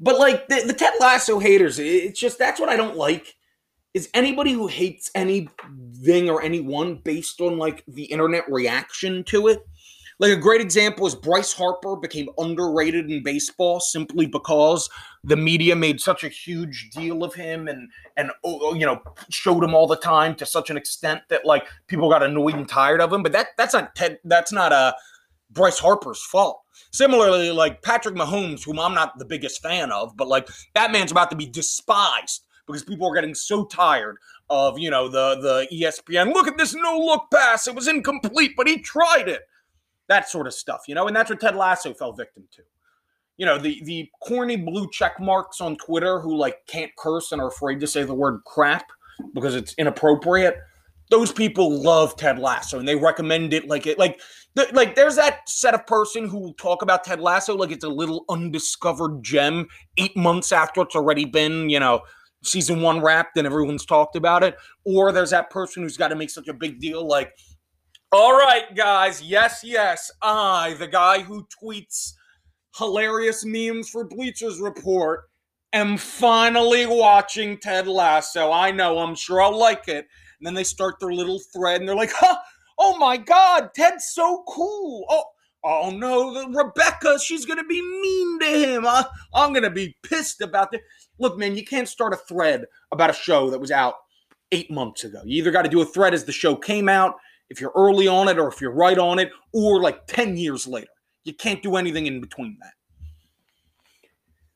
But 0.00 0.18
like 0.18 0.48
the, 0.48 0.62
the 0.66 0.72
Ted 0.72 0.94
Lasso 1.00 1.38
haters, 1.38 1.78
it's 1.78 2.18
just 2.18 2.38
that's 2.38 2.58
what 2.58 2.70
I 2.70 2.76
don't 2.76 2.96
like 2.96 3.34
is 3.94 4.10
anybody 4.12 4.52
who 4.52 4.66
hates 4.66 5.10
anything 5.14 6.28
or 6.28 6.42
anyone 6.42 6.96
based 7.04 7.40
on 7.40 7.56
like 7.56 7.82
the 7.88 8.04
internet 8.04 8.44
reaction 8.50 9.24
to 9.24 9.48
it 9.48 9.64
like 10.20 10.30
a 10.30 10.36
great 10.36 10.60
example 10.60 11.06
is 11.06 11.14
Bryce 11.14 11.52
Harper 11.52 11.96
became 11.96 12.28
underrated 12.38 13.10
in 13.10 13.22
baseball 13.22 13.80
simply 13.80 14.26
because 14.26 14.88
the 15.24 15.36
media 15.36 15.74
made 15.74 16.00
such 16.00 16.22
a 16.22 16.28
huge 16.28 16.90
deal 16.90 17.24
of 17.24 17.34
him 17.34 17.66
and 17.66 17.90
and 18.16 18.30
oh, 18.44 18.74
you 18.74 18.86
know 18.86 19.02
showed 19.28 19.64
him 19.64 19.74
all 19.74 19.86
the 19.86 19.96
time 19.96 20.34
to 20.36 20.46
such 20.46 20.70
an 20.70 20.76
extent 20.76 21.22
that 21.30 21.44
like 21.44 21.66
people 21.88 22.08
got 22.08 22.22
annoyed 22.22 22.54
and 22.54 22.68
tired 22.68 23.00
of 23.00 23.12
him. 23.12 23.22
But 23.22 23.32
that 23.32 23.48
that's 23.58 23.74
not 23.74 23.94
Ted, 23.96 24.18
that's 24.24 24.52
not 24.52 24.72
a 24.72 24.76
uh, 24.76 24.92
Bryce 25.50 25.78
Harper's 25.78 26.22
fault. 26.22 26.62
Similarly, 26.92 27.50
like 27.50 27.82
Patrick 27.82 28.14
Mahomes, 28.14 28.64
whom 28.64 28.78
I'm 28.78 28.94
not 28.94 29.18
the 29.18 29.24
biggest 29.24 29.62
fan 29.62 29.90
of, 29.90 30.16
but 30.16 30.28
like 30.28 30.48
that 30.74 30.92
man's 30.92 31.10
about 31.10 31.30
to 31.30 31.36
be 31.36 31.46
despised 31.46 32.44
because 32.66 32.82
people 32.82 33.08
are 33.08 33.14
getting 33.14 33.34
so 33.34 33.64
tired 33.64 34.16
of 34.50 34.78
you 34.78 34.90
know 34.90 35.08
the 35.08 35.36
the 35.40 35.76
ESPN. 35.76 36.32
Look 36.32 36.48
at 36.48 36.56
this 36.56 36.74
no 36.74 36.98
look 36.98 37.30
pass; 37.32 37.66
it 37.66 37.74
was 37.74 37.88
incomplete, 37.88 38.52
but 38.56 38.66
he 38.66 38.78
tried 38.78 39.28
it. 39.28 39.42
That 40.08 40.28
sort 40.28 40.46
of 40.46 40.54
stuff, 40.54 40.82
you 40.86 40.94
know, 40.94 41.06
and 41.06 41.16
that's 41.16 41.30
what 41.30 41.40
Ted 41.40 41.56
Lasso 41.56 41.94
fell 41.94 42.12
victim 42.12 42.44
to. 42.52 42.62
You 43.36 43.46
know, 43.46 43.58
the 43.58 43.82
the 43.84 44.08
corny 44.22 44.56
blue 44.56 44.88
check 44.90 45.18
marks 45.18 45.60
on 45.60 45.76
Twitter 45.76 46.20
who 46.20 46.36
like 46.36 46.66
can't 46.66 46.94
curse 46.96 47.32
and 47.32 47.40
are 47.40 47.48
afraid 47.48 47.80
to 47.80 47.86
say 47.86 48.04
the 48.04 48.14
word 48.14 48.40
crap 48.44 48.86
because 49.34 49.54
it's 49.54 49.74
inappropriate. 49.74 50.56
Those 51.10 51.32
people 51.32 51.70
love 51.82 52.16
Ted 52.16 52.38
Lasso 52.38 52.78
and 52.78 52.88
they 52.88 52.96
recommend 52.96 53.52
it 53.52 53.68
like 53.68 53.86
it 53.86 53.98
like 53.98 54.20
like 54.72 54.94
there's 54.94 55.16
that 55.16 55.48
set 55.48 55.74
of 55.74 55.86
person 55.86 56.28
who 56.28 56.38
will 56.38 56.54
talk 56.54 56.82
about 56.82 57.04
Ted 57.04 57.20
Lasso 57.20 57.56
like 57.56 57.70
it's 57.70 57.84
a 57.84 57.88
little 57.88 58.24
undiscovered 58.28 59.22
gem 59.22 59.68
eight 59.98 60.16
months 60.16 60.52
after 60.52 60.80
it's 60.82 60.96
already 60.96 61.24
been 61.24 61.68
you 61.68 61.80
know 61.80 62.02
season 62.44 62.82
one 62.82 63.00
wrapped 63.00 63.36
and 63.36 63.46
everyone's 63.46 63.84
talked 63.86 64.16
about 64.16 64.44
it, 64.44 64.56
or 64.84 65.12
there's 65.12 65.30
that 65.30 65.50
person 65.50 65.82
who's 65.82 65.96
got 65.96 66.08
to 66.08 66.16
make 66.16 66.30
such 66.30 66.48
a 66.48 66.54
big 66.54 66.80
deal 66.80 67.06
like, 67.06 67.32
all 68.12 68.36
right, 68.36 68.74
guys, 68.76 69.20
yes, 69.22 69.62
yes, 69.64 70.10
I, 70.22 70.76
the 70.78 70.86
guy 70.86 71.20
who 71.22 71.46
tweets 71.62 72.12
hilarious 72.76 73.44
memes 73.44 73.88
for 73.88 74.04
Bleachers 74.04 74.60
Report, 74.60 75.24
am 75.72 75.96
finally 75.96 76.86
watching 76.86 77.58
Ted 77.58 77.88
Lasso. 77.88 78.52
I 78.52 78.70
know, 78.70 78.98
I'm 78.98 79.14
sure 79.14 79.42
I'll 79.42 79.58
like 79.58 79.88
it. 79.88 80.06
And 80.38 80.46
then 80.46 80.54
they 80.54 80.64
start 80.64 80.94
their 81.00 81.12
little 81.12 81.40
thread 81.52 81.80
and 81.80 81.88
they're 81.88 81.96
like, 81.96 82.12
huh, 82.12 82.38
oh 82.78 82.96
my 82.96 83.16
God, 83.16 83.70
Ted's 83.74 84.10
so 84.12 84.44
cool. 84.48 85.04
Oh, 85.10 85.24
oh 85.64 85.90
no, 85.90 86.48
Rebecca, 86.48 87.18
she's 87.18 87.46
to 87.46 87.64
be 87.64 87.80
mean 87.80 88.38
to 88.40 88.46
him. 88.46 88.86
I, 88.86 89.04
I'm 89.32 89.52
to 89.64 89.70
be 89.70 89.96
pissed 90.02 90.40
about 90.40 90.70
that. 90.72 90.82
Look, 91.18 91.38
man, 91.38 91.56
you 91.56 91.64
can't 91.64 91.88
start 91.88 92.12
a 92.12 92.16
thread 92.16 92.66
about 92.92 93.10
a 93.10 93.14
show 93.14 93.50
that 93.50 93.60
was 93.60 93.70
out 93.70 93.94
eight 94.52 94.70
months 94.70 95.04
ago. 95.04 95.20
You 95.24 95.38
either 95.38 95.50
got 95.50 95.62
to 95.62 95.68
do 95.68 95.80
a 95.80 95.86
thread 95.86 96.14
as 96.14 96.24
the 96.24 96.32
show 96.32 96.54
came 96.54 96.88
out, 96.88 97.14
if 97.48 97.60
you're 97.60 97.72
early 97.74 98.08
on 98.08 98.28
it, 98.28 98.38
or 98.38 98.48
if 98.48 98.60
you're 98.60 98.72
right 98.72 98.98
on 98.98 99.18
it, 99.18 99.30
or 99.52 99.80
like 99.80 100.06
10 100.06 100.36
years 100.36 100.66
later. 100.66 100.88
You 101.24 101.34
can't 101.34 101.62
do 101.62 101.76
anything 101.76 102.06
in 102.06 102.20
between 102.20 102.56
that. 102.60 102.72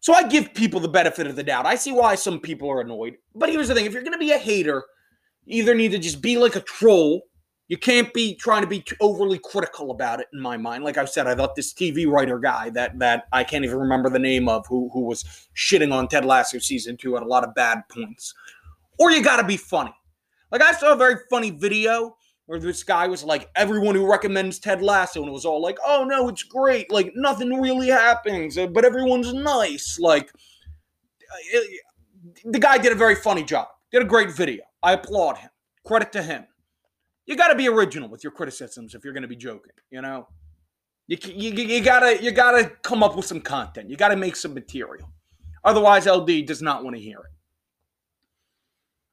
So 0.01 0.15
I 0.15 0.29
give 0.29 0.55
people 0.55 0.81
the 0.81 0.89
benefit 0.89 1.27
of 1.27 1.37
the 1.37 1.43
doubt. 1.43 1.67
I 1.67 1.75
see 1.75 1.93
why 1.93 2.15
some 2.15 2.41
people 2.41 2.71
are 2.71 2.81
annoyed. 2.81 3.17
But 3.35 3.51
here's 3.51 3.69
the 3.69 3.75
thing 3.75 3.87
if 3.87 3.93
you're 3.93 4.03
to 4.03 4.19
be 4.19 4.33
a 4.33 4.39
hater, 4.39 4.85
you 5.45 5.63
either 5.63 5.75
need 5.75 5.93
to 5.93 5.99
just 5.99 6.23
be 6.23 6.39
like 6.39 6.57
a 6.57 6.61
troll. 6.61 7.23
You 7.69 7.77
can't 7.77 8.13
be 8.15 8.35
trying 8.35 8.63
to 8.63 8.67
be 8.67 8.83
overly 9.01 9.39
critical 9.39 9.91
about 9.91 10.21
it 10.21 10.29
in 10.33 10.41
my 10.41 10.57
mind. 10.57 10.85
Like 10.85 10.97
I 10.97 11.05
said, 11.05 11.27
I 11.27 11.35
thought 11.35 11.55
this 11.55 11.75
TV 11.75 12.07
writer 12.11 12.39
guy 12.39 12.71
that 12.71 12.99
that 12.99 13.25
I 13.31 13.45
can't 13.45 13.65
even 13.65 13.79
remember 13.79 14.09
the 14.09 14.19
name 14.19 14.49
of 14.49 14.67
who 14.67 14.89
who 14.93 15.03
was 15.03 15.25
shitting 15.55 15.93
on 15.93 16.09
Ted 16.09 16.25
Lasso 16.25 16.59
season 16.59 16.97
2 16.97 17.15
had 17.15 17.23
a 17.23 17.27
lot 17.27 17.45
of 17.45 17.55
bad 17.55 17.83
points. 17.91 18.35
Or 18.99 19.11
you 19.11 19.23
got 19.23 19.37
to 19.37 19.45
be 19.45 19.59
funny. 19.59 19.95
Like 20.51 20.63
I 20.63 20.73
saw 20.73 20.95
a 20.95 20.97
very 20.97 21.17
funny 21.31 21.51
video 21.51 22.17
where 22.49 22.59
this 22.59 22.83
guy 22.83 23.07
was 23.07 23.23
like, 23.23 23.51
everyone 23.55 23.95
who 23.95 24.11
recommends 24.11 24.59
Ted 24.59 24.81
Lasso, 24.81 25.21
and 25.21 25.29
it 25.29 25.33
was 25.33 25.45
all 25.45 25.61
like, 25.61 25.77
oh 25.85 26.05
no, 26.05 26.29
it's 26.31 26.43
great. 26.43 26.91
Like, 26.91 27.13
nothing 27.15 27.61
really 27.61 27.89
happens, 27.89 28.57
uh, 28.57 28.67
but 28.67 28.87
everyone's 28.87 29.35
nice. 29.35 29.99
Like, 29.99 30.33
it, 31.53 31.83
the 32.47 32.59
guy 32.59 32.79
did 32.79 32.93
a 32.93 32.95
very 32.95 33.15
funny 33.15 33.43
job, 33.43 33.69
did 33.93 34.01
a 34.01 34.07
great 34.07 34.33
video. 34.33 34.65
I 34.83 34.95
applaud 34.95 35.37
him. 35.37 35.51
Credit 35.85 36.11
to 36.13 36.23
him. 36.23 36.47
You 37.29 37.37
got 37.37 37.49
to 37.49 37.55
be 37.55 37.69
original 37.69 38.09
with 38.09 38.25
your 38.25 38.33
criticisms 38.33 38.95
if 38.95 39.05
you're 39.05 39.13
going 39.13 39.23
to 39.23 39.29
be 39.29 39.37
joking, 39.37 39.73
you 39.91 40.01
know? 40.01 40.27
You, 41.09 41.19
you, 41.23 41.51
you 41.53 41.83
gotta 41.83 42.23
you 42.23 42.33
gotta 42.33 42.71
come 42.83 43.03
up 43.03 43.17
with 43.17 43.25
some 43.25 43.41
content. 43.41 43.89
You 43.89 43.97
gotta 43.97 44.17
make 44.17 44.37
some 44.37 44.53
material. 44.53 45.11
Otherwise, 45.65 46.07
LD 46.07 46.45
does 46.47 46.61
not 46.61 46.85
want 46.85 46.97
to 46.97 47.03
hear 47.03 47.19
it. 47.19 47.33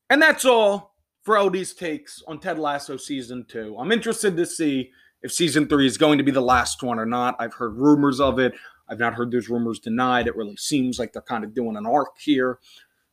And 0.10 0.22
that's 0.22 0.44
all 0.44 0.96
for 1.24 1.38
LD's 1.40 1.74
takes 1.74 2.22
on 2.28 2.40
Ted 2.40 2.60
Lasso 2.60 2.98
season 2.98 3.46
two. 3.48 3.78
I'm 3.80 3.94
interested 3.94 4.36
to 4.36 4.46
see 4.46 4.92
if 5.22 5.32
season 5.32 5.68
three 5.68 5.88
is 5.88 5.98
going 5.98 6.18
to 6.18 6.24
be 6.24 6.32
the 6.32 6.42
last 6.42 6.84
one 6.84 7.00
or 7.00 7.06
not. 7.06 7.36
I've 7.40 7.54
heard 7.54 7.78
rumors 7.78 8.20
of 8.20 8.40
it. 8.40 8.54
I've 8.90 9.00
not 9.00 9.14
heard 9.14 9.32
those 9.32 9.50
rumors 9.50 9.80
denied. 9.80 10.28
It 10.28 10.36
really 10.36 10.58
seems 10.58 11.00
like 11.00 11.14
they're 11.14 11.22
kind 11.22 11.44
of 11.44 11.54
doing 11.56 11.78
an 11.78 11.86
arc 11.86 12.20
here. 12.20 12.60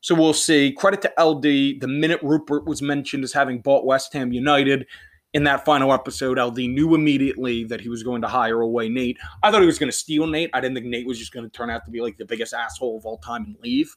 So 0.03 0.15
we'll 0.15 0.35
see. 0.35 0.73
Credit 0.73 1.01
to 1.03 1.23
LD. 1.23 1.81
The 1.81 1.89
minute 1.89 2.21
Rupert 2.23 2.67
was 2.67 2.83
mentioned 2.83 3.25
as 3.25 3.33
having 3.33 3.61
bought 3.61 3.87
West 3.87 4.13
Ham 4.13 4.33
United 4.33 4.87
in 5.33 5.45
that 5.45 5.65
final 5.65 5.93
episode, 5.93 6.39
LD 6.39 6.59
knew 6.59 6.95
immediately 6.95 7.65
that 7.65 7.81
he 7.81 7.89
was 7.89 8.03
going 8.03 8.21
to 8.21 8.29
hire 8.29 8.61
away 8.61 8.89
Nate. 8.89 9.17
I 9.43 9.51
thought 9.51 9.61
he 9.61 9.67
was 9.67 9.79
going 9.79 9.91
to 9.91 9.97
steal 9.97 10.27
Nate. 10.27 10.51
I 10.53 10.61
didn't 10.61 10.75
think 10.75 10.87
Nate 10.87 11.07
was 11.07 11.19
just 11.19 11.33
going 11.33 11.49
to 11.49 11.51
turn 11.51 11.71
out 11.71 11.85
to 11.87 11.91
be 11.91 12.01
like 12.01 12.19
the 12.19 12.27
biggest 12.27 12.53
asshole 12.53 12.99
of 12.99 13.07
all 13.07 13.19
time 13.19 13.45
and 13.45 13.57
leave. 13.63 13.97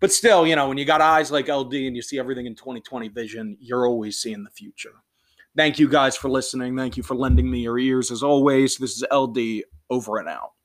But 0.00 0.12
still, 0.12 0.46
you 0.46 0.56
know, 0.56 0.68
when 0.68 0.78
you 0.78 0.84
got 0.84 1.00
eyes 1.00 1.30
like 1.30 1.48
LD 1.48 1.74
and 1.74 1.94
you 1.94 2.02
see 2.02 2.18
everything 2.18 2.46
in 2.46 2.54
2020 2.54 3.08
vision, 3.08 3.56
you're 3.60 3.86
always 3.86 4.18
seeing 4.18 4.42
the 4.42 4.50
future. 4.50 4.94
Thank 5.56 5.78
you 5.78 5.88
guys 5.88 6.16
for 6.16 6.28
listening. 6.28 6.76
Thank 6.76 6.96
you 6.96 7.02
for 7.02 7.14
lending 7.14 7.50
me 7.50 7.60
your 7.60 7.78
ears. 7.78 8.10
As 8.10 8.22
always, 8.22 8.76
this 8.76 8.96
is 8.96 9.04
LD 9.12 9.62
over 9.88 10.18
and 10.18 10.28
out. 10.28 10.55